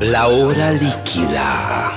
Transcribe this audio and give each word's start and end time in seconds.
La 0.00 0.28
hora 0.28 0.70
líquida. 0.72 1.90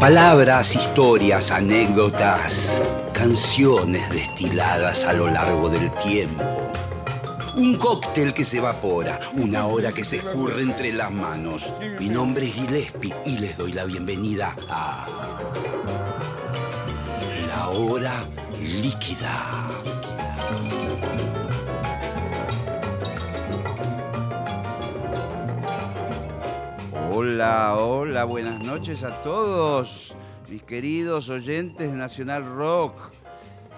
Palabras, 0.00 0.74
historias, 0.74 1.52
anécdotas, 1.52 2.82
canciones 3.12 4.10
destiladas 4.10 5.04
a 5.04 5.12
lo 5.12 5.28
largo 5.28 5.68
del 5.68 5.90
tiempo. 5.92 6.55
Un 7.56 7.76
cóctel 7.78 8.34
que 8.34 8.44
se 8.44 8.58
evapora, 8.58 9.18
una 9.32 9.66
hora 9.66 9.90
que 9.90 10.04
se 10.04 10.16
escurre 10.16 10.60
entre 10.60 10.92
las 10.92 11.10
manos. 11.10 11.72
Mi 11.98 12.10
nombre 12.10 12.44
es 12.44 12.52
Gillespie 12.52 13.16
y 13.24 13.38
les 13.38 13.56
doy 13.56 13.72
la 13.72 13.86
bienvenida 13.86 14.54
a 14.68 15.06
La 17.48 17.68
hora 17.70 18.12
líquida. 18.60 19.70
Hola, 27.10 27.76
hola, 27.78 28.24
buenas 28.24 28.62
noches 28.62 29.02
a 29.02 29.22
todos, 29.22 30.14
mis 30.50 30.62
queridos 30.62 31.30
oyentes 31.30 31.90
de 31.90 31.96
Nacional 31.96 32.44
Rock. 32.44 33.15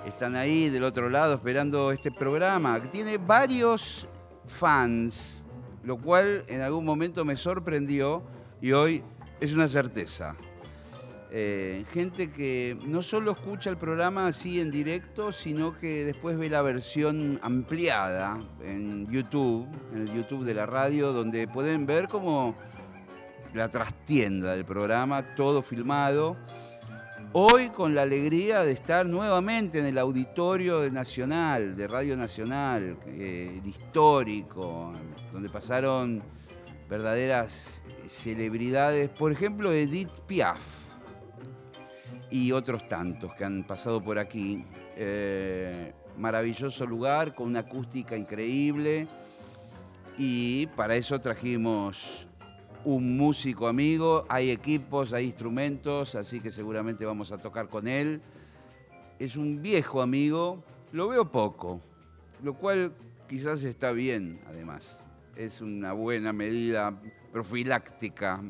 Están 0.06 0.36
ahí 0.36 0.70
del 0.70 0.84
otro 0.84 1.10
lado 1.10 1.34
esperando 1.34 1.92
este 1.92 2.10
programa, 2.10 2.80
tiene 2.90 3.18
varios 3.18 4.06
fans, 4.46 5.44
lo 5.84 5.98
cual 5.98 6.44
en 6.48 6.60
algún 6.62 6.84
momento 6.84 7.24
me 7.24 7.36
sorprendió 7.36 8.22
y 8.60 8.72
hoy 8.72 9.02
es 9.40 9.52
una 9.52 9.68
certeza. 9.68 10.36
Eh, 11.30 11.84
gente 11.92 12.32
que 12.32 12.78
no 12.86 13.02
solo 13.02 13.32
escucha 13.32 13.68
el 13.68 13.76
programa 13.76 14.28
así 14.28 14.60
en 14.60 14.70
directo, 14.70 15.30
sino 15.30 15.78
que 15.78 16.06
después 16.06 16.38
ve 16.38 16.48
la 16.48 16.62
versión 16.62 17.38
ampliada 17.42 18.38
en 18.64 19.06
YouTube, 19.10 19.68
en 19.92 20.08
el 20.08 20.14
YouTube 20.14 20.44
de 20.44 20.54
la 20.54 20.64
radio, 20.64 21.12
donde 21.12 21.46
pueden 21.46 21.84
ver 21.84 22.08
cómo 22.08 22.54
la 23.52 23.68
trastienda 23.68 24.54
del 24.54 24.64
programa, 24.64 25.34
todo 25.34 25.60
filmado. 25.60 26.36
Hoy 27.32 27.68
con 27.68 27.94
la 27.94 28.02
alegría 28.02 28.62
de 28.62 28.72
estar 28.72 29.06
nuevamente 29.06 29.78
en 29.78 29.84
el 29.84 29.98
auditorio 29.98 30.80
de 30.80 30.90
Nacional, 30.90 31.76
de 31.76 31.86
Radio 31.86 32.16
Nacional, 32.16 32.96
eh, 33.06 33.60
histórico, 33.66 34.94
donde 35.30 35.50
pasaron 35.50 36.22
verdaderas 36.88 37.84
celebridades, 38.06 39.10
por 39.10 39.30
ejemplo 39.30 39.72
Edith 39.72 40.08
Piaf 40.26 40.62
y 42.30 42.52
otros 42.52 42.88
tantos 42.88 43.34
que 43.34 43.44
han 43.44 43.62
pasado 43.64 44.02
por 44.02 44.18
aquí. 44.18 44.64
Eh, 44.96 45.92
maravilloso 46.16 46.86
lugar 46.86 47.34
con 47.34 47.48
una 47.48 47.60
acústica 47.60 48.16
increíble 48.16 49.06
y 50.16 50.66
para 50.68 50.96
eso 50.96 51.20
trajimos 51.20 52.27
un 52.84 53.16
músico 53.16 53.66
amigo, 53.66 54.24
hay 54.28 54.50
equipos, 54.50 55.12
hay 55.12 55.26
instrumentos, 55.26 56.14
así 56.14 56.40
que 56.40 56.52
seguramente 56.52 57.04
vamos 57.04 57.32
a 57.32 57.38
tocar 57.38 57.68
con 57.68 57.88
él. 57.88 58.20
Es 59.18 59.36
un 59.36 59.60
viejo 59.62 60.00
amigo, 60.00 60.62
lo 60.92 61.08
veo 61.08 61.30
poco, 61.30 61.80
lo 62.42 62.54
cual 62.54 62.92
quizás 63.28 63.64
está 63.64 63.92
bien, 63.92 64.40
además. 64.48 65.04
Es 65.36 65.60
una 65.60 65.92
buena 65.92 66.32
medida 66.32 66.98
profiláctica, 67.32 68.40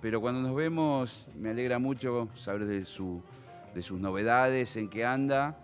pero 0.00 0.20
cuando 0.20 0.40
nos 0.40 0.54
vemos 0.54 1.26
me 1.36 1.50
alegra 1.50 1.78
mucho 1.78 2.28
saber 2.34 2.66
de, 2.66 2.84
su, 2.84 3.22
de 3.74 3.82
sus 3.82 4.00
novedades, 4.00 4.76
en 4.76 4.88
qué 4.88 5.04
anda. 5.04 5.58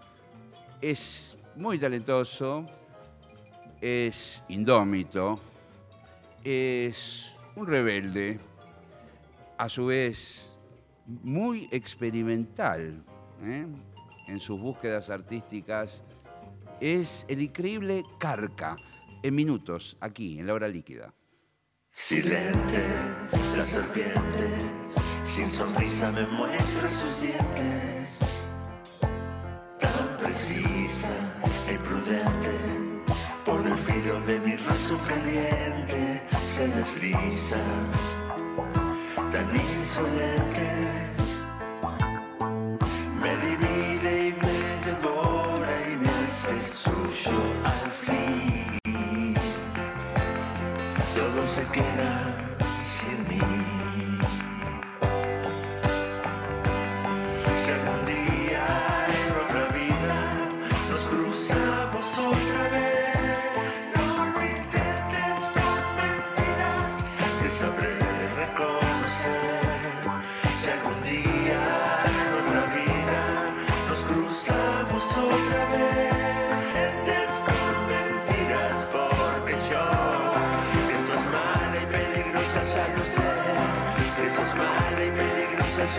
Es 0.80 1.36
muy 1.56 1.78
talentoso, 1.78 2.64
es 3.80 4.42
indómito, 4.48 5.40
es 6.44 7.34
un 7.60 7.66
rebelde, 7.66 8.40
a 9.58 9.68
su 9.68 9.86
vez 9.86 10.56
muy 11.04 11.68
experimental 11.70 13.04
¿eh? 13.42 13.66
en 14.28 14.40
sus 14.40 14.58
búsquedas 14.58 15.10
artísticas, 15.10 16.02
es 16.80 17.26
el 17.28 17.42
increíble 17.42 18.02
Carca, 18.18 18.76
en 19.22 19.34
minutos, 19.34 19.98
aquí, 20.00 20.38
en 20.38 20.46
la 20.46 20.54
hora 20.54 20.68
líquida. 20.68 21.12
Silente, 21.92 22.82
la 23.54 23.64
serpiente, 23.64 24.48
sin 25.26 25.50
sonrisa 25.50 26.10
me 26.12 26.24
muestra 26.28 26.88
sus 26.88 27.20
dientes. 27.20 28.48
Tan 29.78 30.16
precisa 30.18 31.12
y 31.70 31.76
prudente, 31.76 33.04
por 33.44 33.66
el 33.66 33.76
filo 33.76 34.18
de 34.22 34.40
mi 34.40 34.56
raso 34.56 34.98
caliente 35.06 36.39
se 36.50 36.66
desliza, 36.66 37.62
tan 39.30 39.56
insolente. 39.56 41.09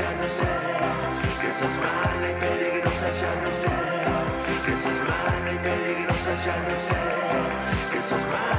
Ya 0.01 0.11
lo 0.19 0.27
sé, 0.37 0.49
que 1.41 1.51
sos 1.59 1.73
mala 1.83 2.27
y 2.31 2.35
peligrosa 2.41 3.07
ya 3.21 3.31
lo 3.43 3.51
sé, 3.61 3.73
que 4.65 4.73
sos 4.83 4.99
mala 5.09 5.51
y 5.51 5.57
peligrosa 5.65 6.33
ya 6.45 6.57
lo 6.67 6.75
sé, 6.87 6.99
que 7.91 8.01
sos 8.09 8.23
mala 8.31 8.50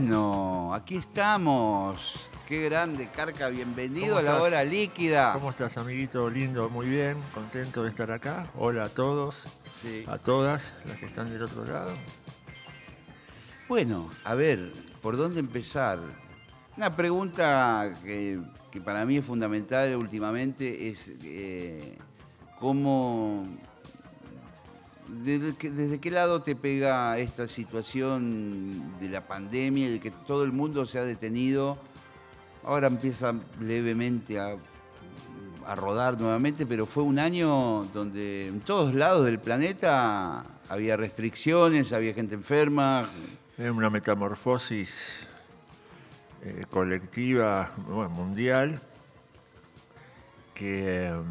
Bueno, 0.00 0.72
aquí 0.74 0.94
estamos. 0.94 2.30
Qué 2.46 2.62
grande, 2.62 3.08
Carca, 3.10 3.48
bienvenido 3.48 4.14
¿Cómo 4.14 4.18
a 4.18 4.22
la 4.22 4.40
hora 4.40 4.62
líquida. 4.62 5.32
¿Cómo 5.32 5.50
estás, 5.50 5.76
amiguito? 5.76 6.30
Lindo, 6.30 6.70
muy 6.70 6.86
bien, 6.86 7.16
contento 7.34 7.82
de 7.82 7.88
estar 7.88 8.08
acá. 8.12 8.46
Hola 8.56 8.84
a 8.84 8.88
todos, 8.90 9.48
Sí. 9.74 10.04
a 10.06 10.16
todas 10.18 10.72
las 10.86 10.98
que 10.98 11.06
están 11.06 11.32
del 11.32 11.42
otro 11.42 11.64
lado. 11.64 11.90
Bueno, 13.68 14.08
a 14.22 14.36
ver, 14.36 14.72
¿por 15.02 15.16
dónde 15.16 15.40
empezar? 15.40 15.98
Una 16.76 16.94
pregunta 16.94 17.92
que, 18.04 18.40
que 18.70 18.80
para 18.80 19.04
mí 19.04 19.16
es 19.16 19.24
fundamental 19.24 19.96
últimamente 19.96 20.90
es 20.90 21.12
eh, 21.24 21.98
cómo, 22.60 23.48
desde, 25.08 25.54
qué- 25.56 25.70
lado 26.10 26.42
te 26.42 26.54
pega 26.54 27.16
esta 27.18 27.48
situación 27.48 28.98
de 29.00 29.08
la 29.08 29.26
pandemia, 29.26 29.90
de 29.90 30.00
que 30.00 30.10
todo 30.10 30.44
el 30.44 30.52
mundo 30.52 30.86
se 30.86 30.98
ha 30.98 31.04
detenido, 31.04 31.78
ahora 32.64 32.86
empieza 32.88 33.34
levemente 33.60 34.38
a, 34.38 34.56
a 35.66 35.74
rodar 35.74 36.20
nuevamente, 36.20 36.66
pero 36.66 36.86
fue 36.86 37.02
un 37.02 37.18
año 37.18 37.84
donde 37.94 38.48
en 38.48 38.60
todos 38.60 38.94
lados 38.94 39.24
del 39.24 39.38
planeta 39.38 40.44
había 40.68 40.96
restricciones, 40.96 41.92
había 41.92 42.12
gente 42.14 42.34
enferma, 42.34 43.08
Es 43.56 43.70
una 43.70 43.90
metamorfosis 43.90 45.26
eh, 46.42 46.64
colectiva, 46.70 47.72
bueno, 47.88 48.10
mundial, 48.10 48.80
que 50.54 51.06
em, 51.06 51.24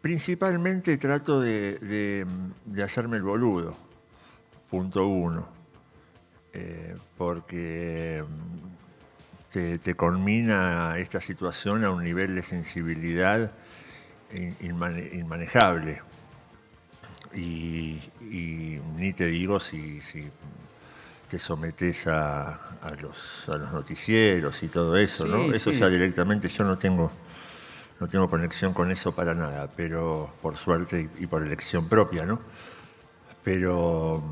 principalmente 0.00 0.96
trato 0.98 1.40
de, 1.40 1.78
de- 1.78 2.26
de 2.64 2.82
hacerme 2.82 3.16
el 3.16 3.22
boludo, 3.22 3.76
punto 4.70 5.06
uno, 5.06 5.54
Eh, 6.58 6.96
porque 7.18 8.16
em, 8.18 8.26
te, 9.52 9.78
te 9.78 9.94
conmina 9.94 10.96
esta 10.98 11.20
situación 11.20 11.84
a 11.84 11.90
un 11.90 12.02
nivel 12.02 12.34
de 12.34 12.42
sensibilidad 12.42 13.50
in- 14.32 14.56
inmane- 14.60 15.10
inmanejable. 15.12 16.00
Y, 17.34 18.00
y 18.22 18.80
ni 18.96 19.12
te 19.12 19.26
digo 19.26 19.60
si, 19.60 20.00
si 20.00 20.30
te 21.28 21.38
sometes 21.38 22.06
a, 22.06 22.54
a 22.80 22.90
los, 23.02 23.46
a 23.48 23.58
los 23.58 23.72
noticieros 23.72 24.62
y 24.62 24.68
todo 24.68 24.96
eso, 24.96 25.26
¿no? 25.26 25.52
Eso 25.52 25.70
sí. 25.72 25.78
ya 25.80 25.88
directamente 25.90 26.48
yo 26.48 26.64
no 26.64 26.78
tengo, 26.78 27.12
no 28.00 28.08
tengo 28.08 28.28
conexión 28.28 28.72
con 28.72 28.90
eso 28.90 29.14
para 29.14 29.34
nada, 29.34 29.70
pero 29.74 30.32
por 30.42 30.56
suerte 30.56 31.10
y, 31.18 31.24
y 31.24 31.26
por 31.26 31.42
elección 31.42 31.88
propia, 31.88 32.26
¿no? 32.26 32.40
Pero 33.42 34.22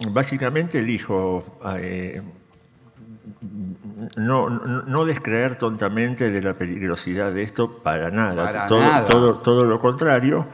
mm, 0.00 0.12
básicamente 0.12 0.78
elijo 0.78 1.58
eh, 1.78 2.22
no, 4.16 4.50
no, 4.50 4.82
no 4.82 5.04
descreer 5.04 5.56
tontamente 5.56 6.30
de 6.30 6.42
la 6.42 6.54
peligrosidad 6.54 7.32
de 7.32 7.42
esto 7.42 7.78
para 7.82 8.10
nada. 8.10 8.44
Para 8.44 8.66
todo, 8.66 8.80
nada. 8.80 9.06
Todo, 9.06 9.38
todo 9.38 9.64
lo 9.64 9.80
contrario. 9.80 10.46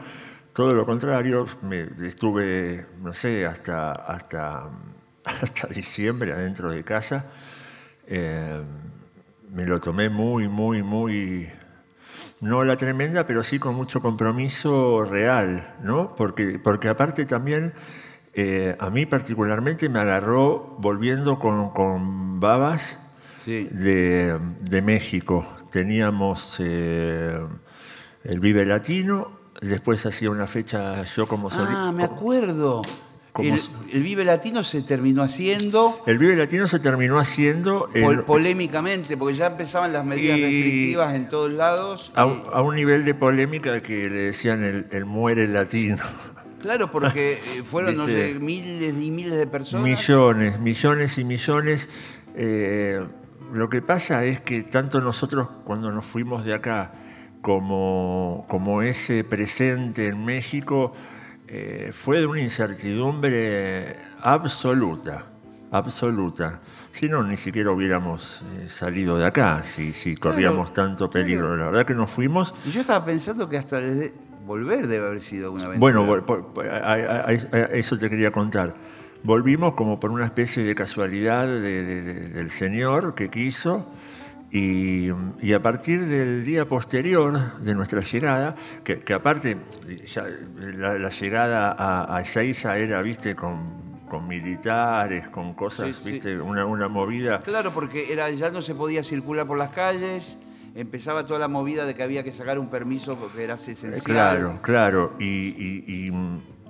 Todo 0.53 0.73
lo 0.73 0.85
contrario, 0.85 1.47
me 1.61 1.87
estuve, 2.05 2.85
no 3.01 3.13
sé, 3.13 3.45
hasta, 3.45 3.93
hasta, 3.93 4.69
hasta 5.23 5.67
diciembre 5.67 6.33
adentro 6.33 6.69
de 6.69 6.83
casa. 6.83 7.31
Eh, 8.05 8.61
me 9.53 9.65
lo 9.65 9.79
tomé 9.79 10.09
muy, 10.09 10.49
muy, 10.49 10.83
muy, 10.83 11.49
no 12.41 12.63
la 12.63 12.75
tremenda, 12.77 13.25
pero 13.25 13.43
sí 13.43 13.59
con 13.59 13.75
mucho 13.75 14.01
compromiso 14.01 15.03
real, 15.03 15.73
¿no? 15.83 16.15
Porque, 16.15 16.59
porque 16.63 16.89
aparte 16.89 17.25
también, 17.25 17.73
eh, 18.33 18.75
a 18.79 18.89
mí 18.89 19.05
particularmente 19.05 19.89
me 19.89 19.99
agarró 19.99 20.75
volviendo 20.79 21.39
con, 21.39 21.71
con 21.71 22.39
babas 22.39 22.97
Sí. 23.43 23.67
de, 23.71 24.39
de 24.61 24.81
México. 24.83 25.47
Teníamos 25.71 26.57
eh, 26.59 27.39
el 28.23 28.39
Vive 28.39 28.65
Latino, 28.65 29.31
después 29.61 30.05
hacía 30.05 30.29
una 30.29 30.45
fecha 30.47 31.03
yo 31.05 31.27
como 31.27 31.49
solista. 31.49 31.87
Ah, 31.87 31.91
me 31.91 32.03
acuerdo. 32.03 32.83
Como 33.33 33.55
El, 33.93 34.03
Vive 34.03 34.25
Latino 34.25 34.63
se 34.65 34.81
terminó 34.81 35.23
haciendo 35.23 36.01
El 36.05 36.17
Vive 36.17 36.35
Latino 36.35 36.67
se 36.67 36.79
terminó 36.79 37.17
haciendo 37.17 37.87
en- 37.93 38.03
pol- 38.03 38.25
polémicamente, 38.25 39.15
porque 39.15 39.35
ya 39.35 39.47
empezaban 39.47 39.93
las 39.93 40.03
medidas 40.03 40.37
restrictivas 40.39 41.15
en 41.15 41.29
todos 41.29 41.49
lados. 41.51 42.11
a, 42.15 42.25
un- 42.25 42.43
a 42.51 42.61
un 42.61 42.75
nivel 42.75 43.05
de 43.05 43.13
polémica 43.15 43.81
que 43.81 44.09
le 44.09 44.21
decían 44.23 44.65
el, 44.65 44.87
el 44.91 45.05
muere 45.05 45.47
latino. 45.47 45.97
claro, 46.61 46.91
porque 46.91 47.33
eh, 47.57 47.63
fueron, 47.63 47.95
no 47.95 48.05
Viste. 48.05 48.33
sé, 48.33 48.39
miles 48.39 48.93
y 49.01 49.11
miles 49.11 49.35
de 49.37 49.47
personas. 49.47 49.83
Millones, 49.89 50.59
millones 50.59 51.17
y 51.17 51.23
millones. 51.23 51.87
Eh, 52.35 52.99
lo 53.53 53.69
que 53.69 53.81
pasa 53.81 54.25
es 54.25 54.41
que 54.41 54.63
tanto 54.63 54.99
nosotros 54.99 55.47
cuando 55.63 55.89
nos 55.91 56.05
fuimos 56.05 56.43
de 56.43 56.53
acá 56.53 56.93
como, 57.41 58.45
como 58.49 58.81
ese 58.81 59.23
presente 59.23 60.07
en 60.09 60.23
México 60.25 60.93
eh, 61.53 61.91
fue 61.93 62.19
de 62.21 62.27
una 62.27 62.39
incertidumbre 62.39 63.97
absoluta, 64.21 65.25
absoluta. 65.71 66.61
Si 66.93 67.07
no, 67.09 67.23
ni 67.23 67.35
siquiera 67.37 67.71
hubiéramos 67.71 68.41
eh, 68.57 68.69
salido 68.69 69.17
de 69.17 69.25
acá, 69.25 69.63
si, 69.65 69.91
si 69.93 70.15
corríamos 70.15 70.71
tanto 70.73 71.09
peligro. 71.09 71.55
La 71.57 71.65
verdad 71.65 71.85
que 71.85 71.93
nos 71.93 72.09
fuimos 72.09 72.53
Y 72.65 72.71
yo 72.71 72.81
estaba 72.81 73.03
pensando 73.03 73.49
que 73.49 73.57
hasta 73.57 73.81
desde 73.81 74.13
volver 74.45 74.87
debe 74.87 75.07
haber 75.07 75.19
sido 75.21 75.51
una 75.51 75.65
aventura. 75.65 75.79
bueno, 75.99 76.05
por- 76.25 76.53
por- 76.53 76.65
a, 76.67 76.77
a- 76.93 76.95
a- 76.95 77.27
a 77.27 77.59
eso 77.73 77.97
te 77.97 78.09
quería 78.09 78.31
contar. 78.31 78.73
Volvimos 79.23 79.73
como 79.75 79.99
por 79.99 80.09
una 80.11 80.25
especie 80.25 80.63
de 80.63 80.73
casualidad 80.73 81.47
de- 81.47 81.59
de- 81.61 82.01
de- 82.01 82.27
del 82.29 82.49
Señor 82.49 83.13
que 83.13 83.29
quiso 83.29 83.85
y, 84.51 85.09
y 85.41 85.53
a 85.53 85.61
partir 85.61 86.05
del 86.05 86.43
día 86.43 86.67
posterior 86.67 87.57
de 87.61 87.73
nuestra 87.73 88.01
llegada, 88.01 88.55
que, 88.83 88.99
que 88.99 89.13
aparte 89.13 89.57
ya 90.13 90.25
la, 90.75 90.99
la 90.99 91.09
llegada 91.09 91.71
a, 91.77 92.15
a 92.17 92.21
Ezeiza 92.21 92.77
era, 92.77 93.01
viste, 93.01 93.35
con, 93.35 94.01
con 94.09 94.27
militares, 94.27 95.29
con 95.29 95.53
cosas, 95.53 95.87
Sí, 95.87 95.93
sí. 96.03 96.11
viste, 96.11 96.39
una, 96.39 96.65
una 96.65 96.87
movida. 96.89 97.41
Claro, 97.43 97.71
porque 97.73 98.11
era, 98.11 98.29
ya 98.31 98.51
no 98.51 98.61
se 98.61 98.75
podía 98.75 99.03
circular 99.05 99.47
por 99.47 99.57
las 99.57 99.71
calles, 99.71 100.37
empezaba 100.75 101.25
toda 101.25 101.39
la 101.39 101.47
movida 101.47 101.85
de 101.85 101.95
que 101.95 102.03
había 102.03 102.23
que 102.23 102.33
sacar 102.33 102.59
un 102.59 102.69
permiso 102.69 103.15
porque 103.15 103.43
era 103.45 103.55
esencial. 103.55 103.93
Eh, 103.93 104.01
Claro, 104.03 104.59
claro. 104.61 105.13
Y, 105.19 105.25
y- 105.25 105.83
y- 105.87 106.11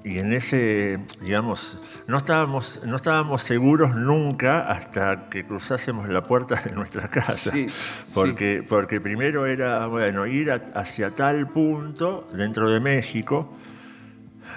y 0.04 0.18
en 0.20 0.34
ese, 0.34 1.00
digamos, 1.22 1.80
no 2.08 2.18
estábamos, 2.18 2.80
no 2.86 2.96
estábamos 2.96 3.44
seguros 3.44 3.96
nunca 3.96 4.72
hasta 4.72 5.30
que 5.30 5.46
cruzásemos 5.46 6.10
la 6.10 6.24
puerta 6.26 6.60
de 6.66 6.72
nuestra 6.72 7.08
casa. 7.10 7.52
Sí, 7.52 7.68
porque, 8.14 8.66
porque 8.68 9.00
primero 9.00 9.46
era, 9.46 9.86
bueno, 9.88 10.26
ir 10.26 10.52
a- 10.52 10.64
hacia 10.76 11.12
tal 11.12 11.48
punto 11.50 12.28
dentro 12.34 12.70
de 12.70 12.80
México 12.80 13.54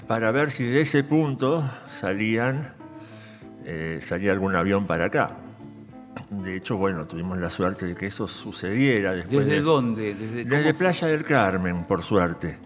para 0.09 0.31
ver 0.31 0.51
si 0.51 0.65
de 0.65 0.81
ese 0.81 1.05
punto 1.05 1.71
salían, 1.91 2.73
eh, 3.65 4.01
salía 4.07 4.33
algún 4.33 4.57
avión 4.57 4.87
para 4.87 5.07
acá. 5.07 5.37
De 6.31 6.57
hecho, 6.57 6.77
bueno, 6.77 7.07
tuvimos 7.07 7.39
la 7.39 7.51
suerte 7.51 7.87
de 7.87 7.95
que 7.95 8.07
eso 8.07 8.27
sucediera 8.27 9.13
después 9.13 9.45
¿Desde 9.45 9.59
de, 9.59 9.63
dónde? 9.63 10.15
¿Desde, 10.15 10.75
Playa 10.75 11.09
del 11.09 11.23
Carmen, 11.23 11.85
por 11.85 12.03
suerte. 12.03 12.59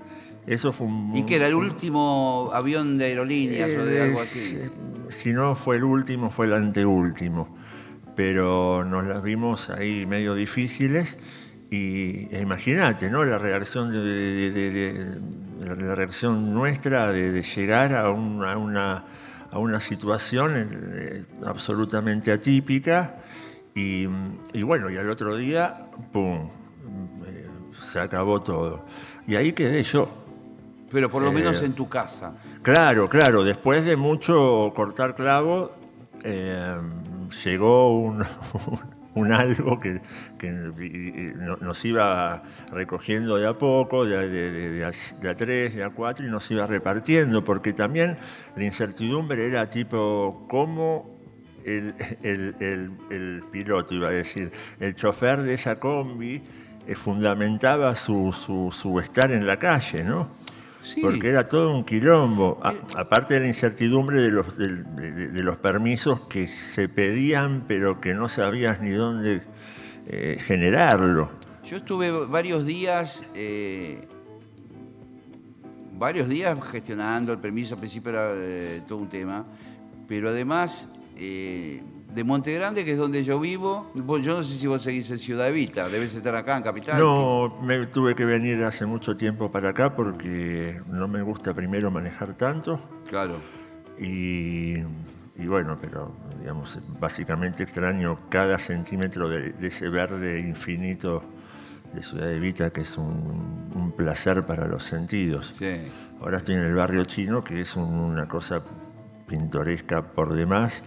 Eso 0.48 0.72
fue 0.72 0.86
un... 0.86 1.14
¿Y 1.16 1.24
que 1.24 1.36
era 1.36 1.46
el 1.46 1.54
último 1.54 2.50
avión 2.54 2.96
de 2.96 3.04
aerolíneas 3.06 3.70
o 3.78 3.84
de 3.84 4.00
algo 4.02 4.20
así? 4.20 4.58
Si 5.10 5.32
no 5.32 5.54
fue 5.54 5.76
el 5.76 5.84
último, 5.84 6.30
fue 6.30 6.46
el 6.46 6.54
anteúltimo. 6.54 7.56
Pero 8.16 8.84
nos 8.84 9.04
las 9.06 9.22
vimos 9.22 9.70
ahí 9.70 10.06
medio 10.06 10.34
difíciles 10.34 11.16
y 11.70 12.34
e 12.34 12.40
imagínate, 12.42 13.10
¿no? 13.10 13.24
La 13.24 13.38
reacción 13.38 13.92
de, 13.92 14.00
de- 14.00 14.50
de- 14.50 14.70
de- 14.70 15.76
la, 15.76 15.94
reacción 15.94 16.54
nuestra 16.54 17.12
de, 17.12 17.42
llegar 17.42 17.94
a, 17.94 18.10
un- 18.10 18.42
a 18.44 18.56
una, 18.56 19.04
a 19.50 19.58
una 19.58 19.80
situación 19.80 20.52
eh, 20.56 21.24
absolutamente 21.44 22.32
atípica 22.32 23.16
y, 23.74 24.08
y 24.54 24.62
bueno, 24.62 24.88
y 24.90 24.96
al 24.96 25.10
otro 25.10 25.36
día, 25.36 25.88
¡pum! 26.12 26.48
eh, 27.26 27.46
se 27.92 28.00
acabó 28.00 28.40
todo. 28.42 28.84
Y 29.26 29.36
ahí 29.36 29.52
quedé 29.52 29.82
yo. 29.84 30.17
Pero 30.90 31.10
por 31.10 31.22
lo 31.22 31.30
eh, 31.30 31.32
menos 31.34 31.62
en 31.62 31.72
tu 31.74 31.88
casa. 31.88 32.36
Claro, 32.62 33.08
claro, 33.08 33.44
después 33.44 33.84
de 33.84 33.96
mucho 33.96 34.72
cortar 34.74 35.14
clavo, 35.14 35.72
eh, 36.24 36.76
llegó 37.44 37.98
un, 37.98 38.24
un 39.14 39.32
algo 39.32 39.78
que, 39.78 40.00
nos 41.60 41.84
iba 41.84 42.42
recogiendo 42.72 43.36
de 43.36 43.46
a 43.46 43.54
poco, 43.58 44.04
de, 44.06 44.16
a- 44.16 44.20
de- 44.20 44.50
de- 44.50 44.70
de 44.70 44.84
a, 44.84 44.90
de 45.20 45.28
a 45.28 45.34
tres, 45.34 45.74
de 45.74 45.84
a 45.84 45.90
cuatro, 45.90 46.26
y 46.26 46.30
nos 46.30 46.50
iba 46.50 46.66
repartiendo, 46.66 47.44
porque 47.44 47.72
también 47.72 48.16
la 48.56 48.64
incertidumbre 48.64 49.46
era 49.46 49.68
tipo, 49.68 50.46
¿cómo 50.48 51.18
el, 51.64 51.94
el- 52.22 52.54
el- 52.60 52.90
el 53.10 53.42
piloto, 53.50 53.94
iba 53.94 54.08
a 54.08 54.12
decir, 54.12 54.50
el 54.80 54.94
chofer 54.94 55.42
de 55.42 55.54
esa 55.54 55.78
combi, 55.78 56.42
eh, 56.86 56.94
fundamentaba 56.94 57.94
su, 57.96 58.32
su- 58.32 58.70
su 58.72 58.98
estar 59.00 59.30
en 59.32 59.46
la 59.46 59.58
calle, 59.58 60.02
¿no? 60.04 60.38
Sí. 60.82 61.00
Porque 61.02 61.28
era 61.28 61.48
todo 61.48 61.74
un 61.74 61.84
quilombo. 61.84 62.58
A- 62.62 62.74
aparte 62.96 63.34
de 63.34 63.40
la 63.40 63.46
incertidumbre 63.48 64.20
de 64.22 64.30
los, 64.30 64.56
del- 64.56 64.84
de, 64.96 65.12
de- 65.12 65.28
de 65.28 65.42
los 65.42 65.56
permisos 65.56 66.20
que 66.22 66.48
se 66.48 66.88
pedían, 66.88 67.64
pero 67.68 68.00
que 68.00 68.14
no 68.14 68.28
sabías 68.28 68.80
ni 68.80 68.90
dónde 68.92 69.42
eh, 70.06 70.38
generarlo. 70.40 71.30
Yo 71.64 71.76
estuve 71.78 72.10
varios 72.10 72.64
días, 72.64 73.24
eh, 73.34 74.06
varios 75.98 76.28
días 76.28 76.56
gestionando 76.70 77.32
el 77.32 77.38
permiso, 77.38 77.74
al 77.74 77.80
principio 77.80 78.10
era 78.10 78.30
eh, 78.34 78.80
todo 78.88 78.98
un 78.98 79.08
tema, 79.08 79.44
pero 80.06 80.30
además 80.30 80.92
eh, 81.16 81.82
de 82.18 82.24
Monte 82.24 82.52
Grande, 82.52 82.84
que 82.84 82.90
es 82.92 82.98
donde 82.98 83.22
yo 83.22 83.38
vivo, 83.38 83.90
vos- 83.94 84.20
yo 84.24 84.36
no 84.36 84.42
sé 84.42 84.56
si 84.56 84.66
vos 84.66 84.82
seguís 84.82 85.08
en 85.12 85.20
Ciudad 85.20 85.46
Evita, 85.48 85.88
debes 85.88 86.14
estar 86.16 86.34
acá 86.34 86.56
en 86.56 86.64
Capital. 86.64 86.98
No, 86.98 87.56
me 87.62 87.86
tuve 87.86 88.16
que 88.16 88.24
venir 88.24 88.62
hace 88.64 88.86
mucho 88.86 89.16
tiempo 89.16 89.52
para 89.52 89.68
acá 89.70 89.94
porque 89.94 90.80
no 90.88 91.06
me 91.06 91.22
gusta 91.22 91.54
primero 91.54 91.92
manejar 91.92 92.36
tanto. 92.36 92.80
Claro. 93.08 93.36
Y, 94.00 94.78
y 95.36 95.46
bueno, 95.46 95.76
pero 95.80 96.12
digamos, 96.40 96.78
básicamente 96.98 97.62
extraño 97.62 98.18
cada 98.28 98.58
centímetro 98.58 99.28
de, 99.28 99.52
de 99.52 99.66
ese 99.68 99.88
verde 99.88 100.40
infinito 100.40 101.22
de 101.94 102.02
Ciudad 102.02 102.32
Evita, 102.32 102.70
que 102.70 102.80
es 102.80 102.98
un, 102.98 103.70
un 103.76 103.92
placer 103.96 104.44
para 104.44 104.66
los 104.66 104.82
sentidos. 104.82 105.52
Sí. 105.54 105.82
Ahora 106.20 106.38
estoy 106.38 106.56
en 106.56 106.62
el 106.64 106.74
barrio 106.74 107.04
chino, 107.04 107.44
que 107.44 107.60
es 107.60 107.76
un- 107.76 107.94
una 107.94 108.26
cosa 108.26 108.62
pintoresca 109.28 110.02
por 110.02 110.34
demás, 110.34 110.82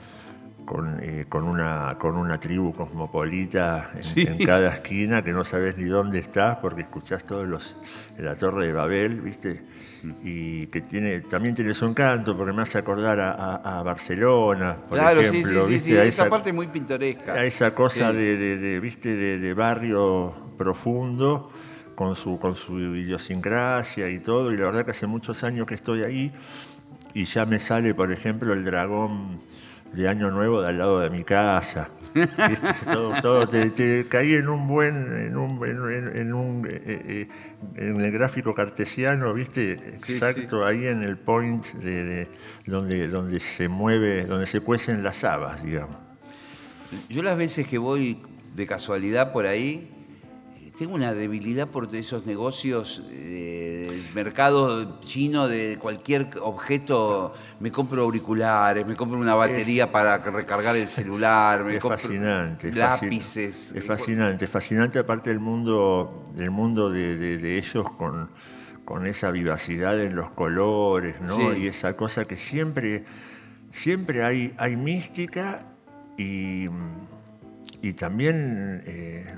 con, 0.72 0.98
eh, 1.02 1.26
con, 1.28 1.44
una, 1.44 1.98
con 2.00 2.16
una 2.16 2.40
tribu 2.40 2.74
cosmopolita 2.74 3.92
en, 3.94 4.04
Sí. 4.04 4.22
en 4.26 4.38
cada 4.38 4.70
esquina, 4.76 5.22
que 5.22 5.34
no 5.34 5.44
sabes 5.44 5.78
ni 5.78 5.84
dónde 5.84 6.20
estás, 6.20 6.58
porque 6.62 6.82
escuchás 6.84 7.26
todos 7.26 7.46
los 7.46 7.76
de 8.16 8.24
la 8.24 8.36
Torre 8.36 8.68
de 8.68 8.72
Babel, 8.74 9.20
¿viste? 9.20 9.62
Mm. 10.02 10.12
Y 10.24 10.68
que 10.68 10.80
tiene, 10.82 11.20
también 11.22 11.56
tiene 11.56 11.74
su 11.74 11.86
encanto, 11.86 12.38
porque 12.38 12.54
me 12.54 12.62
hace 12.62 12.78
acordar 12.78 13.20
a, 13.20 13.32
a- 13.34 13.80
a 13.80 13.84
Barcelona, 13.84 14.78
por 14.88 14.98
claro, 14.98 15.20
ejemplo, 15.20 15.66
sí, 15.66 15.74
sí, 15.74 15.80
sí, 15.80 15.90
¿viste? 15.90 16.00
A 16.00 16.04
esa 16.06 16.22
esa- 16.24 16.30
parte 16.30 16.54
muy 16.54 16.68
pintoresca. 16.68 17.34
a 17.34 17.44
esa 17.44 17.76
cosa 17.76 18.14
de, 18.14 18.38
de- 18.38 18.58
de, 18.58 18.80
¿viste? 18.80 19.14
De, 19.16 19.40
de 19.40 19.54
barrio 19.54 20.34
profundo 20.58 21.52
con 21.96 22.16
su, 22.16 22.40
con 22.40 22.56
su 22.56 22.80
idiosincrasia 22.80 24.10
y 24.10 24.20
todo. 24.20 24.54
Y 24.54 24.58
la 24.58 24.68
verdad 24.68 24.86
que 24.86 24.92
hace 24.92 25.06
muchos 25.06 25.44
años 25.44 25.68
que 25.68 25.74
estoy 25.76 26.04
ahí 26.04 26.32
y 27.14 27.26
ya 27.26 27.46
me 27.46 27.60
sale, 27.60 27.94
por 27.94 28.10
ejemplo, 28.12 28.54
el 28.54 28.64
dragón 28.64 29.51
de 29.94 30.08
Año 30.08 30.32
Nuevo 30.32 30.62
de 30.62 30.70
al 30.70 30.78
lado 30.78 31.00
de 31.00 31.10
mi 31.10 31.24
casa. 31.24 31.90
¿Viste? 32.14 32.68
Todo, 32.92 33.22
todo, 33.22 33.48
te, 33.48 33.70
te 33.72 34.06
caí 34.10 34.34
en 34.36 34.50
un 34.50 34.68
buen, 34.68 34.96
en 35.28 35.38
un, 35.38 35.66
en, 35.66 36.34
un, 36.34 36.68
eh, 36.70 36.82
eh, 36.86 37.28
en 37.78 38.02
el 38.02 38.12
gráfico 38.12 38.54
cartesiano, 38.54 39.34
viste, 39.34 39.80
Sí, 40.04 40.14
exacto, 40.16 40.66
ahí 40.66 40.88
en 40.88 41.04
el 41.04 41.18
point 41.18 41.66
de, 41.76 42.04
de- 42.04 42.28
donde, 42.66 43.08
donde 43.08 43.40
se 43.40 43.70
mueve, 43.70 44.26
donde 44.26 44.46
se 44.46 44.60
cuecen 44.60 45.04
las 45.04 45.24
habas, 45.24 45.64
digamos. 45.64 45.96
Yo 47.10 47.24
las 47.24 47.38
veces 47.38 47.66
que 47.68 47.78
voy 47.78 48.22
de 48.56 48.68
casualidad 48.68 49.32
por 49.32 49.46
ahí, 49.48 49.90
tengo 50.82 50.96
una 50.96 51.14
debilidad 51.14 51.68
por 51.68 51.96
esos 51.96 52.26
negocios 52.26 53.04
eh, 53.12 53.86
del 53.88 54.04
mercado 54.16 55.00
chino 55.02 55.48
de 55.48 55.78
cualquier 55.80 56.32
objeto. 56.42 57.36
Me 57.60 57.72
compro 57.72 58.02
auriculares, 58.02 58.88
me 58.88 58.96
compro 58.96 59.20
una 59.20 59.36
batería 59.36 59.92
para 59.92 60.18
recargar 60.18 60.76
el 60.76 60.90
celular, 60.90 61.64
me 61.64 61.76
Es 61.76 61.82
compro 61.82 62.00
fascinante. 62.00 62.74
lápices. 62.74 63.74
Es 63.74 63.86
fascinante, 63.86 64.46
es 64.46 64.50
fascinante 64.52 64.98
aparte 64.98 65.30
del 65.30 65.40
mundo, 65.40 66.26
del 66.34 66.50
mundo 66.50 66.90
de, 66.90 67.16
de- 67.16 67.38
de 67.38 67.58
ellos 67.60 67.86
con, 67.92 68.32
con 68.84 69.06
esa 69.06 69.30
vivacidad 69.30 70.02
en 70.02 70.16
los 70.16 70.32
colores, 70.32 71.22
¿no? 71.22 71.36
Sí. 71.54 71.60
Y 71.60 71.68
esa 71.68 71.96
cosa 71.96 72.26
que 72.26 72.38
siempre, 72.38 73.06
siempre 73.72 74.24
hay, 74.24 74.56
hay 74.58 74.78
mística 74.78 75.62
y, 76.18 76.66
y 77.84 77.94
también 77.94 78.82
eh, 78.88 79.36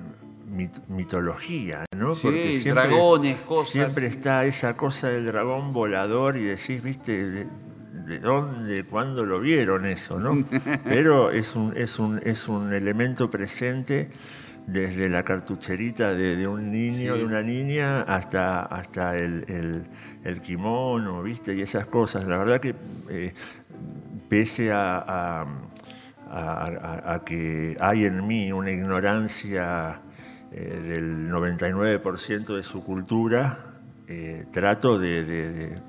mit- 0.53 0.81
mitología, 0.87 1.85
¿no? 1.97 2.15
Sí, 2.15 2.59
dragones, 2.65 3.37
cosas. 3.41 3.71
Siempre 3.71 4.07
está 4.07 4.45
esa 4.45 4.75
cosa 4.77 5.09
del 5.09 5.25
dragón 5.25 5.73
volador 5.73 6.37
y 6.37 6.43
decís, 6.43 6.81
viste, 6.83 7.29
de, 7.29 7.47
de 8.05 8.19
dónde, 8.19 8.83
cuándo 8.85 9.25
lo 9.25 9.39
vieron 9.39 9.85
eso, 9.85 10.19
¿no? 10.19 10.39
Pero 10.83 11.31
es 11.31 11.55
un, 11.55 11.73
es 11.75 11.99
un, 11.99 12.19
es 12.23 12.47
un 12.47 12.71
elemento 12.73 13.29
presente 13.29 14.09
desde 14.67 15.09
la 15.09 15.23
cartucherita 15.23 16.13
de, 16.13 16.37
de 16.37 16.47
un 16.47 16.71
niño, 16.71 17.13
Sí. 17.13 17.19
de 17.19 17.25
una 17.25 17.41
niña, 17.41 18.01
hasta, 18.03 18.61
hasta 18.61 19.17
el, 19.17 19.43
el, 19.49 19.83
el 20.23 20.39
kimono, 20.41 21.21
¿viste? 21.21 21.53
Y 21.53 21.61
esas 21.61 21.85
cosas. 21.87 22.25
La 22.27 22.37
verdad 22.37 22.61
que 22.61 22.73
eh, 23.09 23.33
pese 24.29 24.71
a, 24.71 24.97
a- 24.99 25.41
a- 26.29 26.65
a- 26.65 27.13
a 27.15 27.23
que 27.25 27.75
hay 27.79 28.05
en 28.05 28.25
mí 28.25 28.51
una 28.53 28.71
ignorancia 28.71 29.99
eh, 30.53 30.79
del 30.87 31.29
99% 31.31 32.55
de 32.55 32.63
su 32.63 32.83
cultura, 32.83 33.73
eh, 34.07 34.45
trato 34.51 34.99
de, 34.99 35.23
de- 35.23 35.51
de, 35.51 35.79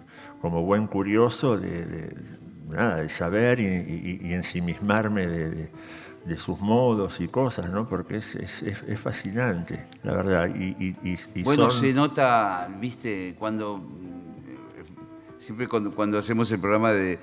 como 0.41 0.63
buen 0.65 0.87
curioso, 0.87 1.57
de, 1.59 1.85
de- 1.85 2.17
nada, 2.69 2.97
de 3.03 3.09
saber 3.09 3.61
y, 3.61 3.67
y- 3.67 4.21
y 4.23 4.33
ensimismarme 4.35 5.27
de, 5.27 5.71
sus 6.39 6.59
modos 6.61 7.21
y 7.21 7.29
cosas, 7.29 7.71
¿no? 7.71 7.87
Porque 7.89 8.17
es, 8.17 8.35
es- 8.37 8.63
es- 8.63 8.99
fascinante, 8.99 9.87
la 10.03 10.15
verdad. 10.15 10.49
Y, 10.55 10.75
y- 11.05 11.43
Bueno, 11.43 11.71
son- 11.71 11.81
se 11.83 11.93
nota, 11.93 12.69
viste, 12.81 13.35
cuando 13.39 13.77
eh, 14.49 14.83
siempre 15.39 15.69
cuando, 15.69 15.95
cuando 15.95 16.19
hacemos 16.19 16.51
el 16.53 16.61
programa 16.61 16.93
de, 16.93 17.19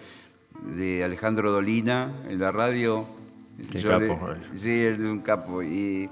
de 0.75 1.03
Alejandro 1.03 1.51
Dolina 1.51 2.13
en 2.29 2.39
la 2.39 2.51
radio. 2.51 3.05
Qué 3.71 3.79
yo 3.81 3.99
le- 3.99 4.07
capo, 4.07 4.31
eh. 4.31 4.37
sí, 4.53 4.71
es 4.71 4.99
un 4.99 5.19
capo. 5.21 5.63
Y 5.63 6.09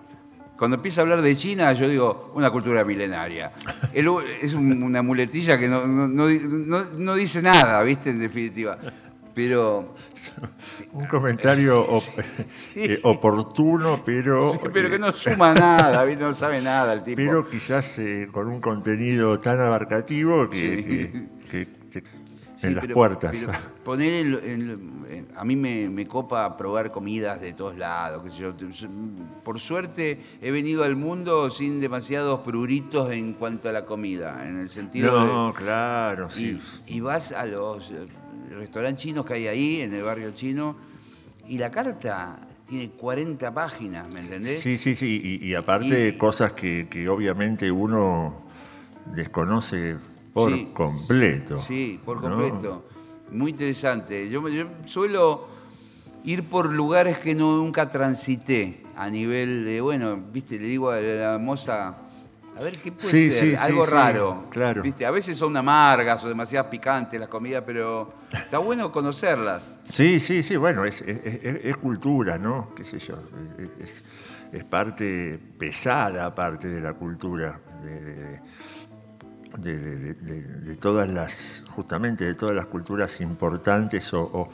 cuando 0.59 0.75
empieza 0.75 0.99
a 0.99 1.03
hablar 1.03 1.21
de 1.21 1.37
China, 1.37 1.71
yo 1.71 1.87
digo, 1.87 2.31
una 2.35 2.51
cultura 2.51 2.83
milenaria. 2.83 3.51
Él 3.93 4.07
es 4.41 4.53
un- 4.53 4.83
una 4.83 5.01
muletilla 5.01 5.57
que 5.57 5.69
no, 5.69 5.87
no- 5.87 6.07
no 6.07 6.27
di- 6.27 6.41
no- 6.43 6.83
no 6.97 7.15
dice 7.15 7.41
nada, 7.41 7.81
viste, 7.81 8.09
en 8.09 8.19
definitiva. 8.19 8.77
Pero, 9.33 9.95
Un 10.91 11.05
comentario 11.05 11.79
op- 11.89 12.19
eh, 12.75 12.99
oportuno, 13.03 14.03
pero, 14.03 14.51
sí, 14.51 14.59
pero 14.73 14.89
que 14.89 14.95
eh, 14.95 14.99
no 14.99 15.13
suma 15.13 15.53
nada, 15.53 16.03
¿viste? 16.03 16.23
no 16.23 16.33
sabe 16.33 16.61
nada 16.61 16.91
el 16.93 17.03
tipo. 17.03 17.15
pero 17.15 17.47
quizás 17.47 17.97
eh, 17.99 18.27
con 18.31 18.47
un 18.47 18.59
contenido 18.59 19.39
tan 19.39 19.59
abarcativo 19.61 20.49
que 20.49 21.27
Sí, 22.59 22.67
en 22.67 22.75
las 22.75 22.81
pero- 22.83 22.93
puertas. 22.95 23.31
pero 23.33 23.51
poner 23.85 24.13
el- 24.25 24.33
el- 24.43 24.79
en- 25.09 25.27
a 25.35 25.45
mí 25.45 25.55
me, 25.55 25.89
me 25.89 26.05
copa 26.05 26.57
probar 26.57 26.91
comidas 26.91 27.39
de 27.39 27.53
todos 27.53 27.77
lados. 27.77 28.21
qué 28.23 28.29
sé 28.31 28.37
yo. 28.37 28.53
Por 29.43 29.59
suerte 29.59 30.19
he 30.41 30.51
venido 30.51 30.83
al 30.83 30.95
mundo 30.95 31.49
sin 31.49 31.79
demasiados 31.79 32.41
pruritos 32.41 33.11
en 33.11 33.33
cuanto 33.33 33.69
a 33.69 33.71
la 33.71 33.85
comida, 33.85 34.47
en 34.47 34.59
el 34.59 34.69
sentido 34.69 35.25
no, 35.25 35.53
claro, 35.53 36.29
sí. 36.29 36.59
Y, 36.87 36.99
vas 36.99 37.31
a 37.31 37.45
los 37.45 37.89
eh, 37.91 38.07
restaurantes 38.57 39.03
chinos 39.03 39.25
que 39.25 39.33
hay 39.35 39.47
ahí, 39.47 39.81
en 39.81 39.93
el 39.93 40.03
barrio 40.03 40.31
chino, 40.31 40.75
y 41.47 41.57
la 41.57 41.71
carta 41.71 42.39
tiene 42.67 42.89
40 42.91 43.51
páginas, 43.53 44.13
¿me 44.13 44.19
entendés? 44.19 44.59
Sí, 44.59 44.77
sí, 44.77 44.95
sí. 44.95 45.39
Y, 45.41 45.47
y 45.47 45.55
aparte 45.55 46.09
Y- 46.09 46.17
cosas 46.17 46.51
que, 46.51 46.87
que 46.89 47.07
obviamente 47.09 47.71
uno 47.71 48.43
desconoce 49.15 49.95
por 50.39 50.51
Sí, 50.53 50.69
completo. 50.73 51.57
Sí, 51.61 51.99
por 52.03 52.17
¿no? 52.21 52.29
completo. 52.29 52.85
Muy 53.31 53.51
interesante. 53.51 54.29
Yo, 54.29 54.47
yo 54.49 54.65
suelo 54.85 55.47
ir 56.23 56.43
por 56.49 56.71
lugares 56.71 57.19
que 57.19 57.35
no, 57.35 57.57
nunca 57.57 57.89
transité 57.89 58.83
a 58.95 59.09
nivel 59.09 59.63
de, 59.65 59.81
bueno, 59.81 60.17
viste, 60.31 60.57
le 60.59 60.65
digo 60.67 60.89
a 60.89 60.99
la 60.99 61.37
moza, 61.37 61.95
a 62.57 62.61
ver 62.61 62.81
qué 62.81 62.91
puede 62.91 63.09
Sí, 63.09 63.31
ser, 63.31 63.49
sí, 63.51 63.55
algo 63.55 63.85
raro. 63.85 64.45
claro. 64.49 64.81
Viste, 64.81 65.05
a 65.05 65.11
veces 65.11 65.37
son 65.37 65.55
amargas 65.55 66.23
o 66.23 66.27
demasiado 66.27 66.69
picantes 66.69 67.19
las 67.19 67.29
comidas, 67.29 67.63
pero 67.65 68.13
está 68.33 68.57
bueno 68.57 68.91
conocerlas. 68.91 69.61
Sí, 69.89 70.19
sí, 70.19 70.43
sí, 70.43 70.57
bueno, 70.57 70.83
es, 70.85 70.99
es- 71.01 71.21
es- 71.25 71.65
es 71.65 71.77
cultura, 71.77 72.37
¿no? 72.37 72.73
¿Qué 72.75 72.83
sé 72.83 72.99
yo? 72.99 73.15
Es, 73.79 74.03
parte 74.65 75.39
pesada, 75.57 76.33
parte 76.33 76.67
de 76.67 76.81
la 76.81 76.93
cultura, 76.93 77.59
de, 77.83 78.01
de- 78.01 78.41
de- 79.57 79.77
de- 79.79 79.97
de- 79.97 80.13
de- 80.13 80.41
de 80.43 80.75
todas 80.75 81.07
las, 81.09 81.63
justamente 81.75 82.25
de 82.25 82.35
todas 82.35 82.55
las 82.55 82.65
culturas 82.67 83.19
importantes 83.21 84.13
o, 84.13 84.21
o- 84.23 84.49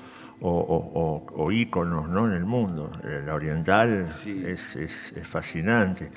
íconos 1.51 2.09
¿no? 2.09 2.27
en 2.27 2.33
el 2.33 2.45
mundo. 2.45 2.91
Eh, 3.03 3.21
La 3.25 3.35
oriental 3.35 4.07
Sí. 4.09 4.43
es, 4.45 4.75
es- 4.75 5.13
es 5.15 5.27
fascinante. 5.27 6.11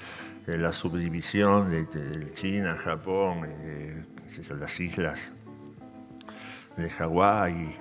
Eh, 0.46 0.56
La 0.56 0.72
subdivisión 0.72 1.70
de, 1.70 1.86
China, 2.32 2.74
Japón, 2.74 3.42
eh, 3.46 4.04
las 4.58 4.80
islas 4.80 5.32
de 6.76 6.88
Hawái. 6.90 7.76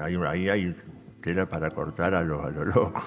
Ahí, 0.00 0.16
ahí 0.26 0.48
hay 0.48 0.76
tela 1.20 1.48
para 1.48 1.70
cortar 1.70 2.14
a 2.14 2.22
lo, 2.22 2.44
a 2.44 2.50
lo 2.50 2.64
loco. 2.64 3.02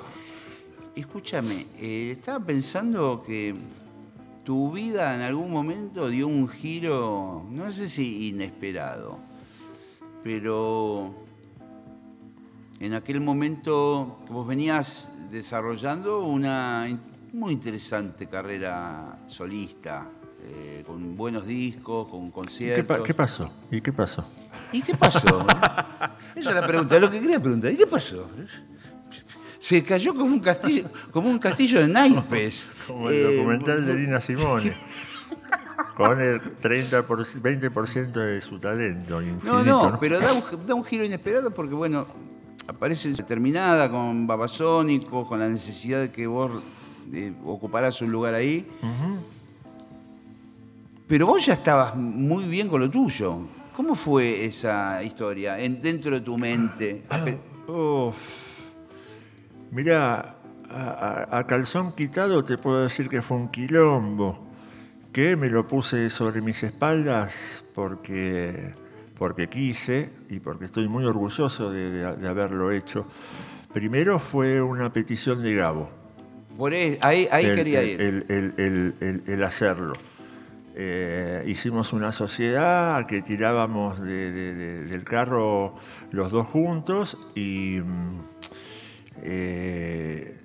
Escúchame, 0.95 1.67
eh, 1.77 2.11
estaba 2.17 2.43
pensando 2.45 3.23
que 3.25 3.55
tu 4.49 4.71
vida 4.71 5.13
en 5.13 5.21
algún 5.21 5.51
momento 5.51 6.07
dio 6.09 6.27
un 6.27 6.49
giro, 6.49 7.45
no 7.51 7.71
sé 7.71 7.87
si 7.87 8.29
inesperado, 8.29 9.19
pero 10.23 11.13
en 12.79 12.95
aquel 12.95 13.21
momento 13.21 14.17
vos 14.27 14.47
venías 14.47 15.13
desarrollando 15.29 16.23
una 16.23 16.87
muy 17.31 17.53
interesante 17.53 18.25
carrera 18.25 19.19
solista, 19.27 20.07
eh, 20.43 20.83
con 20.87 21.15
buenos 21.15 21.45
discos, 21.45 22.07
con 22.07 22.21
¿Y 22.21 22.25
¿Qué, 22.25 22.31
conciertos. 22.31 22.85
pa- 22.97 23.03
qué 23.03 23.13
pasó? 23.13 23.51
¿Y 23.69 23.81
qué 23.81 23.93
pasó? 23.93 24.25
¿Y 24.73 24.81
qué 24.81 24.95
pasó? 24.95 25.45
Esa 26.35 26.49
es 26.49 26.55
la 26.55 26.65
pregunta, 26.65 26.97
lo 26.97 27.11
que 27.11 27.19
quería 27.21 27.39
preguntar. 27.39 27.71
¿Y 27.71 27.77
qué 27.77 27.85
pasó? 27.85 28.27
Se 29.59 29.83
cayó 29.83 30.13
como 30.13 30.25
un 30.33 30.39
castillo, 30.39 30.89
como 31.11 31.29
un 31.29 31.37
castillo 31.37 31.81
de 31.81 31.87
naipes. 31.89 32.69
Como 32.87 33.09
el 33.09 33.15
Eh, 33.17 33.35
documental 33.35 33.85
de 33.85 33.93
Lina 33.95 34.19
Simone. 34.21 34.73
Con 35.95 36.19
el 36.21 36.39
30 36.59 37.05
por, 37.05 37.19
20% 37.25 38.11
de 38.13 38.41
su 38.41 38.57
talento 38.57 39.21
infinito. 39.21 39.63
No, 39.63 39.91
no, 39.91 39.99
pero 39.99 40.19
da 40.19 40.31
un, 40.33 40.43
da 40.65 40.73
un 40.73 40.83
giro 40.85 41.03
inesperado 41.03 41.51
porque, 41.51 41.73
bueno, 41.75 42.07
aparece 42.67 43.11
determinada 43.11 43.91
con 43.91 44.25
babasónicos, 44.25 45.27
con 45.27 45.39
la 45.39 45.49
necesidad 45.49 45.99
de 45.99 46.11
que 46.11 46.25
vos 46.25 46.51
eh, 47.13 47.33
ocuparas 47.43 48.01
un 48.01 48.11
lugar 48.11 48.33
ahí. 48.33 48.65
Pero 51.07 51.25
vos 51.27 51.45
ya 51.45 51.53
estabas 51.53 51.95
muy 51.95 52.45
bien 52.45 52.69
con 52.69 52.79
lo 52.79 52.89
tuyo. 52.89 53.39
¿Cómo 53.75 53.93
fue 53.95 54.45
esa 54.45 55.03
historia 55.03 55.59
en, 55.59 55.81
dentro 55.81 56.11
de 56.11 56.21
tu 56.21 56.37
mente? 56.37 57.03
Ape- 57.09 57.37
Uf. 57.67 58.15
Mirá, 59.71 60.35
a, 60.69 61.27
a- 61.31 61.37
a 61.39 61.47
calzón 61.47 61.93
quitado 61.93 62.43
te 62.43 62.57
puedo 62.57 62.83
decir 62.83 63.09
que 63.09 63.21
fue 63.21 63.37
un 63.37 63.49
quilombo, 63.49 64.47
que 65.13 65.35
me 65.35 65.49
lo 65.49 65.65
puse 65.67 66.09
sobre 66.09 66.41
mis 66.41 66.61
espaldas 66.63 67.63
porque, 67.75 68.71
porque 69.17 69.47
quise 69.47 70.11
y 70.29 70.39
porque 70.39 70.65
estoy 70.65 70.87
muy 70.87 71.05
orgulloso 71.05 71.71
de, 71.71 71.91
de- 71.91 72.15
de 72.17 72.27
haberlo 72.27 72.71
hecho. 72.71 73.05
Primero 73.73 74.19
fue 74.19 74.61
una 74.61 74.91
petición 74.91 75.43
de 75.43 75.55
Gabo. 75.55 75.89
Por 76.57 76.73
ahí, 76.73 76.97
ahí, 77.01 77.27
ahí 77.31 77.45
el, 77.45 77.55
quería 77.55 77.83
ir. 77.83 78.01
el- 78.01 79.43
hacerlo. 79.43 79.93
Eh, 80.81 81.43
hicimos 81.47 81.93
una 81.93 82.11
sociedad 82.11 83.05
que 83.05 83.21
tirábamos 83.21 83.99
de- 84.01 84.31
de- 84.31 84.55
de- 84.55 84.83
del 84.85 85.03
carro 85.03 85.75
los 86.11 86.31
dos 86.31 86.47
juntos 86.47 87.17
y 87.35 87.79
mm, 87.83 88.21
eh, 89.23 90.37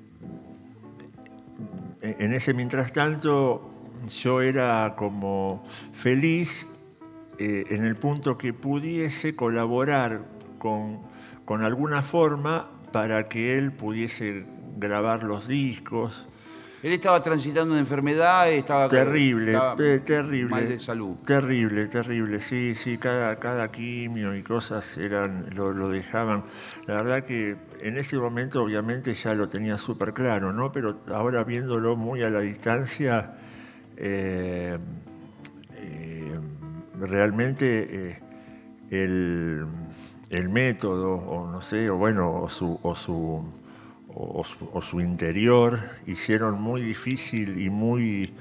en 2.01 2.33
ese 2.35 2.55
mientras 2.55 2.93
tanto 2.93 3.71
yo 4.07 4.43
era 4.43 4.95
como 4.97 5.65
feliz 5.93 6.67
eh, 7.39 7.65
en 7.71 7.85
el 7.85 7.97
punto 7.97 8.39
que 8.39 8.53
pudiese 8.53 9.35
colaborar 9.35 10.25
con, 10.59 11.01
con 11.45 11.63
alguna 11.63 12.03
forma 12.03 12.71
para 12.93 13.29
que 13.29 13.59
él 13.59 13.73
pudiese 13.73 14.47
grabar 14.77 15.25
los 15.25 15.49
discos. 15.49 16.29
Él 16.85 16.93
estaba 16.93 17.23
transitando 17.23 17.73
una 17.73 17.81
enfermedad, 17.81 18.53
estaba 18.53 18.89
Terrible, 18.89 19.53
estaba 19.53 19.75
eh, 19.83 20.01
terrible. 20.01 20.51
mal 20.51 20.69
de 20.69 20.79
salud. 20.79 21.17
Terrible, 21.25 21.87
terrible, 21.87 22.41
sí, 22.41 22.75
sí, 22.75 22.99
cada, 22.99 23.37
cada 23.37 23.73
quimio 23.73 24.37
y 24.37 24.43
cosas 24.43 24.99
eran, 24.99 25.47
lo, 25.57 25.73
lo 25.73 25.89
dejaban. 25.89 26.45
La 26.87 26.97
verdad 26.97 27.25
que 27.25 27.57
en 27.81 27.97
ese 27.97 28.19
momento 28.19 28.63
obviamente 28.63 29.15
ya 29.15 29.35
lo 29.35 29.49
tenía 29.49 29.79
súper 29.79 30.13
claro, 30.13 30.53
¿no? 30.53 30.73
Pero 30.73 30.99
ahora 31.11 31.43
viéndolo 31.43 31.97
muy 31.97 32.23
a 32.23 32.29
la 32.29 32.41
distancia, 32.41 33.33
eh, 33.97 34.77
eh, 35.77 36.39
realmente 37.01 38.21
el, 38.91 39.65
el 40.29 40.49
método, 40.51 41.15
o 41.15 41.51
no 41.51 41.63
sé, 41.63 41.89
o 41.89 41.97
bueno, 41.97 42.43
o 42.43 42.51
su, 42.51 42.79
o 42.83 42.95
su, 42.95 43.43
o 44.17 44.83
su, 44.83 45.01
interior 45.01 45.79
hicieron 46.07 46.61
muy 46.61 46.83
difícil 46.83 47.61
y 47.61 47.69
muy 47.69 48.33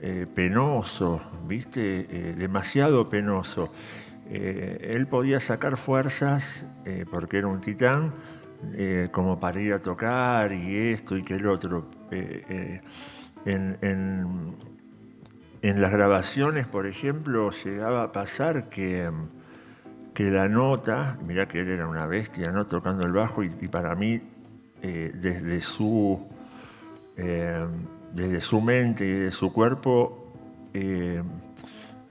eh, 0.00 0.26
penoso, 0.32 1.22
¿viste? 1.48 2.06
Eh, 2.10 2.34
demasiado 2.36 3.08
penoso. 3.08 3.72
Eh, 4.28 4.92
él 4.94 5.06
podía 5.06 5.40
sacar 5.40 5.76
fuerzas, 5.76 6.66
porque 7.10 7.38
era 7.38 7.46
un 7.46 7.60
titán, 7.60 8.12
como 9.12 9.38
para 9.38 9.60
ir 9.60 9.74
a 9.74 9.78
tocar 9.78 10.52
y 10.52 10.76
esto 10.90 11.16
y 11.16 11.22
que 11.22 11.34
el 11.34 11.46
otro. 11.46 11.86
En, 13.46 13.78
en- 13.82 14.54
las 15.62 15.92
grabaciones, 15.92 16.66
por 16.66 16.86
ejemplo, 16.86 17.50
llegaba 17.50 18.02
a 18.02 18.12
pasar 18.12 18.68
que, 18.68 19.10
que 20.14 20.30
la 20.30 20.48
nota, 20.48 21.18
mirá 21.26 21.48
que 21.48 21.60
él 21.60 21.68
era 21.70 21.86
una 21.86 22.06
bestia, 22.06 22.52
¿no? 22.52 22.66
Tocando 22.66 23.04
el 23.04 23.12
bajo 23.12 23.42
y 23.42 23.48
para 23.68 23.94
mí, 23.94 24.20
eh, 24.84 25.10
desde 25.14 25.60
su 25.60 26.20
eh, 27.16 27.64
desde 28.12 28.40
su 28.40 28.60
mente 28.60 29.04
y 29.06 29.10
de 29.12 29.30
su 29.32 29.52
cuerpo, 29.52 30.32
eh, 30.74 31.22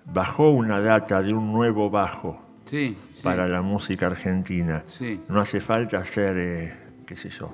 bajó 0.05 0.49
una 0.51 0.79
data 0.79 1.21
de 1.21 1.33
un 1.33 1.51
nuevo 1.53 1.89
bajo 1.89 2.41
Sí, 2.65 2.97
sí, 3.15 3.21
para 3.23 3.47
la 3.47 3.61
música 3.61 4.07
argentina. 4.07 4.83
sí. 4.87 5.21
No 5.29 5.39
hace 5.39 5.61
falta 5.61 5.97
hacer, 5.99 6.73
qué 7.05 7.15
sé 7.15 7.29
yo, 7.29 7.51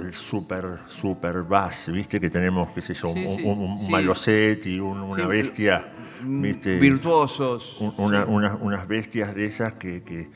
el 0.00 0.12
super, 0.12 0.80
super 0.88 1.42
bass, 1.44 1.90
viste 1.92 2.20
que 2.20 2.28
tenemos, 2.30 2.70
qué 2.72 2.82
sé 2.82 2.92
yo, 2.94 3.08
Sí, 3.08 3.24
un, 3.26 3.36
sí, 3.36 3.42
un, 3.44 3.58
un 3.60 3.80
sí. 3.80 3.90
Malosetti, 3.90 4.78
un- 4.80 5.00
una 5.00 5.26
bestia, 5.26 5.92
viste, 6.24 6.78
Virtuosos. 6.78 7.80
un- 7.80 7.94
una- 7.98 8.54
unas 8.56 8.86
bestias 8.86 9.34
de 9.34 9.44
esas 9.46 9.72
que, 9.74 10.02
que, 10.02 10.28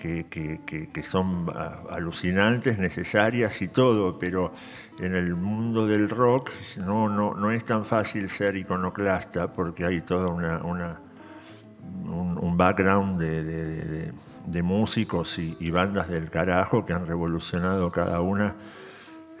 que- 0.00 0.88
que- 0.92 1.02
son 1.02 1.50
ah, 1.54 1.82
alucinantes, 1.90 2.78
necesarias 2.78 3.60
y 3.62 3.68
todo, 3.68 4.18
pero 4.18 4.52
en 4.98 5.14
el 5.14 5.34
mundo 5.36 5.86
del 5.86 6.08
rock 6.08 6.50
no, 6.78 7.08
no, 7.08 7.34
no 7.34 7.50
es 7.50 7.64
tan 7.64 7.84
fácil 7.84 8.28
ser 8.30 8.56
iconoclasta 8.56 9.52
porque 9.52 9.84
hay 9.84 10.00
toda 10.00 10.28
una, 10.28 10.58
un, 12.04 12.38
un 12.38 12.56
background 12.56 13.18
de, 13.20 13.42
de- 13.44 14.12
de- 14.46 14.62
músicos 14.62 15.38
y, 15.38 15.70
bandas 15.70 16.08
del 16.08 16.28
carajo 16.30 16.84
que 16.84 16.92
han 16.92 17.06
revolucionado 17.06 17.90
cada 17.92 18.20
una 18.20 18.56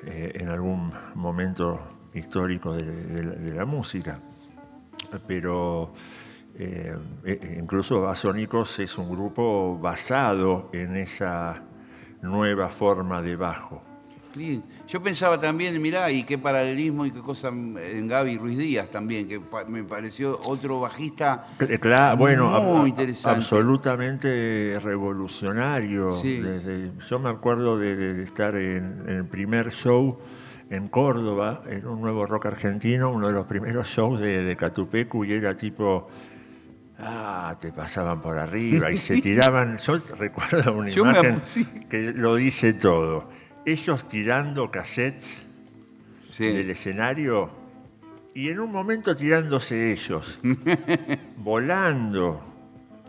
eh, 0.06 0.32
en 0.36 0.48
algún 0.48 0.92
momento 1.14 1.80
histórico 2.14 2.74
de 2.74 3.52
la 3.54 3.64
música. 3.64 4.18
Pero 5.26 5.92
eh, 6.62 6.96
eh, 7.24 7.56
incluso 7.60 8.00
Basónicos 8.02 8.78
es 8.80 8.98
un 8.98 9.10
grupo 9.10 9.78
basado 9.78 10.68
en 10.72 10.96
esa 10.96 11.62
nueva 12.22 12.68
forma 12.68 13.22
de 13.22 13.36
bajo. 13.36 13.82
Sí. 14.34 14.62
Yo 14.86 15.02
pensaba 15.02 15.40
también, 15.40 15.80
mirá, 15.82 16.08
y 16.12 16.22
qué 16.22 16.38
paralelismo 16.38 17.04
y 17.04 17.10
qué 17.10 17.20
cosa 17.20 17.48
en 17.48 18.06
Gaby 18.06 18.38
Ruiz 18.38 18.58
Díaz 18.58 18.88
también, 18.88 19.26
que 19.26 19.40
pa- 19.40 19.64
me 19.64 19.82
pareció 19.82 20.38
otro 20.46 20.78
bajista 20.78 21.48
Cl- 21.58 21.80
cla- 21.80 22.16
bueno, 22.16 22.48
muy 22.60 22.82
ab- 22.84 22.88
interesante. 22.90 23.38
absolutamente 23.38 24.78
revolucionario. 24.80 26.12
Sí. 26.12 26.38
Desde- 26.38 26.92
yo 27.08 27.18
me 27.18 27.28
acuerdo 27.30 27.76
de, 27.78 27.96
de- 27.96 28.14
de 28.14 28.22
estar 28.22 28.54
en, 28.54 29.02
en 29.06 29.16
el 29.16 29.24
primer 29.24 29.70
show 29.72 30.18
en 30.70 30.86
Córdoba, 30.86 31.62
en 31.68 31.84
un 31.88 32.00
nuevo 32.00 32.24
rock 32.26 32.46
argentino, 32.46 33.10
uno 33.10 33.26
de 33.26 33.32
los 33.32 33.46
primeros 33.46 33.88
shows 33.88 34.20
de, 34.20 34.44
de 34.44 34.56
Catupecu, 34.56 35.24
y 35.24 35.32
era 35.32 35.54
tipo, 35.56 36.06
ah, 37.02 37.56
te 37.60 37.72
pasaban 37.72 38.20
por 38.22 38.38
arriba 38.38 38.90
y 38.90 38.96
se 38.96 39.20
tiraban. 39.20 39.78
Yo 39.86 40.00
recuerdo 40.18 40.72
una 40.74 40.88
Yo 40.90 41.02
imagen 41.04 41.42
que 41.88 42.12
lo 42.14 42.34
dice 42.36 42.72
todo. 42.74 43.28
Ellos 43.64 44.08
tirando 44.08 44.70
cassettes 44.70 45.42
Sí. 46.30 46.46
del 46.46 46.70
escenario 46.70 47.50
y 48.34 48.50
en 48.50 48.60
un 48.60 48.70
momento 48.70 49.16
tirándose 49.16 49.92
ellos, 49.92 50.38
volando. 51.36 52.40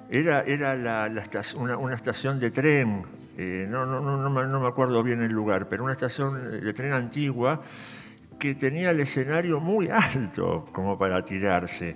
Era, 0.09 0.41
era 0.41 0.75
la- 0.75 1.07
la 1.07 1.23
estac- 1.23 1.55
una, 1.55 1.77
una 1.77 1.95
estación 1.95 2.39
de 2.39 2.51
tren, 2.51 3.03
eh, 3.37 3.65
no, 3.69 3.85
no, 3.85 4.01
no, 4.01 4.17
no 4.29 4.59
me 4.59 4.67
acuerdo 4.67 5.01
bien 5.03 5.21
el 5.21 5.31
lugar, 5.31 5.69
pero 5.69 5.83
una 5.83 5.93
estación 5.93 6.59
de 6.61 6.73
tren 6.73 6.91
antigua 6.91 7.61
que 8.37 8.55
tenía 8.55 8.91
el 8.91 8.99
escenario 8.99 9.59
muy 9.59 9.87
alto 9.89 10.65
como 10.73 10.97
para 10.97 11.23
tirarse. 11.23 11.95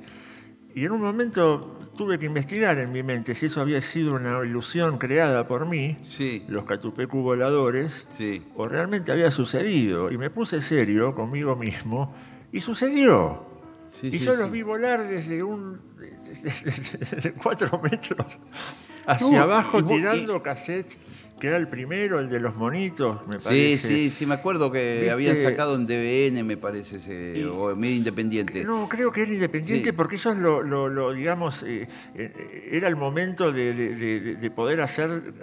Y 0.75 0.83
en 0.85 0.91
un 0.91 0.99
momento 1.01 1.79
tuve 1.97 2.19
que 2.19 2.25
investigar 2.25 2.77
en 2.79 2.91
mi 2.91 3.01
mente 3.01 3.33
si 3.33 3.45
eso 3.45 3.61
había 3.61 3.81
sido 3.81 4.13
una 4.15 4.37
ilusión 4.45 4.97
creada 4.97 5.47
por 5.47 5.65
mí, 5.65 5.97
Sí, 6.03 6.43
los 6.49 6.65
Catupecu 6.65 7.21
voladores, 7.21 8.05
sí. 8.17 8.43
o 8.57 8.67
realmente 8.67 9.11
había 9.13 9.31
sucedido. 9.31 10.11
Y 10.11 10.17
me 10.17 10.29
puse 10.29 10.61
serio 10.61 11.15
conmigo 11.15 11.55
mismo 11.55 12.13
y 12.51 12.59
sucedió. 12.59 13.45
Sí, 13.89 14.09
y 14.11 14.19
yo 14.19 14.35
los 14.35 14.51
vi 14.51 14.63
volar 14.63 15.07
desde 15.07 15.41
un 15.41 15.79
desde, 15.97 16.51
desde 17.15 17.31
cuatro 17.33 17.79
metros 17.81 18.41
hacia 19.07 19.31
No, 19.31 19.41
abajo 19.43 19.79
y 19.79 19.83
tirando 19.83 20.43
cassettes 20.43 20.97
que 21.39 21.47
era 21.47 21.57
el 21.57 21.67
primero, 21.67 22.19
el 22.19 22.29
de 22.29 22.39
los 22.39 22.55
monitos, 22.55 23.27
me 23.27 23.39
Sí, 23.39 23.43
parece. 23.45 23.87
sí, 23.87 24.11
sí, 24.11 24.25
me 24.25 24.35
acuerdo 24.35 24.71
que 24.71 24.95
¿Viste? 24.99 25.11
habían 25.11 25.37
sacado 25.37 25.75
en 25.75 25.85
DBN, 25.85 26.43
me 26.43 26.55
parece, 26.55 26.95
ese, 26.97 27.33
Y- 27.39 27.43
o 27.43 27.75
medio 27.75 27.95
independiente. 27.97 28.63
No, 28.63 28.87
creo 28.87 29.11
que 29.11 29.23
era 29.23 29.33
independiente 29.33 29.89
Sí. 29.89 29.95
porque 29.95 30.15
ellos 30.15 30.37
lo, 30.37 30.61
lo- 30.61 30.87
lo, 30.87 31.11
digamos, 31.13 31.63
eh, 31.63 31.87
eh, 32.15 32.69
era 32.71 32.87
el 32.87 32.95
momento 32.95 33.51
de, 33.51 33.73
de- 33.73 33.95
de- 33.95 34.35
de 34.35 34.51
poder 34.51 34.79
hacer, 34.79 35.33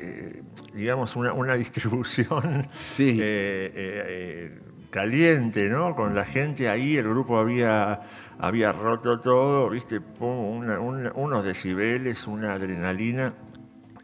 eh, 0.00 0.42
digamos, 0.74 1.14
una, 1.14 1.32
una 1.32 1.54
distribución 1.56 2.68
Sí. 2.94 3.20
caliente, 4.90 5.68
¿no? 5.68 5.94
Con 5.94 6.14
la 6.14 6.24
gente 6.24 6.68
ahí, 6.68 6.96
el 6.96 7.08
grupo 7.08 7.38
había, 7.38 8.00
había 8.38 8.72
roto 8.72 9.20
todo, 9.20 9.70
¿viste? 9.70 10.00
Pum, 10.00 10.56
una- 10.58 10.80
una- 10.80 11.12
unos 11.14 11.44
decibeles, 11.44 12.26
una 12.26 12.54
adrenalina. 12.54 13.34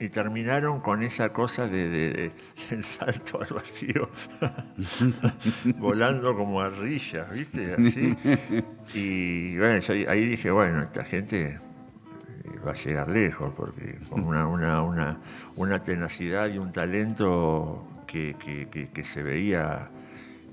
Y 0.02 0.08
terminaron 0.08 0.80
con 0.80 1.04
esa 1.04 1.32
cosa 1.32 1.68
de, 1.68 1.88
de- 1.88 2.10
de- 2.10 2.32
del 2.70 2.82
salto 2.82 3.40
al 3.40 3.54
vacío, 3.54 4.10
volando 5.78 6.34
como 6.36 6.60
ardillas, 6.60 7.30
¿viste? 7.30 7.74
Así. 7.74 8.16
Y 8.94 9.56
bueno, 9.58 9.80
ahí- 10.08 10.24
dije, 10.26 10.50
bueno, 10.50 10.82
esta 10.82 11.04
gente 11.04 11.50
eh, 11.50 11.58
va 12.66 12.72
a 12.72 12.74
llegar 12.74 13.08
lejos, 13.10 13.52
porque 13.56 13.98
con 14.08 14.24
una, 14.24 14.46
una, 14.48 14.82
una, 14.82 15.20
una 15.54 15.80
tenacidad 15.82 16.50
y 16.52 16.58
un 16.58 16.72
talento 16.72 17.86
que, 18.06 18.34
que- 18.44 18.68
que- 18.68 18.88
que 18.90 19.04
se 19.04 19.22
veía 19.22 19.88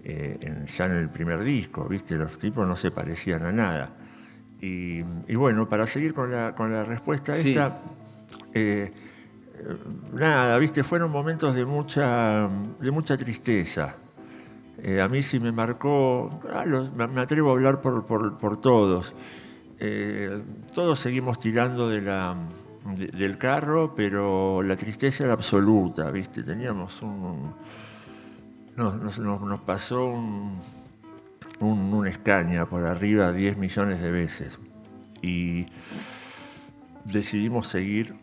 eh, 0.03 0.37
en- 0.41 0.67
ya 0.67 0.85
en 0.85 0.91
el 0.91 1.09
primer 1.09 1.43
disco, 1.43 1.85
¿viste? 1.87 2.15
Los 2.17 2.37
tipos 2.37 2.67
no 2.67 2.75
se 2.75 2.91
parecían 2.91 3.43
a 3.47 3.51
nada. 3.51 3.95
Y, 4.61 4.99
y 5.27 5.35
bueno, 5.35 5.67
para 5.67 5.87
seguir 5.87 6.13
con 6.13 6.31
la, 6.31 6.53
con 6.53 6.71
la 6.71 6.83
respuesta 6.83 7.33
Sí. 7.35 7.49
esta, 7.49 7.79
eh, 8.53 8.91
nada, 10.13 10.57
¿viste? 10.57 10.83
Fueron 10.83 11.11
momentos 11.11 11.53
de 11.55 11.65
mucha, 11.65 12.49
de 12.79 12.91
mucha 12.91 13.17
tristeza. 13.17 13.95
Eh, 14.81 15.01
a 15.01 15.07
mí 15.09 15.21
sí 15.23 15.39
me 15.39 15.51
marcó, 15.51 16.39
me 17.13 17.21
atrevo 17.21 17.49
a 17.49 17.51
hablar 17.53 17.81
por, 17.81 18.05
por- 18.05 18.37
por 18.37 18.61
todos. 18.61 19.13
Eh, 19.79 20.41
todos 20.73 20.99
seguimos 20.99 21.39
tirando 21.39 21.89
del 21.89 23.37
carro, 23.37 23.93
pero 23.95 24.61
la 24.63 24.75
tristeza 24.75 25.23
era 25.25 25.33
absoluta, 25.33 26.09
¿viste? 26.11 26.43
Teníamos 26.43 27.01
un... 27.01 27.53
Nos- 28.77 29.19
nos 29.19 29.59
pasó 29.61 30.05
un, 30.05 30.59
un, 31.59 31.93
un 31.93 32.07
escaña 32.07 32.65
por 32.65 32.83
arriba 32.85 33.33
10 33.33 33.57
millones 33.57 34.01
de 34.01 34.11
veces. 34.11 34.57
Y 35.21 35.65
decidimos 37.03 37.67
seguir 37.67 38.15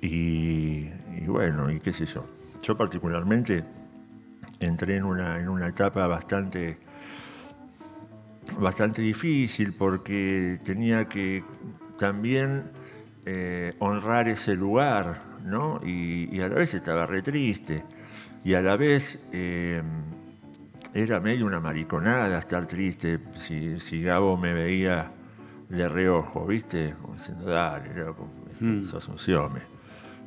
y, 0.00 0.90
y 1.18 1.26
bueno, 1.26 1.70
y 1.70 1.80
qué 1.80 1.92
sé 1.92 2.06
yo. 2.06 2.24
Yo 2.62 2.76
particularmente 2.76 3.64
entré 4.60 4.96
en 4.96 5.04
una, 5.04 5.38
en 5.38 5.48
una 5.48 5.68
etapa 5.68 6.06
bastante, 6.06 6.78
bastante 8.58 9.02
difícil 9.02 9.72
porque 9.72 10.60
tenía 10.62 11.06
que 11.06 11.44
también 11.98 12.64
eh, 13.26 13.74
honrar 13.78 14.28
ese 14.28 14.54
lugar, 14.56 15.22
¿no? 15.44 15.80
Y, 15.84 16.34
y 16.34 16.40
a 16.40 16.48
la 16.48 16.56
vez 16.56 16.74
estaba 16.74 17.06
re 17.06 17.22
triste. 17.22 17.84
Y 18.42 18.54
a 18.54 18.62
la 18.62 18.76
vez 18.76 19.18
eh, 19.32 19.82
era 20.94 21.20
medio 21.20 21.46
una 21.46 21.60
mariconada 21.60 22.38
estar 22.38 22.66
triste 22.66 23.20
si, 23.36 23.78
si 23.80 24.02
Gabo 24.02 24.36
me 24.36 24.54
veía 24.54 25.12
de 25.68 25.88
reojo, 25.88 26.46
¿viste? 26.46 26.94
Como 27.00 27.14
diciendo, 27.14 27.44
dale, 27.44 27.94
loco, 27.94 28.28
este, 28.50 28.84
sos 28.84 29.08
un 29.08 29.18
siome. 29.18 29.79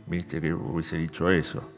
¿Viste? 0.07 0.41
Que 0.41 0.53
hubiese 0.53 0.97
dicho 0.97 1.29
eso. 1.29 1.69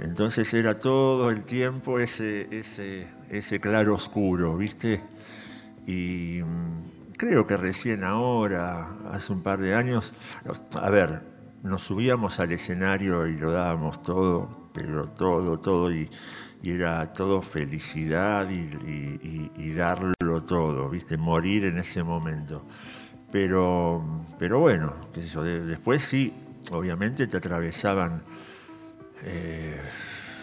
Entonces 0.00 0.52
era 0.54 0.78
todo 0.78 1.30
el 1.30 1.44
tiempo 1.44 1.98
ese, 1.98 2.48
ese, 2.50 3.06
ese 3.30 3.60
claro 3.60 3.94
oscuro, 3.94 4.56
¿viste? 4.56 5.00
Y 5.86 6.40
mm, 6.42 7.12
creo 7.16 7.46
que 7.46 7.56
recién 7.56 8.04
ahora, 8.04 8.88
hace 9.12 9.32
un 9.32 9.42
par 9.42 9.60
de 9.60 9.74
años, 9.74 10.12
a 10.80 10.90
ver, 10.90 11.22
nos 11.62 11.82
subíamos 11.82 12.40
al 12.40 12.52
escenario 12.52 13.26
y 13.26 13.36
lo 13.36 13.52
dábamos 13.52 14.02
todo, 14.02 14.68
pero 14.72 15.08
todo, 15.08 15.58
todo, 15.60 15.92
y, 15.92 16.08
era 16.62 17.12
todo 17.12 17.42
felicidad 17.42 18.48
y, 18.50 19.70
darlo 19.72 20.42
todo, 20.44 20.88
¿viste? 20.88 21.16
Morir 21.18 21.64
en 21.66 21.78
ese 21.78 22.02
momento. 22.02 22.64
Pero, 23.30 24.02
pero 24.38 24.60
bueno, 24.60 24.94
qué 25.12 25.22
sé 25.22 25.28
yo, 25.28 25.42
de- 25.42 25.60
después 25.60 26.04
sí, 26.04 26.32
obviamente 26.72 27.26
te 27.26 27.36
atravesaban 27.36 28.22
eh, 29.24 29.76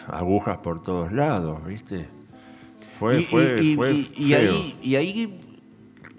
agujas 0.08 0.58
por 0.58 0.82
todos 0.82 1.12
lados, 1.12 1.64
¿viste? 1.66 2.08
Fue, 2.98 3.20
y, 3.20 3.24
fue, 3.24 3.62
y- 3.62 3.74
fue 3.76 3.92
y- 3.92 4.12
y 4.16 4.34
ahí, 4.34 4.78
y 4.82 4.94
ahí, 4.96 5.40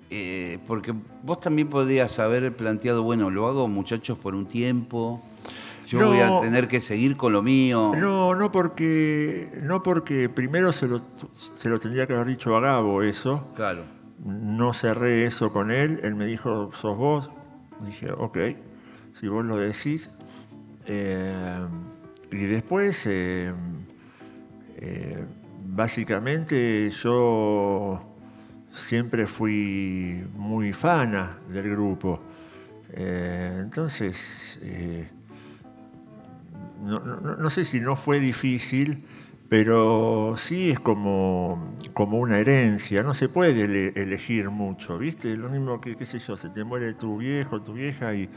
eh, 0.10 0.60
porque 0.68 0.94
vos 1.24 1.39
también 1.39 1.70
podrías 1.70 2.20
haber 2.20 2.56
planteado, 2.56 3.04
bueno, 3.04 3.30
lo 3.30 3.48
hago 3.48 3.68
muchachos 3.68 4.18
por 4.18 4.36
un 4.36 4.46
tiempo, 4.46 5.22
yo 5.88 6.00
No. 6.00 6.08
voy 6.08 6.20
a 6.20 6.39
tener 6.42 6.68
que 6.68 6.82
seguir 6.82 7.16
con 7.18 7.34
lo 7.34 7.42
mío. 7.42 7.92
No, 7.98 8.36
no 8.36 8.52
porque, 8.52 9.50
no 9.62 9.84
porque 9.84 10.30
primero 10.30 10.72
se 10.74 10.88
lo, 10.88 11.02
se 11.58 11.70
lo 11.70 11.80
tendría 11.80 12.08
que 12.08 12.13
haber 12.13 12.28
dicho 12.28 12.56
a 12.56 12.62
Gabo 12.62 13.02
eso. 13.04 13.48
Claro. 13.56 13.84
No 14.26 14.74
cerré 14.74 15.26
eso 15.26 15.52
con 15.52 15.70
él. 15.72 16.00
Él 16.04 16.16
me 16.16 16.26
dijo, 16.26 16.72
sos 16.74 16.98
vos. 16.98 17.30
Dije, 17.86 18.12
ok, 18.12 18.38
si 19.13 19.28
vos 19.28 19.45
lo 19.45 19.58
decís. 19.58 20.10
Eh, 20.86 21.65
y 22.32 22.45
después, 22.45 23.06
eh, 23.06 23.54
eh, 24.78 25.26
básicamente 25.67 26.89
yo 26.89 28.02
siempre 28.71 29.28
fui 29.28 30.23
muy 30.36 30.73
fana 30.73 31.38
del 31.49 31.69
grupo. 31.69 32.19
Entonces, 32.95 34.60
no, 36.84 37.49
sé 37.49 37.65
si 37.65 37.80
no 37.80 37.95
fue 37.95 38.19
difícil, 38.19 39.04
pero 39.49 40.36
sí 40.38 40.71
es 40.71 40.80
como, 40.80 41.76
como 41.93 42.19
una 42.19 42.39
herencia, 42.39 43.02
no 43.02 43.13
se 43.15 43.30
puede 43.30 43.63
ele- 43.63 43.93
elegir 43.95 44.49
mucho, 44.52 44.97
¿viste? 44.99 45.36
Lo 45.38 45.49
mismo 45.49 45.82
que, 45.82 45.95
qué 45.95 46.06
sé 46.06 46.19
yo, 46.19 46.38
se 46.38 46.49
te 46.49 46.63
muere 46.63 46.93
tu 46.93 47.17
viejo, 47.17 47.62
tu 47.62 47.73
vieja 47.73 48.13
y 48.13 48.30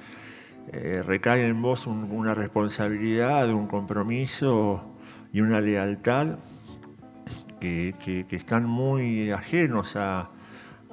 eh, 0.72 1.02
recae 1.06 1.46
en 1.46 1.62
vos 1.62 1.86
un- 1.86 2.10
una 2.10 2.34
responsabilidad, 2.34 3.50
un 3.52 3.66
compromiso 3.66 4.84
y 5.32 5.40
una 5.40 5.60
lealtad 5.60 6.38
que, 7.60 7.94
están 8.30 8.66
muy 8.66 9.30
ajenos 9.30 9.96
a, 9.96 10.30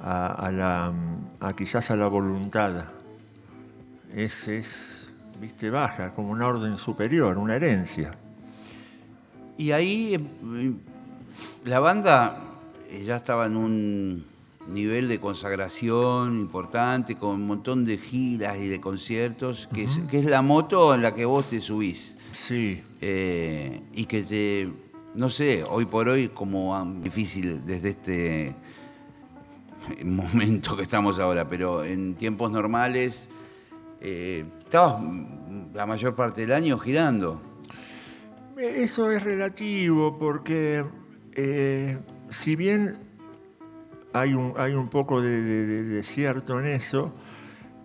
a- 0.00 0.50
la, 0.52 0.92
quizás 1.56 1.90
a 1.90 1.96
la 1.96 2.08
voluntad. 2.08 2.86
Es, 4.14 4.48
es, 4.48 5.08
viste, 5.40 5.70
baja, 5.70 6.12
como 6.14 6.30
una 6.30 6.46
orden 6.46 6.78
superior, 6.78 7.36
una 7.38 7.56
herencia. 7.56 8.12
Y 9.56 9.70
ahí 9.72 10.14
eh, 10.14 10.72
la 11.64 11.80
banda 11.80 12.38
eh, 12.90 13.04
ya 13.04 13.16
estaba 13.16 13.46
en 13.46 13.56
un 13.56 14.24
nivel 14.68 15.08
de 15.08 15.20
consagración 15.20 16.38
importante, 16.38 17.16
con 17.16 17.36
un 17.36 17.46
montón 17.46 17.84
de 17.84 17.98
giras 17.98 18.58
y 18.58 18.68
de 18.68 18.80
conciertos, 18.80 19.68
que, 19.74 19.84
es, 19.84 19.98
que 20.10 20.18
es 20.18 20.24
la 20.24 20.42
moto 20.42 20.94
en 20.94 21.02
la 21.02 21.14
que 21.14 21.24
vos 21.24 21.48
te 21.48 21.60
subís. 21.60 22.16
Sí, 22.32 22.82
Eh, 23.00 23.82
y 23.92 24.06
que 24.06 24.22
te, 24.22 24.72
no 25.14 25.28
sé, 25.28 25.62
hoy 25.68 25.84
por 25.84 26.08
hoy 26.08 26.28
como 26.28 26.74
difícil 27.02 27.64
desde 27.66 27.90
este 27.90 28.54
momento 30.04 30.76
que 30.76 30.82
estamos 30.82 31.18
ahora, 31.18 31.46
pero 31.46 31.84
en 31.84 32.14
tiempos 32.14 32.50
normales 32.50 33.28
eh, 34.00 34.44
estabas 34.60 35.02
la 35.74 35.86
mayor 35.86 36.14
parte 36.14 36.40
del 36.40 36.52
año 36.52 36.78
girando. 36.78 37.40
Eso 38.56 39.10
es 39.10 39.22
relativo 39.22 40.18
porque 40.18 40.84
eh, 41.34 41.98
si 42.30 42.56
bien 42.56 42.94
hay 44.14 44.32
un, 44.32 44.54
hay 44.56 44.72
un 44.74 44.88
poco 44.88 45.20
de, 45.20 45.42
de- 45.42 45.66
de- 45.66 45.82
de 45.82 46.02
cierto 46.04 46.58
en 46.60 46.66
eso, 46.66 47.12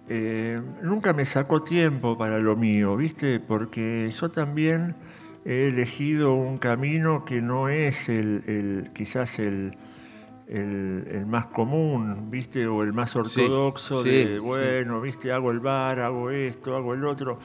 eh, 0.07 0.61
nunca 0.81 1.11
me 1.13 1.25
sacó 1.25 1.61
tiempo 1.63 2.17
para 2.17 2.37
lo 2.39 2.55
mío, 2.55 2.95
¿viste? 2.95 3.39
Porque 3.39 4.09
yo 4.17 4.29
también 4.31 4.95
he 5.43 5.67
elegido 5.69 6.35
un 6.35 6.57
camino 6.59 7.25
que 7.25 7.41
no 7.41 7.67
es 7.67 8.09
el, 8.09 8.43
el- 8.47 8.91
quizás 8.93 9.39
el, 9.39 9.71
el- 10.47 11.07
el 11.11 11.25
más 11.25 11.47
común, 11.47 12.29
¿viste? 12.29 12.67
O 12.67 12.83
el 12.83 12.93
más 12.93 13.15
ortodoxo 13.15 14.03
sí, 14.03 14.09
de, 14.09 14.25
sí. 14.35 14.37
bueno, 14.39 15.01
¿viste? 15.01 15.31
Hago 15.31 15.49
el 15.51 15.59
bar, 15.59 15.99
hago 15.99 16.29
esto, 16.29 16.75
hago 16.75 16.93
el 16.93 17.05
otro. 17.05 17.39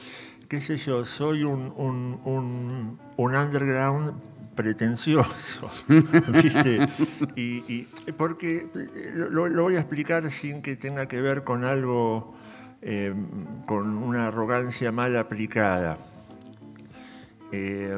Qué 0.47 0.61
sé 0.61 0.77
yo, 0.77 1.05
soy 1.05 1.43
un, 1.43 1.73
un- 1.75 2.19
un- 2.23 2.99
un 3.17 3.35
underground 3.35 4.13
pretencioso, 4.55 5.69
¿viste? 6.43 6.87
Y, 7.35 7.63
y- 7.71 7.87
porque 8.17 8.67
eh, 8.75 9.11
lo, 9.13 9.47
lo 9.47 9.63
voy 9.63 9.75
a 9.75 9.79
explicar 9.79 10.29
sin 10.31 10.61
que 10.61 10.75
tenga 10.75 11.07
que 11.07 11.21
ver 11.21 11.43
con 11.43 11.63
algo, 11.63 12.35
eh, 12.81 13.13
con 13.67 13.97
una 13.97 14.27
arrogancia 14.27 14.91
mal 14.91 15.15
aplicada. 15.17 15.97
Eh, 17.51 17.97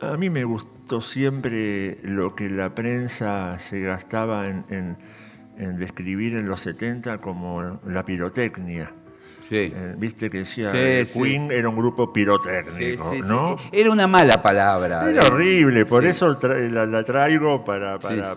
a 0.00 0.16
mí 0.16 0.30
me 0.30 0.44
gustó 0.44 1.00
siempre 1.00 1.98
lo 2.02 2.34
que 2.34 2.50
la 2.50 2.74
prensa 2.74 3.58
se 3.58 3.80
gastaba 3.80 4.48
en, 4.48 4.64
en- 4.68 4.96
en 5.58 5.76
describir 5.76 6.34
en 6.34 6.48
los 6.48 6.62
70 6.62 7.18
como 7.18 7.78
la 7.86 8.04
pirotecnia. 8.04 8.92
Sí. 9.48 9.72
Eh, 9.74 9.94
Viste 9.98 10.30
que 10.30 10.38
decía 10.38 10.70
Sí, 10.70 10.76
eh, 10.78 11.06
sí. 11.06 11.20
Queen 11.20 11.50
era 11.50 11.68
un 11.68 11.76
grupo 11.76 12.12
pirotécnico. 12.12 13.12
¿no? 13.28 13.56
Era 13.72 13.90
una 13.90 14.06
mala 14.06 14.42
palabra. 14.42 15.08
Era 15.10 15.26
horrible, 15.26 15.84
por 15.84 16.04
eso 16.06 16.38
tra- 16.38 16.70
la, 16.70 16.86
la 16.86 17.04
traigo 17.04 17.64
para, 17.64 17.98
para, 17.98 18.36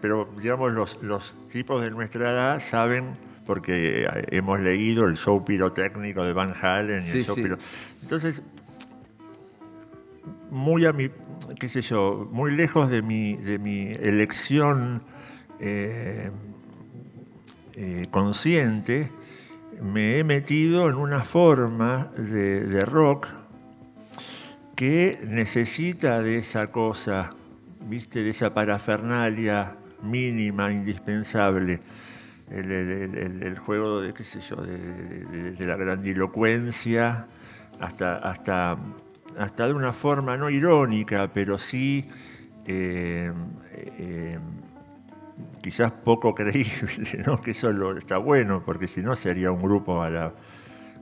pero 0.00 0.28
digamos 0.38 0.72
los, 0.72 0.98
los 1.02 1.34
tipos 1.50 1.80
de 1.82 1.90
nuestra 1.90 2.30
edad 2.30 2.60
saben 2.60 3.16
porque 3.46 4.04
eh, 4.04 4.24
hemos 4.30 4.60
leído 4.60 5.06
el 5.06 5.16
show 5.16 5.44
pirotécnico 5.44 6.22
de 6.24 6.32
Van 6.32 6.52
Halen 6.60 7.02
y 7.04 7.10
el 7.10 7.24
show 7.24 7.34
piro- 7.34 7.58
Entonces, 8.02 8.40
muy 10.50 10.84
a 10.86 10.92
mi, 10.92 11.10
qué 11.58 11.68
sé 11.68 11.80
yo, 11.80 12.28
muy 12.30 12.54
lejos 12.54 12.88
de 12.90 13.02
mi, 13.02 13.36
de 13.36 13.58
mi 13.58 13.88
elección 13.92 15.02
eh, 15.60 16.30
eh, 17.74 18.06
consciente, 18.10 19.10
me 19.82 20.18
he 20.18 20.24
metido 20.24 20.88
en 20.88 20.96
una 20.96 21.24
forma 21.24 22.10
de, 22.16 22.84
rock 22.84 23.28
que 24.76 25.20
necesita 25.26 26.22
de 26.22 26.38
esa 26.38 26.68
cosa, 26.68 27.30
¿viste? 27.88 28.22
De 28.22 28.30
esa 28.30 28.54
parafernalia 28.54 29.76
mínima, 30.02 30.72
indispensable. 30.72 31.80
El, 32.50 32.70
el- 32.70 33.58
juego 33.58 34.00
de, 34.00 34.12
qué 34.12 34.24
sé 34.24 34.40
yo, 34.40 34.56
de 34.56 35.56
la 35.66 35.76
grandilocuencia, 35.76 37.26
hasta, 37.80 38.16
hasta, 38.16 38.76
hasta 39.38 39.66
de 39.66 39.72
una 39.72 39.92
forma 39.92 40.36
no 40.36 40.50
irónica, 40.50 41.30
pero 41.32 41.58
sí 41.58 42.08
eh, 42.66 43.32
eh, 43.72 44.38
quizás 45.62 45.92
poco 45.92 46.34
creíble, 46.34 47.22
¿no? 47.26 47.40
Que 47.40 47.52
eso 47.52 47.72
lo- 47.72 47.96
está 47.96 48.18
bueno, 48.18 48.62
porque 48.64 48.88
si 48.88 49.00
no 49.02 49.16
sería 49.16 49.50
un 49.52 49.62
grupo 49.62 50.02
a 50.02 50.10
la, 50.10 50.32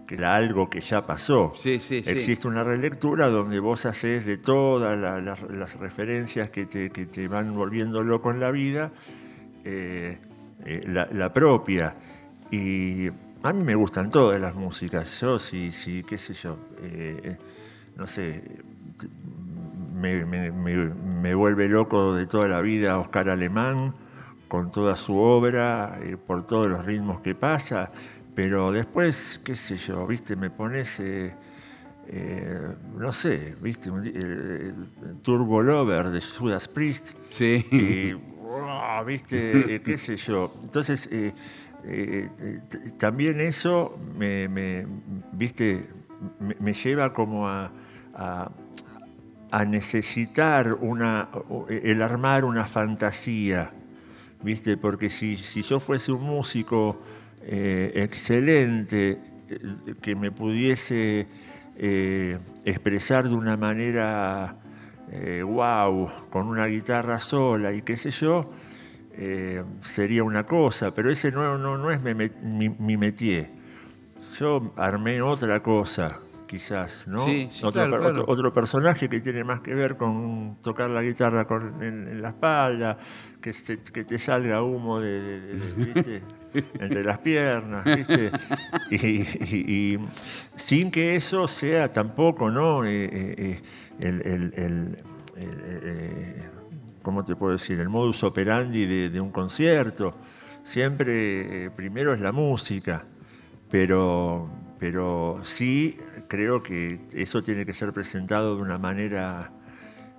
que 0.07 0.15
era 0.17 0.37
algo 0.37 0.69
que 0.71 0.81
ya 0.81 1.07
pasó. 1.07 1.53
Sí, 1.57 1.79
sí, 1.81 2.03
sí. 2.03 2.11
Existe 2.11 2.47
una 2.49 2.63
relectura 2.65 3.29
donde 3.29 3.59
vos 3.61 3.87
haces 3.87 4.27
de 4.27 4.37
todas 4.37 4.99
la- 4.99 5.21
las, 5.21 5.41
las 5.51 5.77
referencias 5.79 6.51
que 6.51 6.67
te, 6.67 6.91
que 6.91 7.07
te 7.07 7.27
van 7.29 7.55
volviendo 7.55 8.03
loco 8.03 8.31
en 8.31 8.41
la 8.41 8.51
vida, 8.51 8.93
eh, 9.65 10.19
eh, 10.65 10.83
la, 10.87 11.33
propia. 11.33 11.95
Y 12.51 13.09
a 13.43 13.53
mí 13.53 13.63
me 13.65 13.75
gustan 13.75 14.11
todas 14.11 14.41
las 14.41 14.55
músicas. 14.55 15.21
Yo, 15.21 15.39
sí, 15.39 15.73
sí, 15.73 16.05
qué 16.05 16.19
sé 16.19 16.35
yo, 16.35 16.59
eh, 16.83 17.37
no 17.97 18.07
sé, 18.07 18.43
me, 19.95 20.25
me- 20.25 20.51
me- 20.51 20.77
me 20.95 21.35
vuelve 21.35 21.69
loco 21.69 22.15
de 22.15 22.27
toda 22.27 22.49
la 22.49 22.61
vida 22.61 22.99
Oscar 22.99 23.29
Alemán, 23.29 23.95
con 24.51 24.73
toda 24.73 24.97
su 24.97 25.17
obra, 25.17 26.01
eh, 26.03 26.17
por 26.17 26.45
todos 26.45 26.69
los 26.69 26.85
ritmos 26.85 27.21
que 27.21 27.37
pasa, 27.37 27.93
pero 28.35 28.73
después, 28.73 29.41
qué 29.45 29.55
sé 29.55 29.77
yo, 29.77 30.05
viste, 30.09 30.35
me 30.35 30.51
pones, 30.51 30.99
eh, 30.99 31.33
eh, 32.09 32.69
no 32.99 33.13
sé, 33.13 33.55
viste, 33.63 33.91
el 33.91 34.75
Turbo 35.23 35.63
Lover 35.63 36.11
de 36.11 36.21
Judas 36.21 36.67
Priest, 36.67 37.11
Sí. 37.31 37.65
y, 37.71 38.13
viste, 39.07 39.77
Eh, 39.77 39.83
qué 39.83 39.97
sé 39.97 40.17
yo. 40.17 40.53
Entonces, 40.65 41.09
eh, 41.13 41.33
eh, 41.85 42.29
eh, 42.41 42.61
también 42.99 43.41
eso 43.41 43.97
me, 44.19 44.49
me- 44.49 44.85
viste, 45.33 45.87
me, 46.41 46.57
me 46.59 46.73
lleva 46.73 47.13
como 47.13 47.47
a, 47.49 47.71
a- 48.15 48.51
a 49.53 49.65
necesitar 49.65 50.75
una, 50.75 51.29
el 51.69 52.03
armar 52.03 52.45
una 52.45 52.67
fantasía, 52.67 53.73
viste, 54.43 54.77
porque 54.77 55.09
si, 55.09 55.37
yo 55.37 55.81
fuese 55.81 56.13
un 56.13 56.23
músico 56.23 57.01
eh, 57.43 57.93
excelente, 57.97 59.19
eh, 59.49 59.95
que 60.01 60.15
me 60.15 60.31
pudiese 60.31 61.27
eh, 61.77 62.39
expresar 62.65 63.29
de 63.29 63.35
una 63.35 63.57
manera 63.57 64.57
eh, 65.11 65.43
wow, 65.43 66.11
con 66.31 66.47
una 66.47 66.67
guitarra 66.67 67.19
sola 67.19 67.73
y 67.73 67.83
qué 67.83 67.97
sé 67.97 68.11
yo, 68.11 68.51
sería 69.83 70.25
una 70.25 70.47
cosa, 70.47 70.95
pero 70.95 71.11
ese 71.11 71.31
no, 71.31 71.91
es 71.91 72.01
mi 72.01 72.97
métier. 72.97 73.51
Yo 74.39 74.73
armé 74.77 75.21
otra 75.21 75.63
cosa, 75.63 76.21
quizás, 76.51 77.07
¿no? 77.07 77.25
Sí, 77.25 77.49
sí, 77.53 77.65
otro, 77.65 77.83
claro, 77.85 77.91
claro. 77.99 78.09
otro- 78.23 78.25
otro 78.27 78.53
personaje 78.53 79.09
que 79.09 79.21
tiene 79.21 79.45
más 79.45 79.61
que 79.61 79.73
ver 79.73 79.97
con 79.97 80.59
tocar 80.63 80.91
la 80.91 81.01
guitarra 81.01 81.47
con- 81.47 81.81
en, 81.81 82.09
en 82.09 82.21
la 82.21 82.31
espalda, 82.31 82.99
que, 83.41 83.53
se- 83.53 83.79
que 83.81 84.03
te 84.03 84.19
salga 84.19 84.61
humo 84.61 84.99
de, 85.01 85.21
de- 85.21 85.41
de- 85.41 85.57
de- 85.75 85.85
¿viste? 85.85 86.23
entre 86.81 87.05
las 87.05 87.19
piernas, 87.19 87.85
¿viste? 87.85 88.33
Y, 88.91 88.97
y- 88.97 89.65
y 89.95 89.99
sin 90.57 90.91
que 90.91 91.15
eso 91.15 91.47
sea 91.47 91.93
tampoco, 91.93 92.51
¿no? 92.51 92.85
Eh, 92.85 93.05
eh, 93.05 93.35
eh, 93.39 93.61
el, 94.01 94.21
el- 94.27 94.53
el- 94.57 94.99
el- 95.37 95.81
eh, 95.85 96.49
¿cómo 97.03 97.25
te 97.25 97.37
puedo 97.37 97.53
decir? 97.53 97.79
El 97.79 97.89
modus 97.89 98.25
operandi 98.25 98.87
de, 98.87 99.09
de 99.09 99.21
un 99.21 99.31
concierto. 99.31 100.17
Siempre 100.65 101.67
eh, 101.67 101.71
primero 101.71 102.13
es 102.13 102.21
la 102.21 102.33
música, 102.33 103.05
pero, 103.71 104.51
pero 104.79 105.39
sí 105.45 105.97
creo 106.31 106.63
que 106.63 107.01
eso 107.13 107.43
tiene 107.43 107.67
que 107.67 107.75
ser 107.75 107.93
presentado 107.93 108.55
de 108.55 108.63
una 108.63 108.79
manera, 108.79 109.51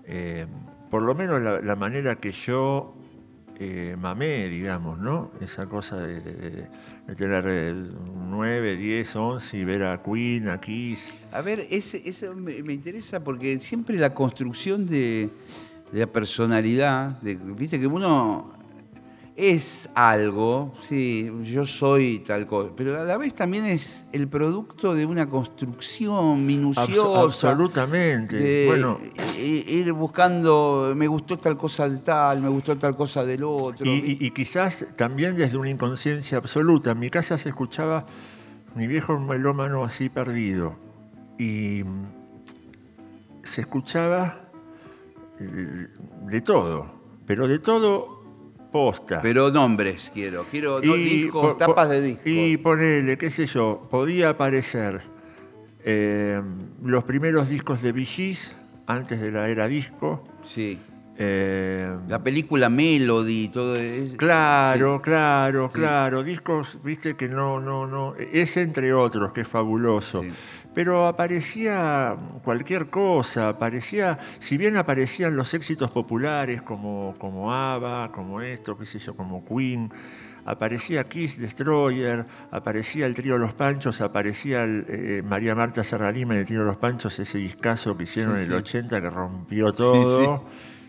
eh, 0.03 0.45
por 0.89 1.03
lo 1.03 1.15
menos 1.15 1.41
la, 1.41 1.75
manera 1.77 2.17
que 2.17 2.33
yo 2.33 2.93
eh, 3.57 3.95
mamé, 3.97 4.49
digamos, 4.49 4.99
¿no? 4.99 5.31
Esa 5.39 5.67
cosa 5.67 6.01
de, 6.01 6.67
tener 7.15 7.45
eh, 7.47 7.73
9, 8.27 8.75
10, 8.75 9.15
11 9.15 9.57
y 9.57 9.63
ver 9.63 9.83
a 9.83 10.03
Queen, 10.03 10.49
a 10.49 10.59
Kiss. 10.59 11.13
A 11.31 11.41
ver, 11.41 11.65
ese, 11.69 12.01
eso 12.05 12.35
me, 12.35 12.73
interesa 12.73 13.23
porque 13.23 13.57
siempre 13.59 13.97
la 13.97 14.13
construcción 14.13 14.85
de, 14.85 15.29
la 15.93 16.07
personalidad, 16.07 17.21
viste 17.21 17.79
que 17.79 17.87
uno 17.87 18.51
es 19.35 19.89
algo, 19.95 20.73
sí, 20.81 21.31
yo 21.43 21.65
soy 21.65 22.19
tal 22.19 22.45
cosa, 22.47 22.71
pero 22.75 22.99
a 22.99 23.05
la 23.05 23.17
vez 23.17 23.33
también 23.33 23.65
es 23.65 24.05
el 24.11 24.27
producto 24.27 24.93
de 24.93 25.05
una 25.05 25.27
construcción 25.29 26.45
minuciosa. 26.45 27.21
absolutamente. 27.21 28.35
de 28.37 28.65
bueno, 28.67 28.99
ir 29.37 29.91
buscando, 29.93 30.93
me 30.95 31.07
gustó 31.07 31.39
tal 31.39 31.57
cosa 31.57 31.87
del 31.89 32.01
tal, 32.01 32.41
me 32.41 32.49
gustó 32.49 32.77
tal 32.77 32.95
cosa 32.95 33.23
del 33.23 33.43
otro. 33.43 33.85
Y, 33.85 33.89
y- 34.19 34.25
y 34.25 34.31
quizás 34.31 34.85
también 34.95 35.35
desde 35.35 35.57
una 35.57 35.69
inconsciencia 35.69 36.37
absoluta. 36.37 36.91
En 36.91 36.99
mi 36.99 37.09
casa 37.09 37.37
se 37.37 37.49
escuchaba 37.49 38.05
mi 38.75 38.85
viejo 38.87 39.17
melómano 39.19 39.83
así 39.83 40.09
perdido. 40.09 40.75
Y 41.39 41.83
se 43.43 43.61
escuchaba 43.61 44.49
eh, 45.39 45.87
de 46.27 46.41
todo, 46.41 46.85
pero 47.25 47.47
de 47.47 47.57
todo 47.59 48.20
posta. 48.71 49.21
Pero 49.21 49.51
nombres 49.51 50.11
quiero, 50.13 50.45
quiero 50.49 50.79
no 50.81 50.93
discos, 50.93 51.57
tapas 51.57 51.89
de 51.89 52.01
discos. 52.01 52.23
Y 52.25 52.57
ponele, 52.57 53.17
qué 53.17 53.29
sé 53.29 53.45
yo, 53.45 53.87
podía 53.91 54.29
aparecer 54.29 55.01
eh, 55.83 56.41
los 56.83 57.03
primeros 57.03 57.49
discos 57.49 57.81
de 57.81 57.93
Gees, 58.05 58.55
antes 58.87 59.19
de 59.19 59.31
la 59.31 59.49
era 59.49 59.67
disco. 59.67 60.23
Sí. 60.43 60.79
eh, 61.17 61.93
La 62.07 62.23
película 62.23 62.69
Melody, 62.69 63.49
todo 63.49 63.73
eso. 63.73 64.17
Claro, 64.17 65.01
claro, 65.01 65.67
Sí. 65.71 65.79
claro. 65.79 66.23
Discos, 66.23 66.79
viste 66.83 67.15
que 67.15 67.29
no, 67.29 67.59
no, 67.59 67.85
no. 67.87 68.15
Es 68.15 68.57
entre 68.57 68.93
otros, 68.93 69.31
que 69.33 69.41
es 69.41 69.47
fabuloso. 69.47 70.21
Sí. 70.23 70.31
Pero 70.73 71.05
aparecía 71.07 72.15
cualquier 72.43 72.89
cosa, 72.89 73.49
aparecía, 73.49 74.19
si 74.39 74.57
bien 74.57 74.77
aparecían 74.77 75.35
los 75.35 75.53
éxitos 75.53 75.91
populares 75.91 76.61
como, 76.61 77.15
como 77.17 77.53
ABBA, 77.53 78.11
como 78.13 78.41
esto, 78.41 78.77
qué 78.77 78.85
sé 78.85 78.99
yo, 78.99 79.13
como 79.15 79.43
Queen, 79.43 79.91
aparecía 80.45 81.03
Kiss 81.09 81.37
Destroyer, 81.39 82.25
aparecía 82.51 83.05
el 83.05 83.13
trío 83.13 83.37
Los 83.37 83.53
Panchos, 83.53 83.99
aparecía 84.01 84.63
el, 84.63 84.85
eh, 84.87 85.23
María 85.27 85.55
Marta 85.55 85.83
Serralima 85.83 86.35
en 86.35 86.39
el 86.41 86.45
trío 86.45 86.63
Los 86.63 86.77
Panchos, 86.77 87.19
ese 87.19 87.37
discazo 87.37 87.97
que 87.97 88.05
hicieron 88.05 88.37
Sí, 88.37 88.45
en 88.45 88.51
el 88.53 88.57
sí. 88.65 88.77
80 88.77 89.01
que 89.01 89.09
rompió 89.09 89.73
todo 89.73 90.45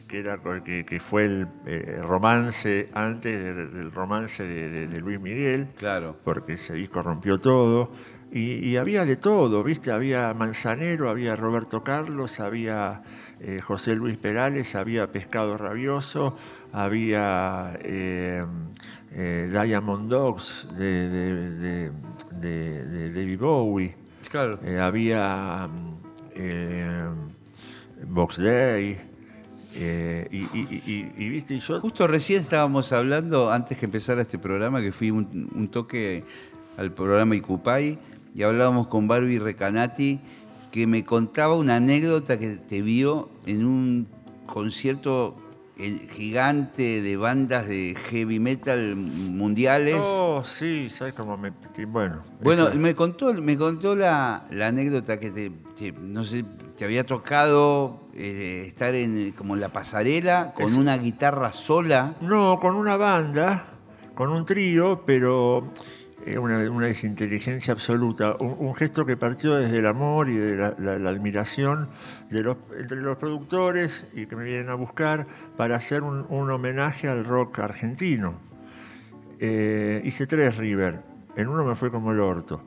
que, 0.09 0.19
era, 0.19 0.37
co- 0.39 0.63
que, 0.63 0.85
que 0.85 1.01
fue 1.01 1.25
el 1.25 1.49
eh, 1.65 1.99
romance 2.03 2.91
antes 2.93 3.43
de- 3.43 3.67
del 3.67 3.91
romance 3.91 4.43
de, 4.43 4.69
de- 4.69 4.87
de 4.87 5.01
Luis 5.01 5.19
Miguel, 5.19 5.69
Claro. 5.79 6.19
porque 6.23 6.53
ese 6.53 6.75
disco 6.75 7.03
rompió 7.03 7.41
todo. 7.41 7.93
Y, 8.33 8.67
y 8.67 8.77
había 8.79 9.05
de 9.05 9.17
todo, 9.17 9.63
¿viste? 9.63 9.91
Había 9.93 10.33
Manzanero, 10.33 11.11
había 11.11 11.37
Roberto 11.37 11.85
Carlos, 11.85 12.41
había 12.41 13.03
eh, 13.41 13.61
José 13.61 13.95
Luis 13.95 14.17
Perales, 14.17 14.75
había 14.75 15.13
Pescado 15.13 15.59
Rabioso, 15.59 16.37
había 16.73 17.79
eh, 17.83 18.43
eh, 19.13 19.51
Diamond 19.53 20.11
Dogs 20.11 20.67
de, 20.79 21.09
de, 21.11 21.51
de- 21.51 21.93
de- 22.41 22.87
de 22.87 23.13
David 23.13 23.39
Bowie. 23.39 23.95
Claro. 24.31 24.59
Eh, 24.65 24.79
había 24.81 25.69
eh, 26.35 27.05
Box 28.09 28.39
Day. 28.39 28.99
eh, 29.75 30.29
y, 30.31 30.39
y- 30.39 30.83
y- 30.87 31.13
y, 31.19 31.29
viste, 31.29 31.59
yo 31.59 31.81
Justo 31.81 32.07
recién 32.07 32.41
estábamos 32.43 32.93
hablando, 32.93 33.51
antes 33.53 33.77
que 33.77 33.85
empezara 33.85 34.23
este 34.23 34.39
programa, 34.39 34.81
que 34.81 34.91
fui 34.93 35.11
un, 35.11 35.51
un 35.55 35.69
toque 35.69 36.25
al 36.79 36.93
programa 36.93 37.37
Icupay 37.37 37.99
y 38.35 38.43
hablábamos 38.43 38.87
con 38.89 39.09
Barbie 39.09 39.39
Recanati, 39.39 40.21
que 40.71 40.87
me 40.87 41.05
contaba 41.05 41.55
una 41.55 41.77
anécdota 41.77 42.39
que 42.39 42.57
te 42.57 42.81
vio 42.83 43.29
en 43.47 43.67
un 43.67 44.09
concierto 44.47 45.37
eh, 45.79 46.09
gigante 46.13 47.03
de 47.03 47.17
bandas 47.17 47.67
de 47.69 47.95
heavy 48.11 48.39
metal 48.41 48.97
mundiales. 48.97 50.03
Oh, 50.07 50.43
sí, 50.45 50.89
¿sabes 50.91 51.15
cómo 51.15 51.37
me.? 51.37 51.53
Bueno. 51.87 52.23
Bueno, 52.43 52.71
me 52.75 52.95
contó, 52.95 53.33
me 53.35 53.57
contó 53.57 53.95
la, 53.97 54.45
la 54.51 54.69
anécdota 54.69 55.19
que 55.19 55.31
te, 55.31 55.51
te- 55.79 55.93
no 55.93 56.25
sé, 56.25 56.45
te 56.77 56.85
había 56.85 57.05
tocado 57.05 58.01
eh, 58.15 58.65
estar 58.69 58.95
en 58.95 59.33
como 59.33 59.55
en 59.55 59.61
la 59.61 59.71
pasarela 59.71 60.53
con 60.55 60.67
Es- 60.67 60.77
una 60.77 60.97
guitarra 60.99 61.53
sola. 61.53 62.15
No, 62.21 62.59
con 62.61 62.77
una 62.77 62.97
banda, 62.97 63.67
con 64.15 64.31
un 64.31 64.45
trío, 64.45 65.03
pero 65.07 65.59
eh, 65.59 66.02
una, 66.39 66.59
una 66.71 66.87
desinteligencia 66.87 67.73
absoluta. 67.73 68.37
Un, 68.41 68.55
un 68.59 68.75
gesto 68.75 69.05
que 69.05 69.17
partió 69.17 69.55
desde 69.55 69.79
el 69.79 69.87
amor 69.87 70.29
y 70.29 70.37
de 70.37 70.57
la, 70.57 70.75
la- 70.79 70.99
la 70.99 71.11
admiración 71.11 71.89
de 72.31 72.43
los, 72.43 72.57
entre 72.79 72.99
los 73.01 73.17
productores 73.17 74.05
y 74.15 74.27
que 74.27 74.37
me 74.37 74.45
vienen 74.45 74.69
a 74.71 74.75
buscar 74.75 75.27
para 75.57 75.77
hacer 75.77 76.03
un, 76.03 76.25
un 76.29 76.51
homenaje 76.51 77.09
al 77.09 77.25
rock 77.25 77.59
argentino. 77.59 78.35
Eh, 79.41 80.01
hice 80.05 80.27
tres 80.27 80.57
River. 80.57 81.01
En 81.37 81.49
uno 81.49 81.65
me 81.65 81.75
fue 81.75 81.91
como 81.91 82.13
el 82.13 82.21
orto. 82.21 82.63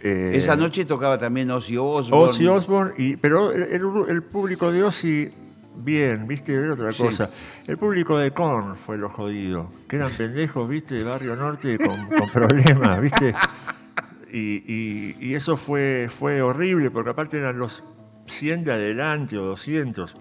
Eh, 0.00 0.32
Esa 0.34 0.54
noche 0.56 0.84
tocaba 0.84 1.18
también 1.18 1.50
Ozzy 1.50 1.78
Osbourne. 1.78 2.30
Ozzy 2.30 2.46
Osbourne, 2.46 2.92
y, 2.98 3.16
pero 3.16 3.52
el, 3.52 3.62
el- 3.62 3.82
el 4.10 4.22
público 4.22 4.70
de 4.70 4.82
Ozzy, 4.82 5.32
bien, 5.76 6.26
viste, 6.26 6.54
era 6.54 6.72
otra 6.74 6.92
Sí. 6.92 7.02
cosa. 7.02 7.30
El 7.66 7.76
público 7.78 8.18
de 8.18 8.30
Korn 8.32 8.76
fue 8.76 8.96
lo 8.98 9.08
jodido, 9.10 9.70
que 9.88 9.96
eran 9.96 10.12
pendejos, 10.12 10.68
viste, 10.68 10.94
de 10.94 11.04
Barrio 11.04 11.36
Norte 11.36 11.78
con, 11.78 12.06
con 12.06 12.30
problemas, 12.30 13.00
viste. 13.00 13.34
Y, 14.32 14.62
y- 14.66 15.16
y 15.20 15.34
eso 15.34 15.56
fue, 15.56 16.08
fue 16.10 16.42
horrible, 16.42 16.90
porque 16.90 17.10
aparte 17.10 17.38
eran 17.38 17.58
los 17.58 17.82
100 18.26 18.64
de 18.64 18.72
adelante 18.72 19.38
o 19.38 19.44
200. 19.44 20.16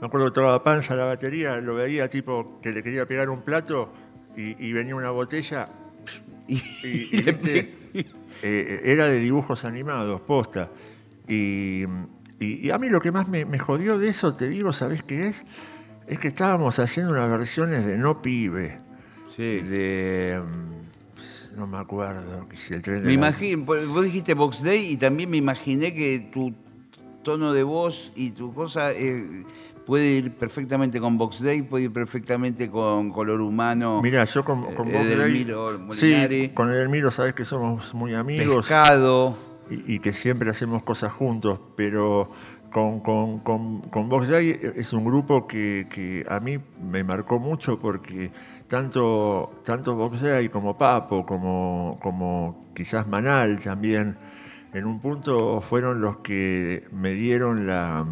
Me 0.00 0.06
acuerdo 0.06 0.26
que 0.28 0.32
tocaba 0.32 0.62
panza 0.64 0.96
la 0.96 1.04
batería, 1.04 1.58
lo 1.58 1.74
veía 1.74 2.08
tipo 2.08 2.58
que 2.62 2.72
le 2.72 2.82
quería 2.82 3.06
pegar 3.06 3.28
un 3.28 3.42
plato 3.42 3.92
y, 4.36 4.66
y 4.66 4.72
venía 4.72 4.96
una 4.96 5.10
botella 5.10 5.68
y, 6.48 6.54
viste, 7.22 7.74
eh, 8.42 8.80
era 8.84 9.06
de 9.06 9.18
dibujos 9.20 9.64
animados, 9.64 10.20
posta. 10.22 10.70
Y, 11.28 11.84
y- 12.40 12.66
y 12.66 12.70
a 12.70 12.78
mí 12.78 12.88
lo 12.88 13.00
que 13.00 13.12
más 13.12 13.28
me, 13.28 13.44
me 13.44 13.58
jodió 13.58 13.98
de 13.98 14.08
eso, 14.08 14.34
te 14.34 14.48
digo, 14.48 14.72
¿sabés 14.72 15.02
qué 15.02 15.28
es? 15.28 15.44
Es 16.06 16.18
que 16.18 16.28
estábamos 16.28 16.78
haciendo 16.80 17.12
unas 17.12 17.28
versiones 17.28 17.86
de 17.86 17.96
No 17.98 18.20
Pibe, 18.22 18.78
sí. 19.36 19.60
de... 19.60 20.40
mm, 20.44 21.56
No 21.58 21.66
me 21.66 21.78
acuerdo, 21.78 22.48
que 22.48 22.56
si 22.56 22.74
el 22.74 22.82
tren 22.82 23.04
Me 23.04 23.12
imagino, 23.12 23.64
vos 23.64 24.04
dijiste 24.04 24.34
Box 24.34 24.62
Day 24.62 24.92
y 24.92 24.96
también 24.96 25.28
me 25.30 25.36
imaginé 25.36 25.94
que 25.94 26.30
tu 26.32 26.54
tono 27.22 27.52
de 27.52 27.62
voz 27.62 28.10
y 28.16 28.30
tu 28.30 28.54
cosa 28.54 28.92
eh, 28.92 29.44
puede 29.86 30.06
ir 30.12 30.32
perfectamente 30.32 31.00
con 31.00 31.18
Box 31.18 31.42
Day, 31.42 31.62
puede 31.62 31.84
ir 31.84 31.92
perfectamente 31.92 32.70
con 32.70 33.10
Color 33.12 33.40
Humano, 33.42 34.00
Mirá, 34.02 34.24
yo 34.24 34.44
con, 34.44 34.62
con 34.74 34.88
Eh, 34.88 34.92
Grey- 34.92 35.12
Edelmiro 35.12 35.78
Molinari. 35.78 36.42
Sí, 36.46 36.48
con 36.54 36.70
Edelmiro 36.70 37.10
sabés 37.10 37.34
que 37.34 37.44
somos 37.44 37.92
muy 37.94 38.14
amigos. 38.14 38.66
Pescado. 38.66 39.49
Y, 39.70 39.98
que 40.00 40.12
siempre 40.12 40.50
hacemos 40.50 40.82
cosas 40.82 41.12
juntos, 41.12 41.60
pero 41.76 42.30
con, 42.72 43.00
con, 43.00 43.40
con, 43.40 43.80
con 43.82 44.08
Day 44.28 44.58
es 44.76 44.92
un 44.92 45.04
grupo 45.04 45.46
que, 45.46 45.86
que 45.90 46.24
a 46.28 46.40
mí 46.40 46.58
me 46.82 47.02
marcó 47.04 47.38
mucho 47.38 47.78
porque 47.80 48.30
tanto, 48.68 49.52
tanto 49.64 49.94
Vox 49.94 50.20
Day 50.20 50.48
como 50.48 50.76
Papo, 50.78 51.26
como, 51.26 51.96
como 52.02 52.66
quizás 52.74 53.06
Manal 53.08 53.60
también, 53.60 54.16
en 54.72 54.84
un 54.86 55.00
punto 55.00 55.60
fueron 55.60 56.00
los 56.00 56.18
que 56.18 56.86
me 56.92 57.12
dieron 57.14 57.66
la, 57.66 58.06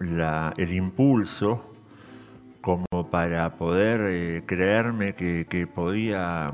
la- 0.00 0.52
el 0.56 0.72
impulso 0.74 1.64
como 2.60 2.86
para 3.10 3.56
poder 3.56 4.00
eh, 4.10 4.42
creerme 4.46 5.14
que 5.48 5.66
podía 5.66 6.52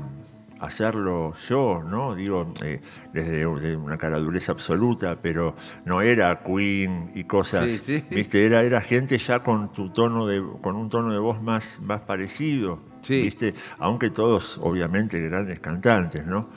hacerlo 0.59 1.33
yo, 1.49 1.83
¿no? 1.87 2.15
Digo, 2.15 2.53
eh, 2.63 2.81
desde 3.13 3.45
de 3.59 3.75
una 3.75 3.97
caradureza 3.97 4.51
absoluta, 4.51 5.17
pero 5.21 5.55
no 5.85 6.01
era 6.01 6.41
Queen 6.43 7.11
y 7.15 7.23
cosas, 7.25 7.69
Sí, 7.69 7.77
sí. 7.85 8.03
¿viste? 8.09 8.45
Era, 8.45 8.63
era 8.63 8.81
gente 8.81 9.17
ya 9.17 9.43
con 9.43 9.71
tu 9.73 9.89
tono 9.91 10.25
de, 10.25 10.43
con 10.61 10.75
un 10.75 10.89
tono 10.89 11.11
de 11.11 11.19
voz 11.19 11.41
más, 11.41 11.79
más 11.81 12.01
parecido, 12.01 12.79
Sí. 13.01 13.21
¿viste? 13.21 13.53
Aunque 13.79 14.09
todos, 14.09 14.57
obviamente, 14.61 15.19
grandes 15.19 15.59
cantantes, 15.59 16.25
¿no? 16.25 16.49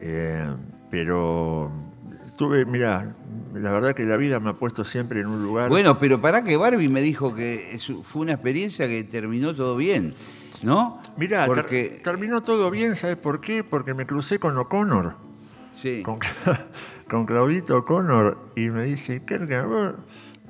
Eh, 0.00 0.46
pero 0.90 1.70
tuve, 2.36 2.64
mira, 2.64 3.16
la 3.54 3.72
verdad 3.72 3.94
que 3.94 4.04
la 4.04 4.16
vida 4.16 4.38
me 4.38 4.50
ha 4.50 4.52
puesto 4.54 4.84
siempre 4.84 5.20
en 5.20 5.26
un 5.26 5.42
lugar. 5.42 5.68
Bueno, 5.70 5.98
pero 5.98 6.20
para 6.20 6.44
que 6.44 6.56
Barbie 6.56 6.88
me 6.88 7.02
dijo 7.02 7.34
que 7.34 7.76
fue 8.04 8.22
una 8.22 8.32
experiencia 8.34 8.86
que 8.86 9.02
terminó 9.04 9.54
todo 9.56 9.76
bien, 9.76 10.14
¿no? 10.62 11.00
Mirá, 11.16 11.46
ter- 11.46 11.54
porque 11.54 12.00
terminó 12.02 12.42
todo 12.42 12.70
bien, 12.70 12.96
¿sabes 12.96 13.16
por 13.16 13.40
qué? 13.40 13.64
Porque 13.64 13.94
me 13.94 14.06
crucé 14.06 14.38
con 14.38 14.56
O'Connor. 14.58 15.14
sí, 15.72 16.02
con, 16.02 16.18
con 17.08 17.26
Claudito 17.26 17.78
O'Connor 17.78 18.38
y 18.56 18.70
me 18.70 18.84
dice, 18.84 19.24
Kerga, 19.24 19.64
vos 19.66 19.94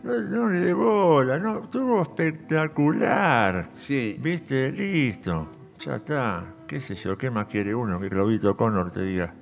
no, 0.02 0.12
no 0.20 0.48
le 0.48 0.72
bola, 0.72 1.38
no, 1.38 1.64
estuvo 1.64 2.02
espectacular. 2.02 3.70
sí. 3.76 4.16
Viste, 4.20 4.72
listo, 4.72 5.48
ya 5.80 5.96
está. 5.96 6.54
¿Qué 6.66 6.80
sé 6.80 6.94
yo? 6.94 7.16
¿Qué 7.16 7.30
más 7.30 7.46
quiere 7.46 7.74
uno 7.74 7.98
que 7.98 8.10
Claudito 8.10 8.50
O'Connor 8.50 8.90
te 8.92 9.02
diga? 9.02 9.34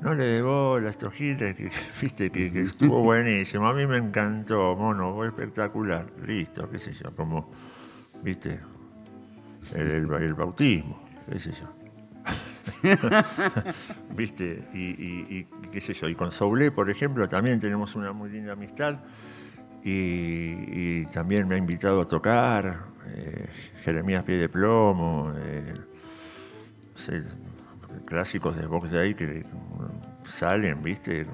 No 0.00 0.14
le 0.14 0.24
dé 0.24 0.42
bola 0.42 0.88
a 0.88 0.90
estos 0.90 1.12
giles, 1.12 1.54
que, 1.54 1.64
que- 1.68 1.76
viste, 2.00 2.30
que, 2.30 2.52
que 2.52 2.62
estuvo 2.62 3.00
buenísimo. 3.02 3.66
A 3.68 3.74
mí 3.74 3.86
me 3.86 3.98
encantó, 3.98 4.74
mono, 4.76 5.14
fue 5.14 5.26
espectacular. 5.28 6.06
Listo, 6.26 6.68
qué 6.70 6.78
sé 6.78 6.92
yo, 6.94 7.14
como, 7.14 7.50
viste, 8.22 8.60
el, 9.74 10.34
bautismo, 10.34 11.00
qué 11.30 11.38
sé 11.38 11.52
yo. 11.52 11.66
¿Viste? 14.16 14.68
Y, 14.72 14.78
y- 14.78 15.26
y 15.30 15.68
qué 15.68 15.80
sé 15.80 15.94
yo, 15.94 16.08
y 16.08 16.14
con 16.14 16.30
Soule, 16.30 16.70
por 16.70 16.90
ejemplo, 16.90 17.28
también 17.28 17.60
tenemos 17.60 17.94
una 17.94 18.12
muy 18.12 18.30
linda 18.30 18.52
amistad. 18.52 18.98
Y, 19.86 21.04
también 21.06 21.46
me 21.46 21.56
ha 21.56 21.58
invitado 21.58 22.00
a 22.00 22.06
tocar, 22.06 22.84
eh, 23.06 23.46
Jeremías 23.82 24.22
Pie 24.22 24.36
de 24.38 24.48
Plomo, 24.48 25.32
eh, 25.36 25.74
no 26.92 26.98
sé, 26.98 27.22
clásicos 28.06 28.56
de 28.56 28.66
Box 28.66 28.90
Day 28.90 29.14
que 29.14 29.44
salen, 30.26 30.82
¿viste? 30.82 31.26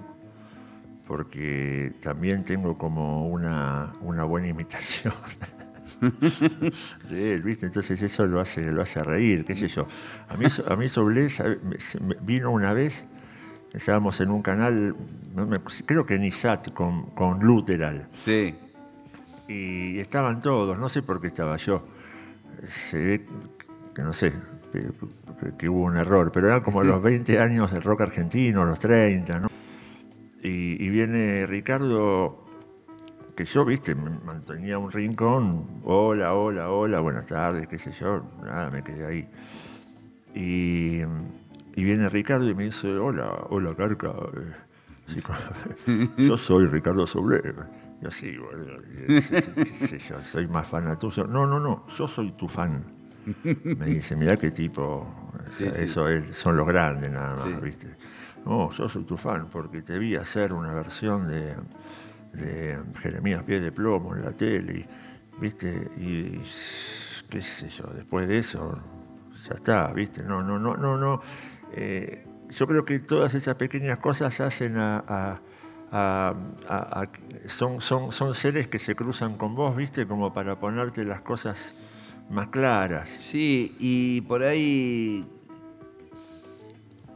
Porque 1.06 1.92
también 2.00 2.44
tengo 2.44 2.76
como 2.76 3.28
una 3.28 4.24
buena 4.24 4.48
imitación 4.48 5.14
de 7.10 7.34
él, 7.34 7.42
¿viste? 7.42 7.66
Entonces 7.66 8.00
eso 8.02 8.26
lo 8.26 8.40
hace, 8.40 8.72
lo 8.72 8.82
hace 8.82 9.02
reír, 9.02 9.44
qué 9.44 9.54
sé 9.54 9.68
yo. 9.68 9.86
A 10.28 10.36
mí, 10.36 10.46
a 10.68 10.76
mí 10.76 10.88
Soblé 10.88 11.28
sabe, 11.30 11.58
me- 11.62 11.78
se- 11.80 12.00
me- 12.00 12.16
vino 12.22 12.50
una 12.50 12.72
vez, 12.72 13.04
estábamos 13.72 14.20
en 14.20 14.30
un 14.30 14.42
canal, 14.42 14.96
creo 15.86 16.06
que 16.06 16.14
en 16.14 16.24
ISAT, 16.24 16.72
con, 16.72 17.10
con 17.10 17.40
Luteral, 17.40 18.08
Sí. 18.24 18.54
y 19.48 19.98
estaban 19.98 20.40
todos, 20.40 20.78
no 20.78 20.88
sé 20.88 21.02
por 21.02 21.20
qué 21.20 21.26
estaba 21.28 21.56
yo. 21.56 21.86
Se 22.68 22.98
ve 22.98 23.26
que 23.94 24.02
no 24.02 24.12
sé, 24.12 24.32
que, 24.72 24.80
que- 24.82 25.56
que 25.56 25.68
hubo 25.68 25.84
un 25.84 25.96
error, 25.96 26.30
pero 26.32 26.48
eran 26.48 26.60
como 26.62 26.82
los 26.84 27.02
20 27.02 27.40
años 27.40 27.70
del 27.72 27.82
rock 27.82 28.02
argentino, 28.02 28.64
los 28.64 28.78
30, 28.78 29.40
¿no? 29.40 29.48
Y, 30.42 30.82
y 30.84 30.88
viene 30.90 31.46
Ricardo, 31.46 32.39
que 33.40 33.46
yo, 33.46 33.64
viste, 33.64 33.94
me 33.94 34.10
mantenía 34.22 34.76
un 34.76 34.90
rincón, 34.92 35.64
hola, 35.84 36.34
hola, 36.34 36.68
hola, 36.68 37.00
buenas 37.00 37.24
tardes, 37.24 37.66
qué 37.66 37.78
sé 37.78 37.90
yo, 37.92 38.22
nada, 38.44 38.68
me 38.68 38.82
quedé 38.84 39.06
ahí. 39.06 39.28
Y, 40.34 41.00
y 41.74 41.84
viene 41.84 42.06
Ricardo 42.10 42.46
y 42.50 42.54
me 42.54 42.64
dice, 42.64 42.98
hola, 42.98 43.46
hola, 43.48 43.74
Carca. 43.74 44.12
eh, 45.08 45.22
yo 46.18 46.36
soy 46.36 46.66
Ricardo 46.66 47.06
Soble. 47.06 47.40
Y 48.02 48.06
así, 48.06 48.36
boludo, 48.36 48.76
y, 48.82 49.06
qué 49.22 49.64
sé 49.72 49.98
yo, 50.00 50.22
soy 50.22 50.46
más 50.46 50.68
fan 50.68 50.98
tuyo. 50.98 51.26
No, 51.26 51.46
no, 51.46 51.58
no, 51.58 51.86
yo 51.96 52.06
soy 52.08 52.32
tu 52.32 52.46
fan. 52.46 52.84
Me 53.64 53.86
dice, 53.86 54.16
mirá 54.16 54.36
qué 54.36 54.50
tipo, 54.50 54.82
o 54.82 55.52
sea, 55.52 55.70
Sí, 55.70 55.76
sí. 55.78 55.84
eso 55.84 56.06
es- 56.10 56.36
son 56.36 56.58
los 56.58 56.66
grandes 56.66 57.10
nada 57.10 57.36
más, 57.36 57.44
Sí. 57.44 57.54
¿viste? 57.62 57.86
No, 58.44 58.70
yo 58.70 58.86
soy 58.86 59.04
tu 59.04 59.16
fan 59.16 59.46
porque 59.50 59.80
te 59.80 59.98
vi 59.98 60.14
hacer 60.16 60.52
una 60.52 60.74
versión 60.74 61.26
de, 61.26 61.54
de 62.32 62.78
Jeremías 63.02 63.42
Pie 63.42 63.60
de 63.60 63.72
Plomo 63.72 64.14
en 64.14 64.22
la 64.22 64.32
tele, 64.32 64.86
¿viste? 65.40 65.90
Y 65.96 66.40
qué 67.28 67.40
sé 67.42 67.68
yo, 67.68 67.84
después 67.94 68.28
de 68.28 68.38
eso, 68.38 68.78
ya 69.48 69.54
está, 69.54 69.92
¿viste? 69.92 70.22
No, 70.22 70.42
no, 70.42 70.58
no, 70.58 70.76
no, 70.76 70.96
no. 70.96 71.20
Eh, 71.72 72.24
yo 72.50 72.66
creo 72.66 72.84
que 72.84 72.98
todas 73.00 73.34
esas 73.34 73.54
pequeñas 73.56 73.98
cosas 73.98 74.40
hacen 74.40 74.76
a- 74.76 75.04
a- 75.08 75.40
son, 77.48 77.80
son, 77.80 78.12
son 78.12 78.34
seres 78.34 78.68
que 78.68 78.78
se 78.78 78.94
cruzan 78.94 79.36
con 79.36 79.54
vos, 79.54 79.76
¿viste? 79.76 80.06
Como 80.06 80.32
para 80.32 80.58
ponerte 80.60 81.04
las 81.04 81.20
cosas 81.20 81.74
más 82.30 82.48
claras. 82.48 83.08
Sí, 83.08 83.74
y 83.78 84.20
por 84.22 84.42
ahí 84.44 85.26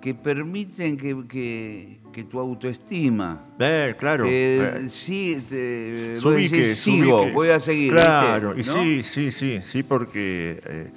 que 0.04 0.12
permiten 0.12 0.98
que, 0.98 1.16
que- 1.26 1.98
que 2.12 2.24
tu 2.24 2.38
autoestima 2.38 3.40
Eh, 3.58 3.94
claro. 3.98 4.24
te- 4.24 4.84
eh, 4.84 4.90
sí, 4.90 5.42
te, 5.48 6.16
se 6.18 6.20
vos 6.22 6.34
ubique, 6.34 6.56
decís, 6.58 6.78
sigo, 6.78 7.30
voy 7.30 7.48
a 7.48 7.58
seguir. 7.58 7.90
Claro, 7.90 8.52
¿viste? 8.52 8.70
y 8.70 8.74
¿No? 8.74 8.82
sí, 8.82 9.02
sí, 9.02 9.32
sí, 9.32 9.60
sí, 9.62 9.82
porque, 9.82 10.60
eh, 10.66 10.92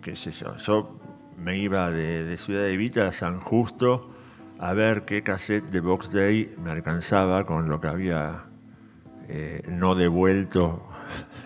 qué 0.00 0.14
sé 0.14 0.30
yo, 0.30 0.56
yo 0.58 1.00
me 1.36 1.58
iba 1.58 1.90
de, 1.90 2.22
de 2.22 2.36
Ciudad 2.36 2.62
de 2.62 2.76
Vita 2.76 3.08
a 3.08 3.12
San 3.12 3.40
Justo 3.40 4.08
a 4.60 4.72
ver 4.72 5.04
qué 5.04 5.24
cassette 5.24 5.64
de 5.64 5.80
Box 5.80 6.12
Day 6.12 6.54
me 6.62 6.70
alcanzaba 6.70 7.44
con 7.44 7.68
lo 7.68 7.80
que 7.80 7.88
había 7.88 8.44
eh, 9.28 9.62
no 9.68 9.96
devuelto, 9.96 10.86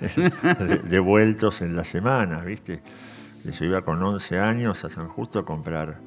de- 0.59 0.79
devueltos 0.91 1.63
en 1.63 1.75
la 1.75 1.85
semana, 1.85 2.43
¿viste? 2.45 2.83
Yo 3.45 3.65
iba 3.65 3.81
con 3.83 4.03
11 4.03 4.39
años 4.39 4.85
a 4.85 4.91
San 4.91 5.09
Justo 5.09 5.39
a 5.39 5.45
comprar 5.47 6.01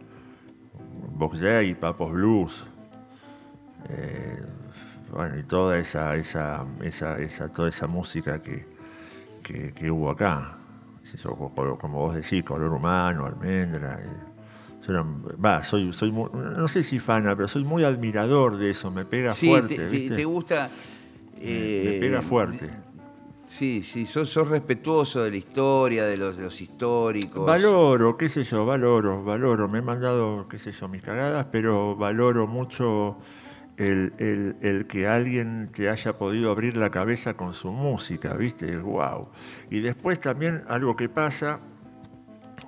Box 1.15 1.39
Day, 1.39 1.73
Papos 1.75 2.11
Blues, 2.11 2.65
eh, 3.89 4.41
bueno, 5.11 5.37
y 5.39 5.43
toda 5.43 5.77
esa, 5.77 6.15
esa, 6.15 6.65
esa, 6.81 7.17
esa- 7.19 7.49
toda 7.49 7.69
esa 7.69 7.87
música 7.87 8.41
que, 8.41 8.65
que, 9.43 9.73
que 9.73 9.89
hubo 9.91 10.09
acá. 10.09 10.53
Como, 11.79 11.99
vos 11.99 12.15
decís, 12.15 12.43
color 12.43 12.73
humano, 12.73 13.25
almendra. 13.25 13.97
eh, 14.01 14.09
yo 14.85 14.93
era- 14.93 15.05
va, 15.43 15.63
soy, 15.63 15.93
soy 15.93 16.11
muy- 16.11 16.29
no 16.33 16.67
sé 16.67 16.83
si 16.83 16.99
fana, 16.99 17.33
pero 17.35 17.47
soy 17.47 17.63
muy 17.63 17.83
admirador 17.85 18.57
de 18.57 18.71
eso, 18.71 18.91
me 18.91 19.05
pega 19.05 19.33
Sí, 19.33 19.47
fuerte. 19.47 19.75
te, 19.77 19.85
te- 19.85 19.87
¿viste? 19.89 20.15
te 20.17 20.25
gusta. 20.25 20.69
Me- 21.37 21.43
eh, 21.43 21.83
me 21.93 21.99
pega 21.99 22.21
fuerte. 22.21 22.69
Sí, 23.47 23.81
sí, 23.81 24.05
sos, 24.05 24.29
sos 24.29 24.49
respetuoso 24.49 25.23
de 25.23 25.31
la 25.31 25.37
historia, 25.37 26.05
de 26.05 26.17
los, 26.17 26.35
de 26.37 26.43
los 26.43 26.59
históricos. 26.61 27.45
Valoro, 27.45 28.17
qué 28.17 28.27
sé 28.27 28.43
yo, 28.43 28.65
valoro, 28.65 29.23
valoro. 29.23 29.69
Me 29.69 29.79
he 29.79 29.81
mandado, 29.81 30.47
qué 30.49 30.59
sé 30.59 30.73
yo, 30.73 30.89
mis 30.89 31.01
cagadas, 31.01 31.47
pero 31.49 31.95
valoro 31.95 32.45
mucho 32.45 33.17
el, 33.77 34.11
el- 34.17 34.57
el 34.61 34.85
que 34.85 35.07
alguien 35.07 35.69
te 35.73 35.89
haya 35.89 36.17
podido 36.17 36.51
abrir 36.51 36.75
la 36.75 36.89
cabeza 36.91 37.35
con 37.35 37.53
su 37.53 37.71
música, 37.71 38.33
¿viste? 38.33 38.75
¡Wow! 38.77 39.29
Y 39.71 39.79
después 39.79 40.19
también 40.19 40.63
algo 40.67 40.97
que 40.97 41.07
pasa, 41.07 41.61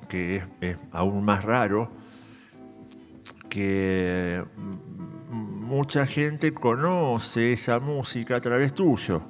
que 0.07 0.37
es, 0.37 0.43
es 0.61 0.77
aún 0.93 1.25
más 1.25 1.43
raro, 1.43 1.91
que 3.49 4.43
mucha 5.29 6.05
gente 6.05 6.53
conoce 6.53 7.51
esa 7.53 7.79
música 7.79 8.37
a 8.37 8.41
través 8.41 8.73
tuyo. 8.73 9.21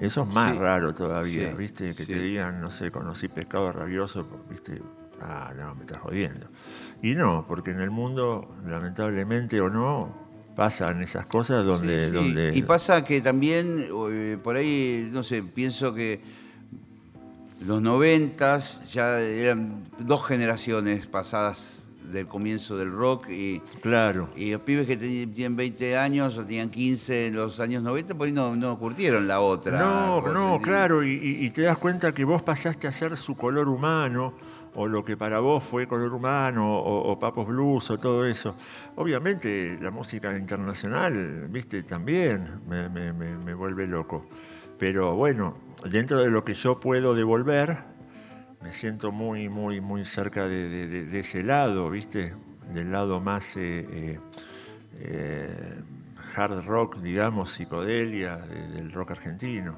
Eso 0.00 0.22
es 0.22 0.28
más 0.28 0.52
Sí, 0.52 0.58
raro 0.58 0.94
todavía, 0.94 1.50
sí, 1.50 1.56
¿viste? 1.56 1.94
Que 1.94 2.04
sí. 2.04 2.12
te 2.12 2.20
digan, 2.20 2.60
no 2.60 2.70
sé, 2.70 2.90
conocí 2.90 3.28
pescado 3.28 3.72
rabioso, 3.72 4.26
¿viste? 4.48 4.80
Ah, 5.20 5.52
no, 5.56 5.74
me 5.74 5.82
estás 5.82 5.98
jodiendo. 5.98 6.46
Y 7.02 7.14
no, 7.14 7.44
porque 7.48 7.70
en 7.72 7.80
el 7.80 7.90
mundo, 7.90 8.54
lamentablemente 8.66 9.60
o 9.60 9.68
no, 9.68 10.14
pasan 10.54 11.02
esas 11.02 11.26
cosas 11.26 11.64
donde... 11.64 12.10
Donde 12.10 12.52
Y 12.56 12.62
pasa 12.62 13.04
que 13.04 13.20
también, 13.20 13.86
eh, 14.10 14.38
por 14.42 14.56
ahí, 14.56 15.08
no 15.12 15.24
sé, 15.24 15.42
pienso 15.42 15.94
que 15.94 16.20
los 17.66 17.82
noventas 17.82 18.92
ya 18.92 19.18
eran 19.20 19.82
dos 19.98 20.24
generaciones 20.24 21.06
pasadas 21.08 21.87
del 22.12 22.26
comienzo 22.26 22.76
del 22.76 22.90
rock 22.92 23.28
y, 23.30 23.60
Claro, 23.80 24.28
y 24.36 24.52
los 24.52 24.60
pibes 24.62 24.86
que 24.86 24.96
tienen 24.96 25.56
20 25.56 25.96
años 25.96 26.36
o 26.38 26.42
tenían 26.44 26.70
15 26.70 27.26
en 27.28 27.36
los 27.36 27.60
años 27.60 27.82
90, 27.82 28.14
por 28.14 28.26
ahí 28.26 28.32
no, 28.32 28.54
no 28.56 28.78
curtieron 28.78 29.28
la 29.28 29.40
otra. 29.40 29.78
No, 29.78 30.20
no, 30.32 30.60
claro, 30.60 31.02
y, 31.04 31.10
y- 31.12 31.44
y 31.46 31.50
te 31.50 31.62
das 31.62 31.78
cuenta 31.78 32.12
que 32.12 32.24
vos 32.24 32.42
pasaste 32.42 32.86
a 32.86 32.92
ser 32.92 33.16
su 33.16 33.36
color 33.36 33.68
humano, 33.68 34.34
o 34.74 34.86
lo 34.86 35.04
que 35.04 35.16
para 35.16 35.40
vos 35.40 35.64
fue 35.64 35.88
color 35.88 36.12
humano, 36.12 36.78
o, 36.78 37.10
o 37.10 37.18
Papos 37.18 37.46
Blues, 37.48 37.90
o 37.90 37.98
todo 37.98 38.24
eso. 38.26 38.56
Obviamente 38.96 39.78
la 39.80 39.90
música 39.90 40.36
internacional, 40.38 41.48
viste, 41.50 41.82
también 41.82 42.60
me, 42.68 42.88
me- 42.88 43.12
me- 43.12 43.36
me 43.38 43.54
vuelve 43.54 43.86
loco. 43.86 44.26
Pero 44.78 45.16
bueno, 45.16 45.56
dentro 45.90 46.18
de 46.18 46.30
lo 46.30 46.44
que 46.44 46.54
yo 46.54 46.78
puedo 46.78 47.14
devolver, 47.14 47.78
me 48.62 48.72
siento 48.72 49.12
muy, 49.12 49.48
muy, 49.48 49.80
muy 49.80 50.04
cerca 50.04 50.46
de, 50.48 50.68
de- 50.68 50.86
de- 50.88 51.04
de 51.06 51.20
ese 51.20 51.42
lado, 51.42 51.90
viste, 51.90 52.34
del 52.74 52.90
lado 52.92 53.20
más... 53.20 53.56
eh, 53.56 53.86
eh, 53.90 54.18
eh, 55.00 55.74
hard 56.36 56.64
rock, 56.66 56.98
digamos, 56.98 57.52
psicodelia 57.52 58.36
de- 58.36 58.68
del 58.68 58.92
rock 58.92 59.12
argentino. 59.12 59.76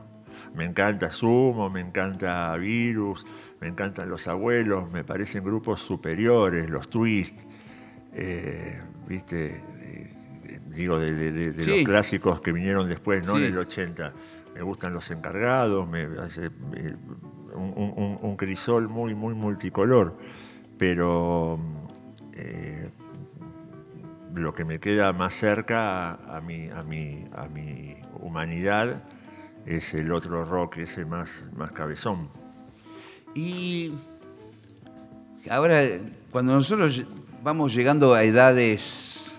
Me 0.54 0.64
encanta 0.64 1.10
Sumo, 1.12 1.68
me 1.70 1.80
encanta 1.80 2.56
Virus, 2.56 3.26
me 3.60 3.68
encantan 3.68 4.08
Los 4.08 4.26
Abuelos, 4.26 4.90
me 4.90 5.04
parecen 5.04 5.44
grupos 5.44 5.80
superiores, 5.80 6.70
los 6.70 6.88
Twist, 6.88 7.40
eh, 8.14 8.80
¿viste? 9.06 9.62
Digo, 10.74 10.98
de, 10.98 11.12
de- 11.12 11.32
de- 11.32 11.52
de 11.52 11.64
Sí. 11.64 11.70
los 11.70 11.84
clásicos 11.84 12.40
que 12.40 12.52
vinieron 12.52 12.88
después, 12.88 13.24
no 13.26 13.36
Sí. 13.36 13.44
en 13.44 13.52
el 13.52 13.58
80. 13.58 14.12
Me 14.54 14.62
gustan 14.62 14.92
Los 14.94 15.10
Encargados, 15.10 15.86
me 15.88 16.04
hace 16.20 16.50
un, 17.54 18.36
crisol 18.36 18.88
muy, 18.88 19.14
muy 19.14 19.34
multicolor, 19.34 20.16
pero... 20.78 21.58
eh, 22.34 22.90
lo 24.34 24.54
que 24.54 24.64
me 24.64 24.78
queda 24.78 25.12
más 25.12 25.34
cerca 25.34 26.12
a, 26.12 26.36
a 26.36 26.40
mi, 26.40 26.68
a, 26.70 26.82
mi, 26.82 27.26
a 27.34 27.48
mi 27.48 27.96
humanidad 28.20 29.02
es 29.66 29.94
el 29.94 30.12
otro 30.12 30.44
rock, 30.44 30.78
ese 30.78 31.04
más, 31.04 31.46
más 31.56 31.72
cabezón. 31.72 32.28
Y 33.34 33.92
ahora, 35.48 35.82
cuando 36.30 36.52
nosotros 36.52 37.06
vamos 37.42 37.74
llegando 37.74 38.14
a 38.14 38.22
edades 38.22 39.34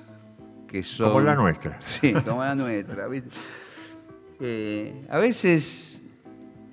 que 0.67 0.83
son... 0.83 1.09
Como 1.09 1.21
la 1.21 1.35
nuestra. 1.35 1.77
Sí, 1.81 2.13
como 2.13 2.43
la 2.43 2.55
nuestra. 2.55 3.07
Eh, 4.43 5.05
a 5.11 5.19
veces, 5.19 6.00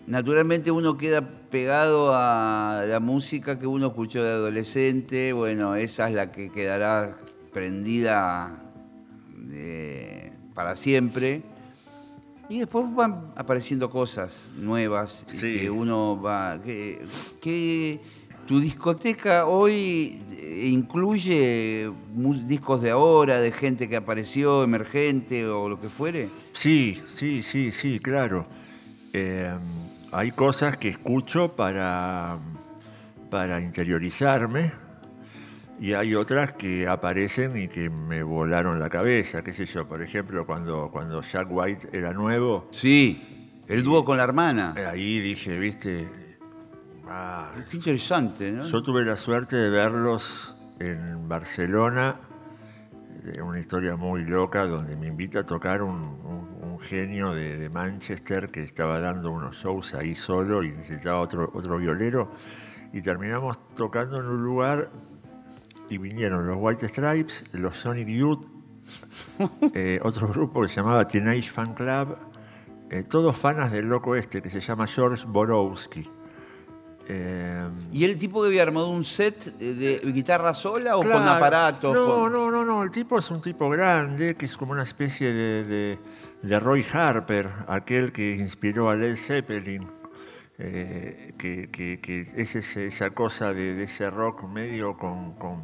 naturalmente, 0.09 0.71
uno 0.71 0.97
queda 0.99 1.21
pegado 1.51 2.13
a 2.15 2.85
la 2.89 2.99
música 3.01 3.59
que 3.59 3.67
uno 3.67 3.89
escuchó 3.89 4.23
de 4.25 4.31
adolescente. 4.31 5.33
Bueno, 5.33 5.77
esa 5.77 6.09
es 6.09 6.15
la 6.15 6.33
que 6.33 6.51
quedará 6.51 7.19
prendida 7.53 8.61
eh, 9.53 10.33
para 10.55 10.75
siempre. 10.77 11.43
Y 12.49 12.61
después 12.61 12.87
van 12.95 13.33
apareciendo 13.37 13.91
cosas 13.91 14.51
nuevas 14.57 15.27
Sí. 15.29 15.59
que 15.61 15.71
uno 15.71 16.21
va. 16.21 16.59
Que, 16.65 17.05
que 17.43 18.01
tu 18.47 18.59
discoteca 18.59 19.45
hoy 19.47 20.19
eh, 20.33 20.69
incluye 20.73 21.91
discos 22.47 22.81
de 22.81 22.91
ahora, 22.91 23.41
de 23.41 23.53
gente 23.53 23.87
que 23.89 23.97
apareció, 23.97 24.65
emergente 24.65 25.47
o 25.47 25.69
lo 25.69 25.79
que 25.79 25.89
fuere. 25.91 26.31
Sí, 26.53 27.03
sí, 27.09 27.43
sí, 27.43 27.71
sí, 27.71 28.01
claro. 28.01 28.47
Eh, 29.13 29.51
hay 30.13 30.31
cosas 30.33 30.77
que 30.77 30.89
escucho 30.89 31.55
para, 31.55 32.39
para 33.31 33.61
interiorizarme 33.61 34.73
y 35.81 35.93
hay 35.93 36.15
otras 36.15 36.53
que 36.53 36.89
aparecen 36.89 37.57
y 37.57 37.69
que 37.69 37.89
me 37.91 38.23
volaron 38.23 38.81
la 38.81 38.89
cabeza, 38.89 39.43
qué 39.43 39.53
sé 39.53 39.67
yo. 39.67 39.87
Por 39.87 40.03
ejemplo, 40.03 40.45
cuando, 40.47 40.91
cuando 40.91 41.21
Jack 41.23 41.47
White 41.51 41.89
era 41.93 42.13
nuevo, 42.13 42.69
Sí, 42.73 43.53
el 43.69 43.85
dúo 43.85 44.05
con 44.05 44.17
la 44.17 44.25
hermana. 44.25 44.75
ahí 44.91 45.21
dije, 45.21 45.59
viste, 45.59 46.09
ah, 47.09 47.53
Qué 47.71 47.77
interesante, 47.77 48.51
¿no? 48.51 48.67
Yo 48.67 48.83
tuve 48.83 49.05
la 49.05 49.17
suerte 49.17 49.57
de 49.57 49.69
verlos 49.71 50.57
en 50.81 51.29
Barcelona, 51.29 52.17
una 53.45 53.61
historia 53.61 53.95
muy 53.95 54.25
loca, 54.25 54.65
donde 54.67 54.97
me 54.97 55.07
invita 55.07 55.41
a 55.41 55.45
tocar 55.45 55.83
un, 55.83 55.93
un- 55.93 56.58
un 56.79 56.85
genio 56.85 57.35
de, 57.35 57.57
de 57.57 57.69
Manchester 57.69 58.51
que 58.51 58.63
estaba 58.63 59.01
dando 59.01 59.31
unos 59.33 59.57
shows 59.57 59.95
ahí 59.95 60.15
solo 60.15 60.63
y 60.63 60.71
necesitaba 60.73 61.21
otro, 61.21 61.51
otro 61.55 61.77
violero. 61.79 62.31
Y 62.93 63.03
terminamos 63.03 63.59
tocando 63.75 64.21
en 64.21 64.27
un 64.27 64.43
lugar 64.45 64.91
y 65.91 65.99
vinieron 65.99 66.47
los 66.47 66.57
White 66.59 66.89
Stripes, 66.89 67.45
los 67.53 67.77
Sonic 67.77 68.09
Youth, 68.09 68.47
eh, 69.75 69.99
otro 70.03 70.29
grupo 70.29 70.63
que 70.63 70.69
se 70.69 70.77
llamaba 70.77 71.07
Teenage 71.07 71.51
Fan 71.51 71.75
Club, 71.75 72.17
eh, 72.91 73.03
todos 73.03 73.37
fanas 73.37 73.71
del 73.73 73.87
loco 73.89 74.15
este 74.15 74.41
que 74.41 74.49
se 74.51 74.61
llama 74.61 74.87
George 74.87 75.25
Borowski. 75.27 76.09
Eh, 77.11 77.67
¿Y 77.91 78.05
el 78.05 78.19
tipo 78.19 78.43
que 78.43 78.49
había 78.49 78.63
armado 78.63 78.91
un 78.91 79.03
set 79.05 79.57
de 79.57 80.01
guitarra 80.13 80.53
sola 80.55 80.97
o 80.99 81.03
con 81.03 81.27
aparatos? 81.27 81.95
No, 81.95 82.07
con- 82.07 82.33
no, 82.33 82.51
no, 82.51 82.65
no. 82.65 82.83
El 82.83 82.91
tipo 82.91 83.19
es 83.19 83.31
un 83.31 83.41
tipo 83.41 83.69
grande, 83.71 84.35
que 84.37 84.45
es 84.47 84.57
como 84.57 84.73
una 84.73 84.83
especie 84.83 85.33
de, 85.33 85.65
de- 85.65 85.99
de 86.43 86.61
Roy 86.61 86.85
Harper, 86.93 87.51
aquel 87.67 88.13
que 88.13 88.35
inspiró 88.37 88.91
a 88.91 88.95
Led 88.95 89.17
Zeppelin. 89.17 89.87
eh, 90.61 91.35
que, 91.39 91.71
que- 91.71 92.01
que 92.01 92.21
es 92.35 92.57
ese- 92.57 92.87
esa 92.89 93.11
cosa 93.11 93.55
de, 93.55 93.75
de 93.77 93.85
ese 93.85 94.11
rock 94.11 94.43
medio 94.43 94.97
con, 94.97 95.35
con- 95.35 95.63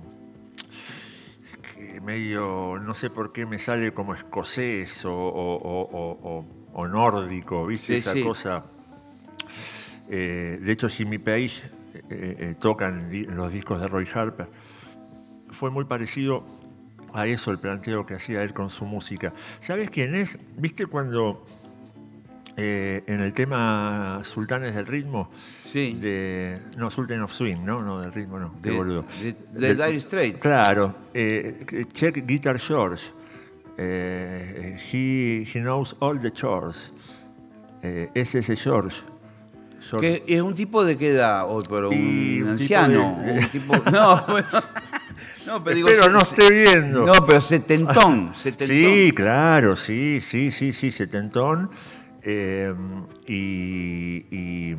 medio, 2.05 2.79
no 2.81 2.95
sé 2.95 3.11
por 3.11 3.33
qué 3.33 3.45
me 3.45 3.59
sale 3.59 3.93
como 3.93 4.15
escocés 4.15 5.05
o, 5.05 5.13
o- 5.13 6.89
nórdico, 6.89 7.67
¿viste? 7.67 7.95
Sí, 7.95 7.95
Esa 7.95 8.13
sí. 8.13 8.23
cosa. 8.23 8.65
Eh, 10.09 10.61
de 10.63 10.73
hecho, 10.73 10.89
Jimmy 10.89 11.19
Page 11.19 11.63
eh, 11.95 12.01
eh, 12.11 12.55
tocan 12.61 13.11
los 13.35 13.53
discos 13.53 13.81
de 13.81 13.89
Roy 13.89 14.07
Harper. 14.15 14.49
Fue 15.51 15.71
muy 15.71 15.87
parecido 15.87 16.45
a 17.15 17.27
eso 17.27 17.51
el 17.51 17.59
planteo 17.59 18.05
que 18.05 18.15
hacía 18.15 18.43
él 18.43 18.53
con 18.53 18.69
su 18.69 18.85
música. 18.85 19.33
¿Sabes 19.61 19.89
quién 19.89 20.15
es? 20.15 20.39
¿Viste 20.59 20.85
cuando 20.87 21.47
eh, 22.57 23.03
en 23.07 23.21
el 23.21 23.33
tema 23.33 24.21
Sultanes 24.25 24.75
del 24.75 24.87
Ritmo? 24.87 25.31
Sí. 25.65 25.97
De, 26.01 26.61
no, 26.77 26.91
Sultan 26.91 27.23
of 27.23 27.33
Swing, 27.33 27.65
¿no? 27.65 27.83
No, 27.83 28.01
del 28.01 28.13
ritmo 28.13 28.39
no. 28.39 28.55
qué 28.63 28.71
De- 28.71 28.77
boludo. 28.77 29.05
de- 29.53 29.75
Dire 29.75 30.01
Straits. 30.01 30.39
Claro. 30.41 30.95
eh, 31.15 31.65
check 31.93 32.27
Guitar 32.27 32.59
George. 32.59 33.05
Eh, 33.77 34.79
he, 34.93 35.43
he 35.53 35.61
knows 35.61 35.97
all 36.01 36.21
the 36.21 36.31
chores. 36.31 36.93
Eh, 37.83 38.09
es 38.15 38.35
ese 38.35 38.57
George. 38.57 39.03
George. 39.91 40.23
Que 40.25 40.35
es 40.37 40.41
un 40.43 40.55
tipo 40.55 40.85
de 40.85 40.97
qué 40.97 41.09
edad 41.11 41.45
hoy, 41.51 41.65
pero 41.69 41.93
Y 41.93 42.41
un 42.41 42.51
un 42.51 42.57
tipo 42.57 42.77
anciano. 42.79 43.19
de- 43.25 43.33
un 43.33 43.49
tipo- 43.49 43.75
no, 43.93 44.25
bueno, 44.29 44.49
no, 45.47 45.63
pero 45.63 45.77
digo. 45.77 45.89
Espero 45.89 46.05
se- 46.07 46.11
no 46.13 46.19
esté 46.21 46.51
viendo. 46.51 47.07
No, 47.07 47.27
pero 47.27 47.41
setentón. 47.41 48.33
setentón. 48.37 48.67
Sí, 48.77 49.13
claro, 49.15 49.77
sí, 49.77 50.21
sí, 50.21 50.51
sí, 50.53 50.73
sí, 50.73 50.91
setentón. 50.93 51.71
Eh, 52.23 52.75
y. 53.27 54.25
y, 54.31 54.77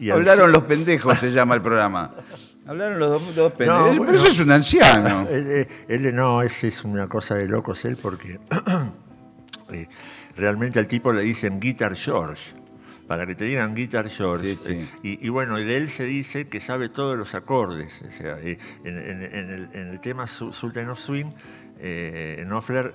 y 0.00 0.10
al- 0.10 0.18
Hablaron 0.18 0.52
los 0.52 0.64
pendejos, 0.64 1.18
se 1.18 1.30
llama 1.32 1.54
el 1.54 1.62
programa. 1.62 2.14
Hablaron 2.66 2.98
los 2.98 3.10
dos, 3.10 3.34
dos 3.34 3.52
pendejos. 3.52 3.94
No, 3.96 4.06
pero 4.06 4.18
eso 4.18 4.32
es 4.32 4.40
un 4.40 4.50
anciano. 4.50 5.26
Él, 5.28 5.46
eh, 5.50 5.68
él, 5.86 6.14
no, 6.14 6.40
es, 6.40 6.64
es 6.64 6.82
una 6.82 7.08
cosa 7.08 7.34
de 7.34 7.46
locos 7.46 7.84
él 7.84 7.98
porque 8.00 8.40
eh, 9.70 9.86
realmente 10.34 10.78
al 10.78 10.86
tipo 10.86 11.12
le 11.12 11.22
dicen 11.22 11.60
Guitar 11.60 11.94
George. 11.94 12.54
Para 13.06 13.26
que 13.26 13.34
te 13.34 13.44
digan 13.44 13.74
Guitar 13.74 14.08
George. 14.08 14.56
Sí, 14.56 14.62
sí. 14.66 14.72
Eh, 14.72 14.86
y, 15.02 15.26
y 15.26 15.28
bueno, 15.28 15.56
de 15.58 15.76
él 15.76 15.90
se 15.90 16.04
dice 16.04 16.48
que 16.48 16.60
sabe 16.60 16.88
todos 16.88 17.18
los 17.18 17.34
acordes. 17.34 18.00
O 18.08 18.10
sea, 18.10 18.38
eh, 18.40 18.58
en, 18.84 18.96
en- 18.98 19.22
en 19.22 19.50
el, 19.50 19.68
en 19.74 19.88
el 19.88 20.00
tema 20.00 20.26
Su- 20.26 20.52
Sultan 20.52 20.88
of 20.88 20.98
Swing, 20.98 21.26
eh, 21.80 22.42
Knopfler 22.46 22.94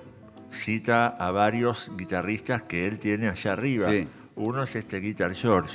cita 0.50 1.06
a 1.06 1.30
varios 1.30 1.92
guitarristas 1.96 2.62
que 2.64 2.86
él 2.88 2.98
tiene 2.98 3.28
allá 3.28 3.52
arriba. 3.52 3.88
Sí. 3.90 4.08
Uno 4.34 4.64
es 4.64 4.74
este 4.74 4.98
Guitar 5.00 5.32
George. 5.34 5.74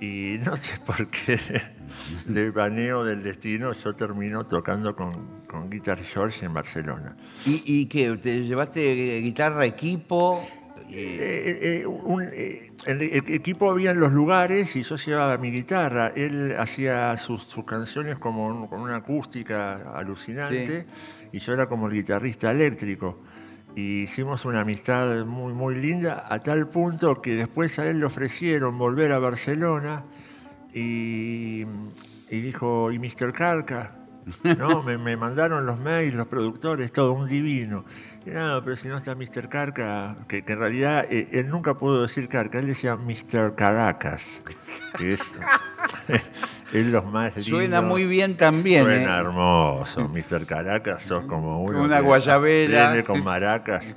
Y 0.00 0.38
no 0.44 0.56
sé 0.56 0.72
por 0.86 1.08
qué, 1.08 1.38
de 2.24 2.50
baneo 2.50 3.04
del 3.04 3.22
destino, 3.22 3.72
yo 3.74 3.94
termino 3.94 4.46
tocando 4.46 4.96
con, 4.96 5.42
con 5.46 5.68
Guitar 5.68 6.02
George 6.02 6.46
en 6.46 6.54
Barcelona. 6.54 7.16
¿Y, 7.44 7.62
y 7.66 7.86
qué? 7.86 8.16
¿Te 8.16 8.40
llevaste 8.44 9.18
guitarra, 9.20 9.66
equipo? 9.66 10.42
Eh, 10.90 10.92
Eh, 10.94 11.80
eh, 11.82 11.86
un- 11.86 12.28
eh, 12.32 12.71
el 12.86 13.02
el 13.02 13.34
equipo 13.34 13.70
había 13.70 13.90
en 13.92 14.00
los 14.00 14.12
lugares 14.12 14.74
y 14.76 14.82
yo 14.82 14.96
llevaba 14.96 15.38
mi 15.38 15.50
guitarra. 15.50 16.12
Él 16.14 16.54
hacía 16.58 17.16
sus, 17.18 17.42
sus 17.44 17.64
canciones 17.64 18.18
como 18.18 18.46
un- 18.46 18.66
con 18.68 18.80
una 18.80 18.96
acústica 18.96 19.92
alucinante 19.94 20.86
y 21.32 21.38
yo 21.38 21.52
era 21.52 21.66
como 21.68 21.86
el 21.88 21.92
guitarrista 21.94 22.50
eléctrico. 22.50 23.18
Y 23.74 24.02
hicimos 24.02 24.44
una 24.44 24.60
amistad 24.60 25.24
muy, 25.24 25.52
muy 25.54 25.74
linda 25.76 26.26
a 26.28 26.40
tal 26.40 26.68
punto 26.68 27.22
que 27.22 27.34
después 27.36 27.78
a 27.78 27.88
él 27.88 28.00
le 28.00 28.04
ofrecieron 28.06 28.76
volver 28.76 29.12
a 29.12 29.18
Barcelona 29.18 30.04
y, 30.74 31.64
y 32.30 32.40
dijo, 32.40 32.92
¿y 32.92 32.98
Mr. 32.98 33.32
Carca? 33.32 33.96
¿No? 34.58 34.82
Me, 34.82 34.98
me 34.98 35.16
mandaron 35.16 35.66
los 35.66 35.78
mails, 35.78 36.14
los 36.14 36.26
productores, 36.28 36.92
todo 36.92 37.12
un 37.12 37.28
divino. 37.28 37.84
Y 38.24 38.30
no, 38.30 38.62
pero 38.62 38.76
si 38.76 38.88
no 38.88 38.96
está 38.98 39.14
Mr. 39.14 39.48
Carca, 39.48 40.14
que, 40.28 40.44
que 40.44 40.52
en 40.52 40.58
realidad 40.60 41.06
eh, 41.10 41.28
él 41.32 41.48
nunca 41.48 41.74
pudo 41.74 42.02
decir 42.02 42.28
Carca, 42.28 42.58
él 42.60 42.66
decía 42.66 42.96
Mr. 42.96 43.54
Caracas, 43.56 44.40
que 44.96 45.14
es, 45.14 45.20
es 46.72 46.86
los 46.86 47.04
más 47.04 47.32
lindos. 47.36 47.46
Suena 47.46 47.80
muy 47.82 48.06
bien 48.06 48.36
también, 48.36 48.84
Suena 48.84 49.16
¿eh? 49.16 49.20
hermoso, 49.20 50.08
Mr. 50.08 50.46
Caracas, 50.46 51.02
sos 51.02 51.24
como 51.24 51.62
uno. 51.64 51.82
Una 51.82 51.96
que 51.96 52.02
guayabera. 52.02 52.92
viene 52.92 53.04
con 53.04 53.24
maracas, 53.24 53.94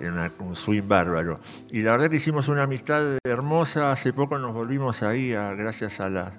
una- 0.00 0.32
un 0.38 0.56
swing 0.56 0.88
bárbaro. 0.88 1.38
Y 1.70 1.82
la 1.82 1.92
verdad 1.92 2.08
que 2.10 2.16
hicimos 2.16 2.48
una 2.48 2.62
amistad 2.62 3.18
hermosa, 3.24 3.92
hace 3.92 4.12
poco 4.12 4.38
nos 4.38 4.54
volvimos 4.54 5.02
ahí, 5.02 5.34
a- 5.34 5.52
gracias 5.52 6.00
a 6.00 6.08
la, 6.08 6.32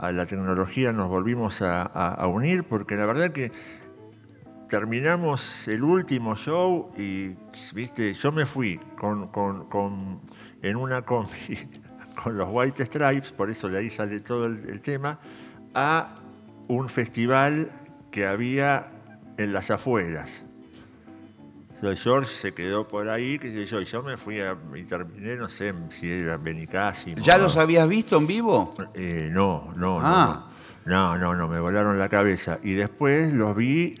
a 0.00 0.12
la 0.12 0.24
tecnología, 0.26 0.92
nos 0.92 1.08
volvimos 1.08 1.60
a, 1.62 2.26
unir, 2.26 2.64
porque 2.64 2.96
la 2.96 3.04
verdad 3.04 3.32
que 3.32 3.52
terminamos 4.68 5.68
el 5.68 5.82
último 5.82 6.36
show 6.36 6.90
y, 6.96 7.34
viste, 7.74 8.14
yo 8.14 8.32
me 8.32 8.46
fui 8.46 8.78
con, 8.96 9.28
con- 9.28 9.68
con- 9.68 10.20
en 10.62 10.76
una 10.76 11.02
combi 11.02 11.58
con 12.22 12.36
los 12.36 12.48
White 12.50 12.86
Stripes, 12.86 13.32
por 13.32 13.50
eso 13.50 13.68
de 13.68 13.78
ahí 13.78 13.90
sale 13.90 14.20
todo 14.20 14.46
el 14.46 14.80
tema, 14.80 15.18
a 15.74 16.16
un 16.68 16.88
festival 16.88 17.70
que 18.10 18.26
había 18.26 18.90
en 19.36 19.52
las 19.52 19.70
afueras. 19.70 20.42
Entonces, 21.80 22.02
George 22.04 22.30
se 22.34 22.52
quedó 22.52 22.86
por 22.86 23.08
ahí, 23.08 23.38
qué 23.38 23.50
sé 23.54 23.64
yo, 23.64 23.80
y 23.80 23.86
yo 23.86 24.02
me 24.02 24.18
fui 24.18 24.38
a, 24.40 24.54
y 24.76 24.82
terminé, 24.84 25.36
no 25.36 25.48
sé 25.48 25.72
si 25.88 26.10
era 26.12 26.36
Benicassim. 26.36 27.16
¿Ya 27.20 27.38
los 27.38 27.56
habías 27.56 27.88
visto 27.88 28.18
en 28.18 28.26
vivo? 28.26 28.68
eh, 28.94 29.30
no, 29.32 29.72
no, 29.76 29.98
Ah. 30.02 30.02
no, 30.04 30.50
no. 30.50 30.50
No, 30.84 31.18
no, 31.18 31.36
no, 31.36 31.48
me 31.48 31.58
volaron 31.60 31.98
la 31.98 32.08
cabeza. 32.10 32.58
Y 32.62 32.74
después 32.74 33.32
los 33.32 33.56
vi 33.56 33.94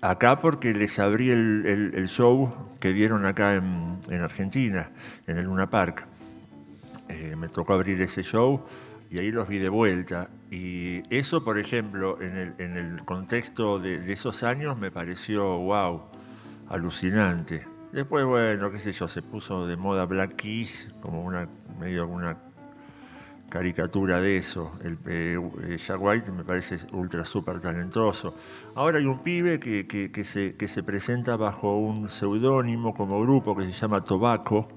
acá 0.00 0.40
porque 0.40 0.72
les 0.74 0.98
abrí 1.00 1.30
el, 1.30 1.64
el- 1.66 1.94
el 1.96 2.08
show 2.08 2.54
que 2.80 2.92
dieron 2.92 3.24
acá 3.26 3.54
en, 3.54 3.98
en 4.08 4.22
Argentina, 4.22 4.90
en 5.26 5.38
el 5.38 5.44
Luna 5.46 5.68
Park. 5.70 6.06
Eh, 7.08 7.34
me 7.36 7.48
tocó 7.48 7.72
abrir 7.74 8.00
ese 8.02 8.22
show 8.22 8.64
y 9.10 9.18
ahí 9.18 9.30
los 9.32 9.48
vi 9.48 9.58
de 9.58 9.68
vuelta. 9.70 10.28
Y 10.50 11.02
eso, 11.12 11.42
por 11.44 11.58
ejemplo, 11.58 12.18
en 12.20 12.36
el, 12.36 12.54
en 12.58 12.76
el 12.76 13.04
contexto 13.04 13.78
de, 13.80 13.98
de 13.98 14.12
esos 14.12 14.42
años 14.44 14.76
me 14.78 14.90
pareció, 14.90 15.58
wow, 15.58 16.02
alucinante. 16.70 17.66
Después, 17.92 18.24
bueno, 18.24 18.70
qué 18.70 18.78
sé 18.78 18.92
yo, 18.92 19.08
se 19.08 19.22
puso 19.22 19.66
de 19.66 19.76
moda 19.76 20.04
Black 20.04 20.36
Keys, 20.36 20.92
como 21.00 21.22
una 21.24 21.48
medio 21.80 22.06
una 22.06 22.36
caricatura 23.48 24.20
de 24.20 24.36
eso. 24.36 24.72
El, 24.84 24.98
eh, 25.06 25.38
Jack 25.78 25.98
White 26.00 26.32
me 26.32 26.44
parece 26.44 26.78
ultra 26.92 27.24
súper 27.24 27.60
talentoso. 27.60 28.34
Ahora 28.74 28.98
hay 28.98 29.06
un 29.06 29.20
pibe 29.20 29.58
que, 29.58 29.86
que- 29.86 30.10
que 30.12 30.24
se, 30.24 30.54
que 30.56 30.68
se 30.68 30.82
presenta 30.82 31.36
bajo 31.36 31.78
un 31.78 32.08
seudónimo 32.08 32.92
como 32.94 33.20
grupo 33.22 33.56
que 33.56 33.64
se 33.64 33.72
llama 33.72 34.04
Tobacco, 34.04 34.68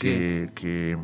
que, 0.00 0.50
que 0.54 0.98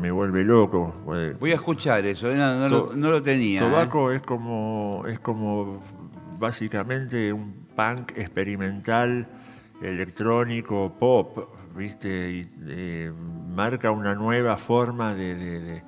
me 0.00 0.12
vuelve 0.12 0.44
loco. 0.44 0.94
Eh, 1.16 1.36
Voy 1.40 1.50
a 1.50 1.56
escuchar 1.56 2.06
eso, 2.06 2.30
¿eh? 2.30 2.36
no, 2.36 2.54
no 2.56 2.68
lo, 2.68 2.92
no 2.94 3.10
lo 3.10 3.20
tenía. 3.20 3.60
¿eh? 3.60 3.68
Tobacco 3.68 4.12
es 4.12 4.22
como 4.22 5.02
es 5.08 5.18
como 5.18 5.82
básicamente 6.38 7.32
un 7.32 7.66
punk 7.74 8.12
experimental, 8.16 9.26
electrónico, 9.80 10.96
pop, 10.98 11.38
¿viste? 11.74 12.30
Y, 12.32 12.50
eh, 12.68 13.12
marca 13.12 13.90
una 13.90 14.14
nueva 14.14 14.56
forma 14.56 15.14
de, 15.14 15.34
de- 15.34 15.84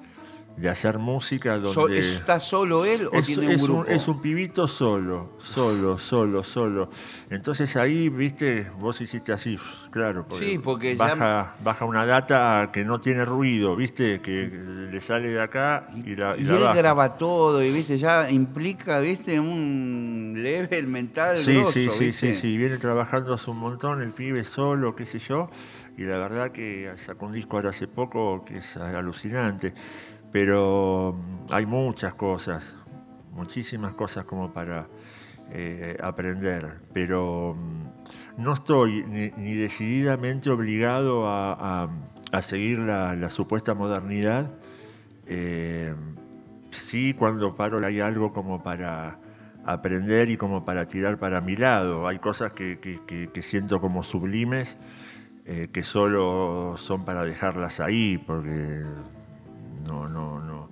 de- 0.56 0.68
hacer 0.68 0.98
música 0.98 1.58
donde... 1.58 2.02
So- 2.02 2.18
¿Está 2.18 2.38
solo 2.40 2.84
él 2.84 3.08
o 3.10 3.18
Es, 3.18 3.26
tiene 3.26 3.46
un 3.48 3.54
es 3.54 3.62
grupo? 3.62 3.84
es 3.88 4.08
un 4.08 4.20
pibito 4.20 4.68
solo, 4.68 5.30
solo, 5.38 5.98
solo, 5.98 6.44
solo. 6.44 6.90
Entonces 7.30 7.76
ahí, 7.76 8.08
viste, 8.08 8.70
vos 8.78 9.00
hiciste 9.00 9.32
así, 9.32 9.58
claro. 9.90 10.26
Sí, 10.30 10.58
porque 10.62 10.96
ya- 10.96 11.06
baja, 11.14 11.54
baja 11.62 11.84
una 11.86 12.04
data 12.04 12.70
que 12.72 12.84
no 12.84 13.00
tiene 13.00 13.24
ruido, 13.24 13.74
viste, 13.76 14.20
que 14.20 14.48
le 14.90 15.00
sale 15.00 15.28
de 15.28 15.40
acá 15.40 15.88
y 16.04 16.14
la, 16.16 16.36
y 16.36 16.42
Y 16.42 16.44
la 16.44 16.54
él 16.56 16.60
baja. 16.60 16.74
graba 16.74 17.16
todo 17.16 17.62
y 17.62 17.70
viste 17.72 17.98
ya 17.98 18.30
implica 18.30 19.00
viste 19.00 19.38
un 19.40 20.34
level 20.36 20.86
mental 20.88 21.38
Sí, 21.38 21.54
grosso, 21.54 21.72
sí, 21.72 21.88
sí, 21.90 22.04
¿viste? 22.06 22.34
sí, 22.34 22.40
sí, 22.40 22.56
viene 22.58 22.76
trabajando 22.78 23.34
hace 23.34 23.50
un 23.50 23.58
montón, 23.58 24.02
el 24.02 24.12
pibe 24.12 24.44
solo, 24.44 24.94
qué 24.96 25.06
sé 25.06 25.18
yo, 25.20 25.48
y 25.96 26.04
la 26.04 26.18
verdad 26.18 26.50
que 26.50 26.92
sacó 26.96 27.26
un 27.26 27.32
disco 27.32 27.56
ahora 27.56 27.70
hace 27.70 27.86
poco 27.86 28.44
que 28.44 28.58
es 28.58 28.76
alucinante, 28.76 29.74
pero 30.32 31.16
mm, 31.16 31.52
hay 31.52 31.66
muchas 31.66 32.14
cosas, 32.14 32.76
muchísimas 33.32 33.94
cosas 33.94 34.24
como 34.24 34.52
para 34.52 34.88
eh, 35.50 35.96
aprender, 36.02 36.80
pero 36.92 37.56
mm, 37.56 38.42
no 38.42 38.52
estoy 38.52 39.04
ni, 39.06 39.30
ni 39.36 39.54
decididamente 39.54 40.50
obligado 40.50 41.26
a, 41.26 41.88
seguir 42.42 42.78
la, 42.78 43.30
supuesta 43.30 43.74
modernidad. 43.74 44.50
Eh, 45.26 45.94
sí, 46.70 47.14
cuando 47.14 47.56
paro 47.56 47.84
hay 47.84 48.00
algo 48.00 48.32
como 48.32 48.62
para 48.62 49.18
aprender 49.64 50.30
y 50.30 50.36
como 50.36 50.64
para 50.64 50.86
tirar 50.86 51.18
para 51.18 51.40
mi 51.40 51.56
lado. 51.56 52.06
Hay 52.06 52.18
cosas 52.18 52.52
que 52.52 53.42
siento 53.42 53.80
como 53.80 54.04
sublimes, 54.04 54.76
eh, 55.52 55.68
que 55.72 55.82
solo 55.82 56.76
son 56.78 57.04
para 57.04 57.24
dejarlas 57.24 57.80
ahí, 57.80 58.22
porque 58.24 58.84
no, 59.86 60.08
no, 60.08 60.40
no, 60.40 60.70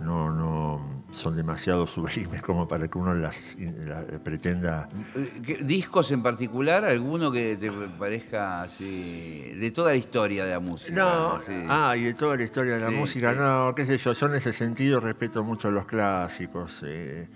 no, 0.00 0.30
no. 0.30 1.04
son 1.10 1.36
demasiado 1.36 1.86
sublimes 1.86 2.42
como 2.42 2.66
para 2.68 2.88
que 2.88 2.98
uno 2.98 3.14
las, 3.14 3.56
la- 3.58 4.04
pretenda. 4.22 4.88
Eh, 5.14 5.40
¿qué- 5.44 5.56
¿Discos 5.64 6.10
en 6.12 6.22
particular? 6.22 6.84
¿Alguno 6.84 7.32
que 7.32 7.56
te 7.56 7.70
parezca 7.98 8.62
así? 8.62 9.54
De 9.58 9.70
toda 9.70 9.92
la 9.92 9.96
historia 9.96 10.44
de 10.44 10.50
la 10.52 10.60
música. 10.60 10.94
No, 10.94 11.40
sí. 11.40 11.52
ah, 11.68 11.94
y 11.96 12.04
de 12.04 12.14
toda 12.14 12.36
la 12.36 12.42
historia 12.42 12.74
de 12.74 12.80
la 12.80 12.88
Sí, 12.90 12.94
música, 12.94 13.32
sí. 13.32 13.38
no, 13.38 13.74
qué 13.74 13.86
sé 13.86 13.96
yo, 13.98 14.12
yo 14.12 14.26
en 14.26 14.34
ese 14.34 14.52
sentido 14.52 15.00
respeto 15.00 15.42
mucho 15.44 15.70
los 15.70 15.86
clásicos, 15.86 16.82
eh, 16.86 17.28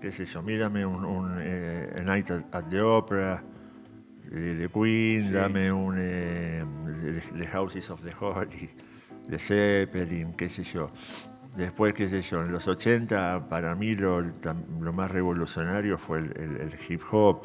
qué 0.00 0.10
sé 0.12 0.24
yo, 0.26 0.42
mírame 0.42 0.86
un, 0.86 1.04
un, 1.04 1.36
eh, 1.40 1.92
A 1.98 2.02
Night 2.02 2.30
at, 2.30 2.64
the 2.70 2.80
Opera 2.80 3.42
de, 4.30 4.68
Queen, 4.72 5.32
dame 5.32 5.72
un 5.72 5.96
eh, 5.98 6.64
The, 7.32 7.38
The 7.38 7.46
Houses 7.48 7.90
of 7.90 8.00
the 8.02 8.12
Holy 8.18 8.70
de 9.28 9.38
Zeppelin, 9.38 10.32
qué 10.34 10.48
sé 10.48 10.64
yo. 10.64 10.90
Después, 11.56 11.92
qué 11.94 12.08
sé 12.08 12.22
yo, 12.22 12.42
en 12.42 12.52
los 12.52 12.66
80 12.68 13.48
para 13.48 13.74
mí 13.74 13.94
lo, 13.94 14.20
lo 14.20 14.92
más 14.92 15.10
revolucionario 15.10 15.98
fue 15.98 16.18
el, 16.18 16.72
hip 16.88 17.02
hop 17.10 17.42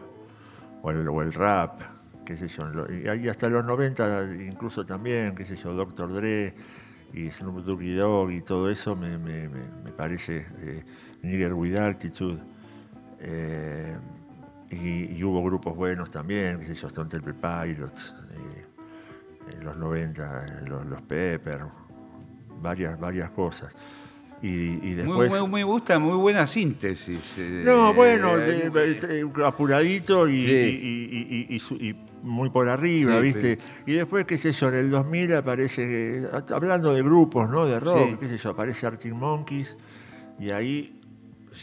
o 0.81 0.91
el, 0.91 1.07
o 1.07 1.21
el 1.21 1.34
rap, 1.34 1.81
qué 2.25 2.36
sé 2.36 2.47
yo. 2.47 2.65
y 2.89 3.27
hasta 3.27 3.49
los 3.49 3.65
90 3.65 4.25
incluso 4.45 4.86
también, 4.86 5.34
qué 5.36 5.45
sé 5.45 5.55
yo, 5.55 5.73
Dr. 5.73 6.13
Dre 6.13 6.53
y 7.13 7.29
Snoop 7.29 7.63
Doggy 7.63 7.93
Dogg 7.95 8.31
y 8.31 8.41
todo 8.41 8.69
eso 8.69 8.95
me, 8.95 9.17
me- 9.17 9.47
me- 9.49 9.91
parece 9.95 10.45
eh, 10.59 10.84
Nigger 11.21 11.53
with 11.53 11.75
Altitude. 11.77 12.39
Eh, 13.19 13.95
y, 14.71 15.17
y 15.17 15.23
hubo 15.23 15.43
grupos 15.43 15.75
buenos 15.75 16.09
también, 16.09 16.59
qué 16.59 16.65
sé 16.65 16.75
yo, 16.75 16.88
Stone 16.88 17.09
Temple 17.09 17.34
Pilots, 17.36 18.15
eh, 18.31 18.65
en 19.51 19.63
los 19.63 19.77
90, 19.77 20.45
eh, 20.45 20.65
los, 20.67 20.85
los 20.85 21.01
Pepper, 21.01 21.59
varias, 22.61 22.99
varias 22.99 23.29
cosas. 23.31 23.73
Y, 24.41 24.47
y 24.89 24.93
después... 24.95 25.31
muy, 25.31 25.49
muy 25.49 25.63
gusta, 25.63 25.99
muy 25.99 26.17
buena 26.17 26.45
síntesis. 26.47 27.35
eh, 27.37 27.63
No, 27.65 27.93
bueno, 27.93 28.37
eh, 28.37 28.69
de- 28.69 29.45
apuradito 29.45 30.27
y, 30.27 30.45
Sí. 30.45 31.49
y- 31.49 31.87
y- 31.89 31.95
muy 32.23 32.49
por 32.49 32.69
arriba, 32.69 33.15
Sí, 33.17 33.21
¿viste? 33.21 33.59
Y 33.85 33.93
después, 33.93 34.25
qué 34.25 34.37
sé 34.37 34.53
yo, 34.53 34.69
en 34.69 34.75
el 34.75 34.91
2000 34.91 35.33
aparece, 35.35 36.21
eh, 36.23 36.27
hablando 36.53 36.93
de 36.93 37.03
grupos, 37.03 37.49
¿no? 37.49 37.65
De 37.65 37.79
rock, 37.81 38.11
Sí. 38.11 38.17
qué 38.19 38.27
sé 38.29 38.37
yo, 38.37 38.51
aparece 38.51 38.87
Arctic 38.87 39.13
Monkeys 39.13 39.75
y 40.39 40.49
ahí 40.51 41.01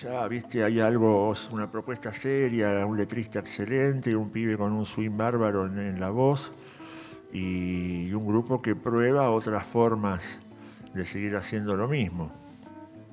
ya, 0.02 0.26
¿viste? 0.28 0.62
Hay 0.62 0.78
algo, 0.80 1.34
una 1.50 1.70
propuesta 1.70 2.12
seria, 2.12 2.84
un 2.84 2.96
letrista 2.98 3.38
excelente, 3.40 4.14
un 4.14 4.28
pibe 4.30 4.56
con 4.58 4.72
un 4.72 4.84
swing 4.84 5.16
bárbaro 5.16 5.64
en, 5.66 5.78
en 5.78 5.98
la 6.00 6.10
voz 6.10 6.52
y 7.32 8.12
un 8.12 8.26
grupo 8.26 8.60
que 8.60 8.74
prueba 8.76 9.30
otras 9.30 9.66
formas 9.66 10.22
de 10.94 11.04
seguir 11.06 11.36
haciendo 11.36 11.76
lo 11.76 11.86
mismo. 11.88 12.30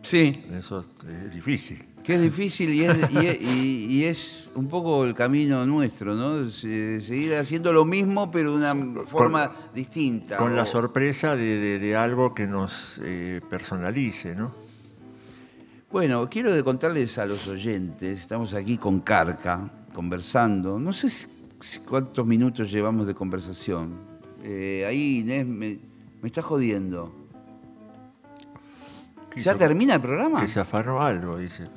Sí, 0.02 0.44
Eso 0.54 0.80
es- 0.80 1.34
difícil. 1.34 1.84
que 2.04 2.16
es 2.16 2.22
difícil 2.22 2.70
y 2.74 2.84
es, 2.86 2.98
y 3.12 3.18
es- 3.26 3.42
y- 3.42 4.04
es 4.06 4.50
un 4.56 4.68
poco 4.70 5.04
el 5.04 5.14
camino 5.14 5.66
nuestro, 5.66 6.16
¿no? 6.16 6.50
Se- 6.50 7.02
Seguir 7.02 7.36
haciendo 7.36 7.74
lo 7.74 7.84
mismo, 7.84 8.32
pero 8.32 8.58
de 8.58 8.72
una 8.72 9.04
forma 9.06 9.52
distinta. 9.76 10.38
Con 10.38 10.56
la 10.56 10.66
sorpresa 10.66 11.36
de, 11.36 11.58
de- 11.58 11.80
de 11.80 11.96
algo 11.96 12.34
que 12.34 12.48
nos 12.48 13.00
eh, 13.04 13.42
personalice, 13.50 14.34
¿no? 14.36 14.54
Bueno, 15.92 16.30
quiero 16.30 16.52
contarles 16.64 17.18
a 17.18 17.26
los 17.26 17.48
oyentes, 17.48 18.22
estamos 18.22 18.54
aquí 18.54 18.78
con 18.78 19.02
Carca, 19.02 19.70
conversando, 19.94 20.80
no 20.80 20.92
sé 20.94 21.10
si 21.10 21.80
cuántos 21.80 22.26
minutos 22.26 22.70
llevamos 22.72 23.08
de 23.08 23.14
conversación. 23.16 24.07
Eh, 24.44 24.86
ahí 24.88 25.20
Inés 25.20 25.46
me, 25.46 25.80
me 26.22 26.28
está 26.28 26.42
jodiendo. 26.42 27.14
¿Ya 29.36 29.56
termina 29.56 29.96
el 29.96 30.02
programa? 30.02 30.42
Que 30.42 30.48
se 30.48 30.60
afanó 30.60 31.02
algo, 31.02 31.38
dice. 31.38 31.68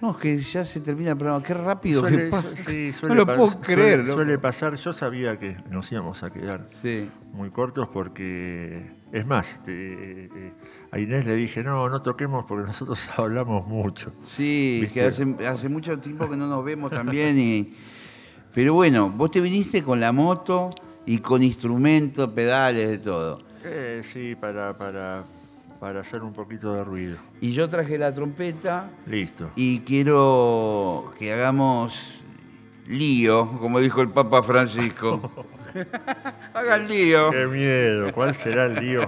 No, 0.00 0.12
es 0.12 0.16
que 0.16 0.38
ya 0.38 0.64
se 0.64 0.80
termina 0.80 1.10
el 1.12 1.16
programa. 1.18 1.42
Qué 1.42 1.54
rápido 1.54 2.02
Suele- 2.02 2.24
que 2.24 2.30
pasa. 2.30 2.56
sí, 2.56 2.88
no 2.92 2.98
suele 2.98 3.14
lo 3.16 3.26
pa- 3.26 3.36
puedo 3.36 3.60
creer. 3.60 4.06
Suele 4.06 4.38
pasar, 4.38 4.76
yo 4.76 4.92
sabía 4.92 5.38
que 5.38 5.56
nos 5.70 5.90
íbamos 5.92 6.22
a 6.22 6.30
quedar 6.30 6.66
Sí. 6.68 7.10
muy 7.32 7.50
cortos 7.50 7.88
porque, 7.92 8.92
es 9.12 9.26
más, 9.26 9.62
te- 9.62 10.24
eh, 10.24 10.52
a 10.90 10.98
Inés 10.98 11.26
le 11.26 11.34
dije, 11.36 11.62
no, 11.62 11.88
no 11.90 12.00
toquemos 12.02 12.44
porque 12.46 12.66
nosotros 12.66 12.98
hablamos 13.18 13.66
mucho. 13.66 14.12
Sí, 14.22 14.78
¿Viste? 14.82 14.94
que 15.00 15.06
hace, 15.06 15.36
hace 15.46 15.68
mucho 15.68 15.98
tiempo 15.98 16.28
que 16.28 16.36
no 16.36 16.46
nos 16.48 16.64
vemos 16.64 16.90
también. 16.90 17.38
Y... 17.38 17.74
Pero 18.54 18.72
bueno, 18.74 19.10
vos 19.10 19.30
te 19.30 19.40
viniste 19.40 19.82
con 19.82 20.00
la 20.00 20.12
moto 20.12 20.70
y 21.06 21.18
con 21.18 21.42
instrumentos, 21.42 22.28
pedales, 22.30 22.88
de 22.90 22.98
todo. 22.98 23.42
Eh, 23.64 24.02
sí, 24.12 24.34
para, 24.34 24.76
para, 24.76 25.24
para 25.80 26.00
hacer 26.00 26.22
un 26.22 26.32
poquito 26.32 26.74
de 26.74 26.84
ruido. 26.84 27.16
Y 27.40 27.52
yo 27.52 27.68
traje 27.68 27.98
la 27.98 28.14
trompeta 28.14 28.90
Listo. 29.06 29.50
y 29.56 29.80
quiero 29.80 31.12
que 31.18 31.32
hagamos 31.32 32.20
lío, 32.86 33.50
como 33.58 33.80
dijo 33.80 34.02
el 34.02 34.10
Papa 34.10 34.42
Francisco. 34.42 35.30
Hagan 36.54 36.88
lío. 36.88 37.30
Qué 37.30 37.46
miedo, 37.46 38.12
¿cuál 38.12 38.34
será 38.34 38.66
el 38.66 38.74
lío? 38.76 39.02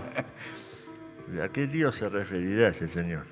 ¿A 1.43 1.49
qué 1.49 1.67
lío 1.67 1.93
se 1.93 2.09
referirá 2.09 2.69
ese 2.69 2.89
señor? 2.89 3.25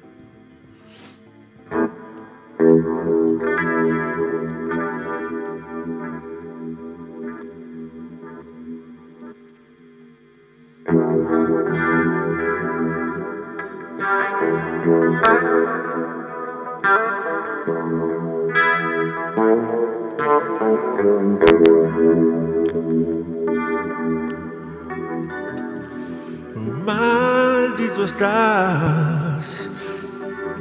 Maldito 26.84 28.04
estás, 28.04 29.70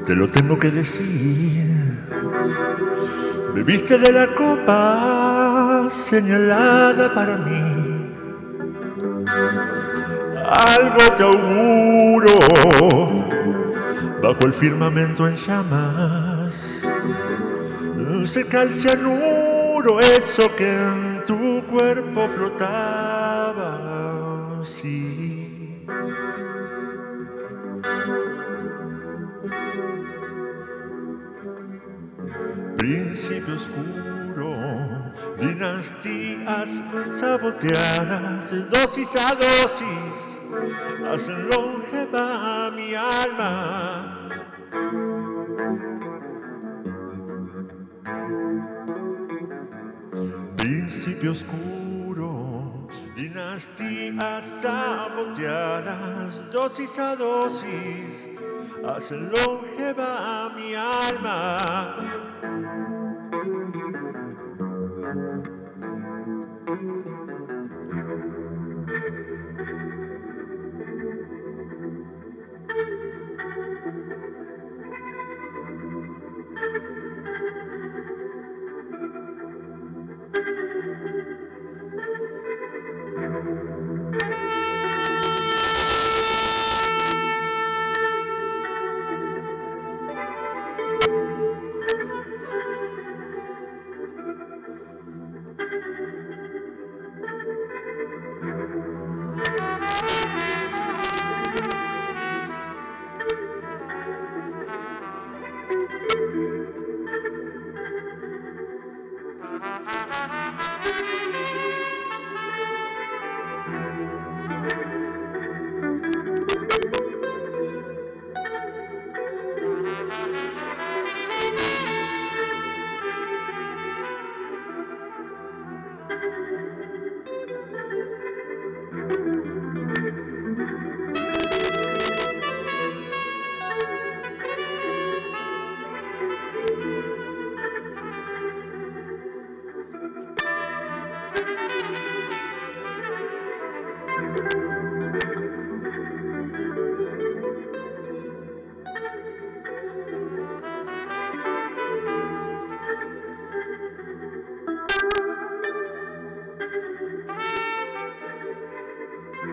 te 0.06 0.16
lo 0.16 0.30
tengo 0.30 0.58
que 0.58 0.72
decir. 0.72 2.00
Bebiste 3.54 3.98
de 3.98 4.12
la 4.14 4.28
copa 4.28 5.90
señalada 5.90 7.14
para 7.14 7.38
mí. 7.40 8.04
Algo 10.46 11.12
te 11.18 11.24
auguro 11.24 12.38
bajo 14.22 14.46
el 14.46 14.54
firmamento 14.54 15.28
en 15.28 15.36
llamas. 15.36 16.82
Seca 18.26 18.64
el 18.64 18.74
cianuro, 18.74 20.00
eso 20.00 20.56
que 20.56 20.74
en 20.74 21.24
tu 21.26 21.64
cuerpo 21.68 22.28
flotaba. 22.30 23.80
Sí. 24.64 25.86
Principio 32.78 33.56
oscuro, 33.56 34.56
dinastías 35.38 36.82
saboteadas, 37.20 38.70
dosis 38.70 39.10
a 39.16 39.36
dosis, 39.36 40.33
hacen 41.06 41.50
longeva 41.50 42.72
mi 42.72 42.96
alma. 42.96 43.52
Principio 50.58 51.32
oscuro, 51.32 52.88
dinastías 53.16 54.46
saboteadas, 54.62 56.50
dosis 56.52 56.98
a 57.00 57.16
dosis, 57.16 58.28
hacen 58.86 59.30
longeva 59.32 60.50
mi 60.56 60.76
alma. 60.76 62.23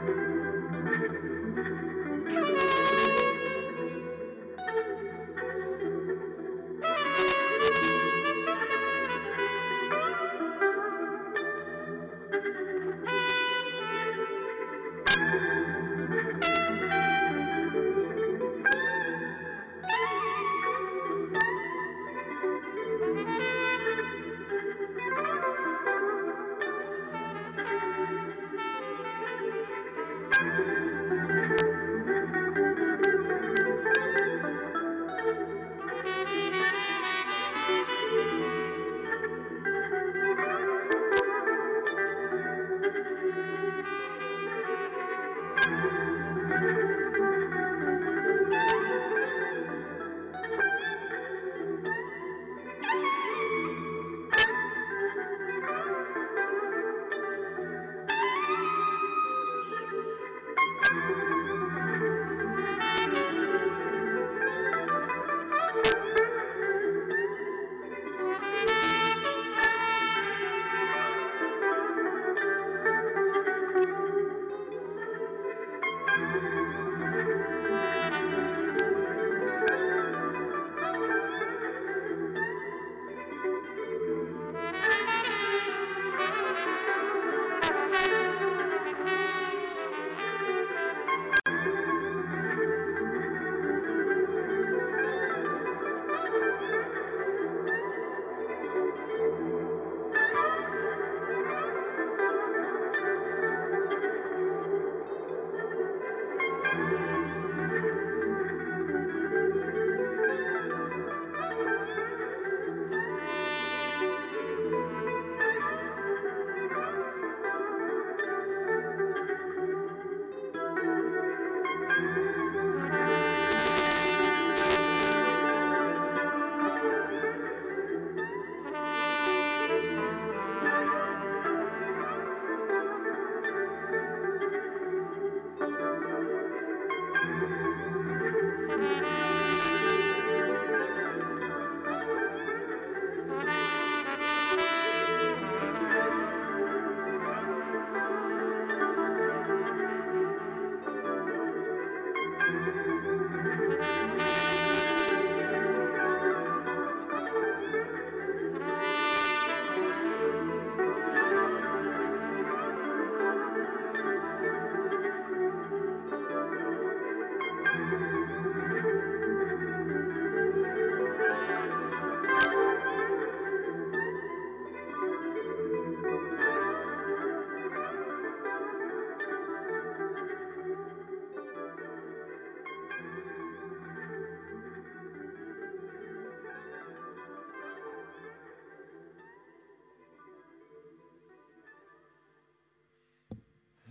Müzik 0.06 2.69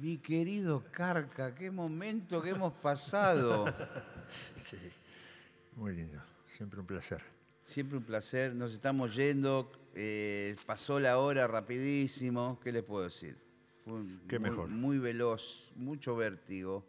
Mi 0.10 0.18
querido 0.18 0.84
Carca, 0.92 1.54
qué 1.54 1.70
momento 1.70 2.42
que 2.42 2.50
hemos 2.50 2.74
pasado. 2.74 3.66
Sí, 4.66 4.78
muy 5.76 5.96
lindo, 5.96 6.20
siempre 6.48 6.80
un 6.80 6.88
placer. 6.88 7.22
Siempre 7.68 7.96
un 8.00 8.04
placer, 8.04 8.56
nos 8.56 8.74
estamos 8.74 9.16
yendo, 9.16 9.72
eh, 9.94 10.56
pasó 10.66 11.00
la 11.00 11.20
hora 11.20 11.48
rapidísimo, 11.48 12.60
¿qué 12.64 12.72
les 12.72 12.82
puedo 12.82 13.04
decir? 13.04 13.38
Fue 13.84 13.94
un- 13.94 14.20
Qué 14.28 14.40
muy, 14.40 14.50
mejor. 14.50 14.68
muy 14.70 14.98
veloz, 14.98 15.72
mucho 15.76 16.16
vértigo. 16.16 16.84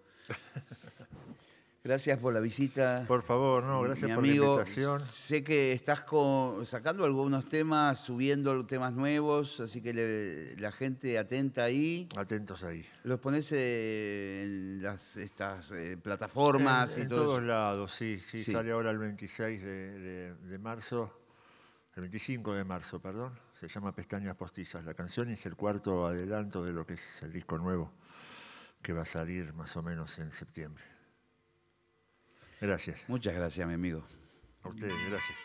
Gracias 1.91 2.20
por 2.20 2.32
la 2.32 2.38
visita. 2.38 3.05
Por 3.09 3.24
favor, 3.24 3.64
no, 3.64 3.82
gracias 3.82 4.09
mi 4.11 4.14
por 4.14 4.24
la 4.24 4.32
invitación. 4.32 5.05
Sé 5.05 5.43
que 5.43 5.72
estás 5.72 6.03
con- 6.03 6.64
sacando 6.64 7.05
algunos 7.05 7.47
temas, 7.47 7.99
subiendo 7.99 8.64
temas 8.64 8.93
nuevos, 8.93 9.59
así 9.59 9.82
que 9.82 9.93
le- 9.93 10.57
la 10.59 10.70
gente 10.70 11.18
atenta 11.18 11.64
ahí. 11.64 12.07
Atentos 12.16 12.62
ahí. 12.62 12.86
Los 13.03 13.18
pones 13.18 13.51
eh, 13.51 14.43
en 14.45 14.82
las 14.84 15.16
estas 15.16 15.72
eh, 15.72 15.97
plataformas 16.01 16.93
en, 16.93 16.99
y 17.01 17.03
en 17.03 17.09
todo 17.09 17.24
todos 17.24 17.38
eso. 17.38 17.47
lados, 17.49 17.93
sí, 17.93 18.20
sí, 18.20 18.45
Sí. 18.45 18.53
Sale 18.53 18.70
ahora 18.70 18.93
el 18.93 18.99
26 18.99 19.61
de, 19.61 19.99
de- 19.99 20.34
de 20.36 20.59
marzo, 20.59 21.12
el 21.97 22.03
25 22.03 22.55
de 22.55 22.62
marzo, 22.62 23.01
perdón. 23.01 23.32
Se 23.59 23.66
llama 23.66 23.93
Pestañas 23.93 24.36
Postizas 24.36 24.84
la 24.84 24.95
canción 24.95 25.28
y 25.28 25.32
es 25.32 25.45
el 25.45 25.57
cuarto 25.57 26.07
adelanto 26.07 26.62
de 26.64 26.70
lo 26.70 26.86
que 26.86 26.95
es 26.95 27.22
el 27.22 27.32
disco 27.32 27.59
nuevo 27.59 27.91
que 28.80 28.93
va 28.93 29.03
a 29.03 29.07
salir 29.07 29.53
más 29.55 29.76
o 29.76 29.82
menos 29.82 30.20
en 30.20 30.30
septiembre. 30.30 30.84
Gracias. 32.61 33.04
Muchas 33.08 33.34
gracias, 33.34 33.66
mi 33.66 33.74
amigo. 33.74 34.04
A 34.62 34.68
ustedes, 34.68 34.94
gracias. 35.08 35.38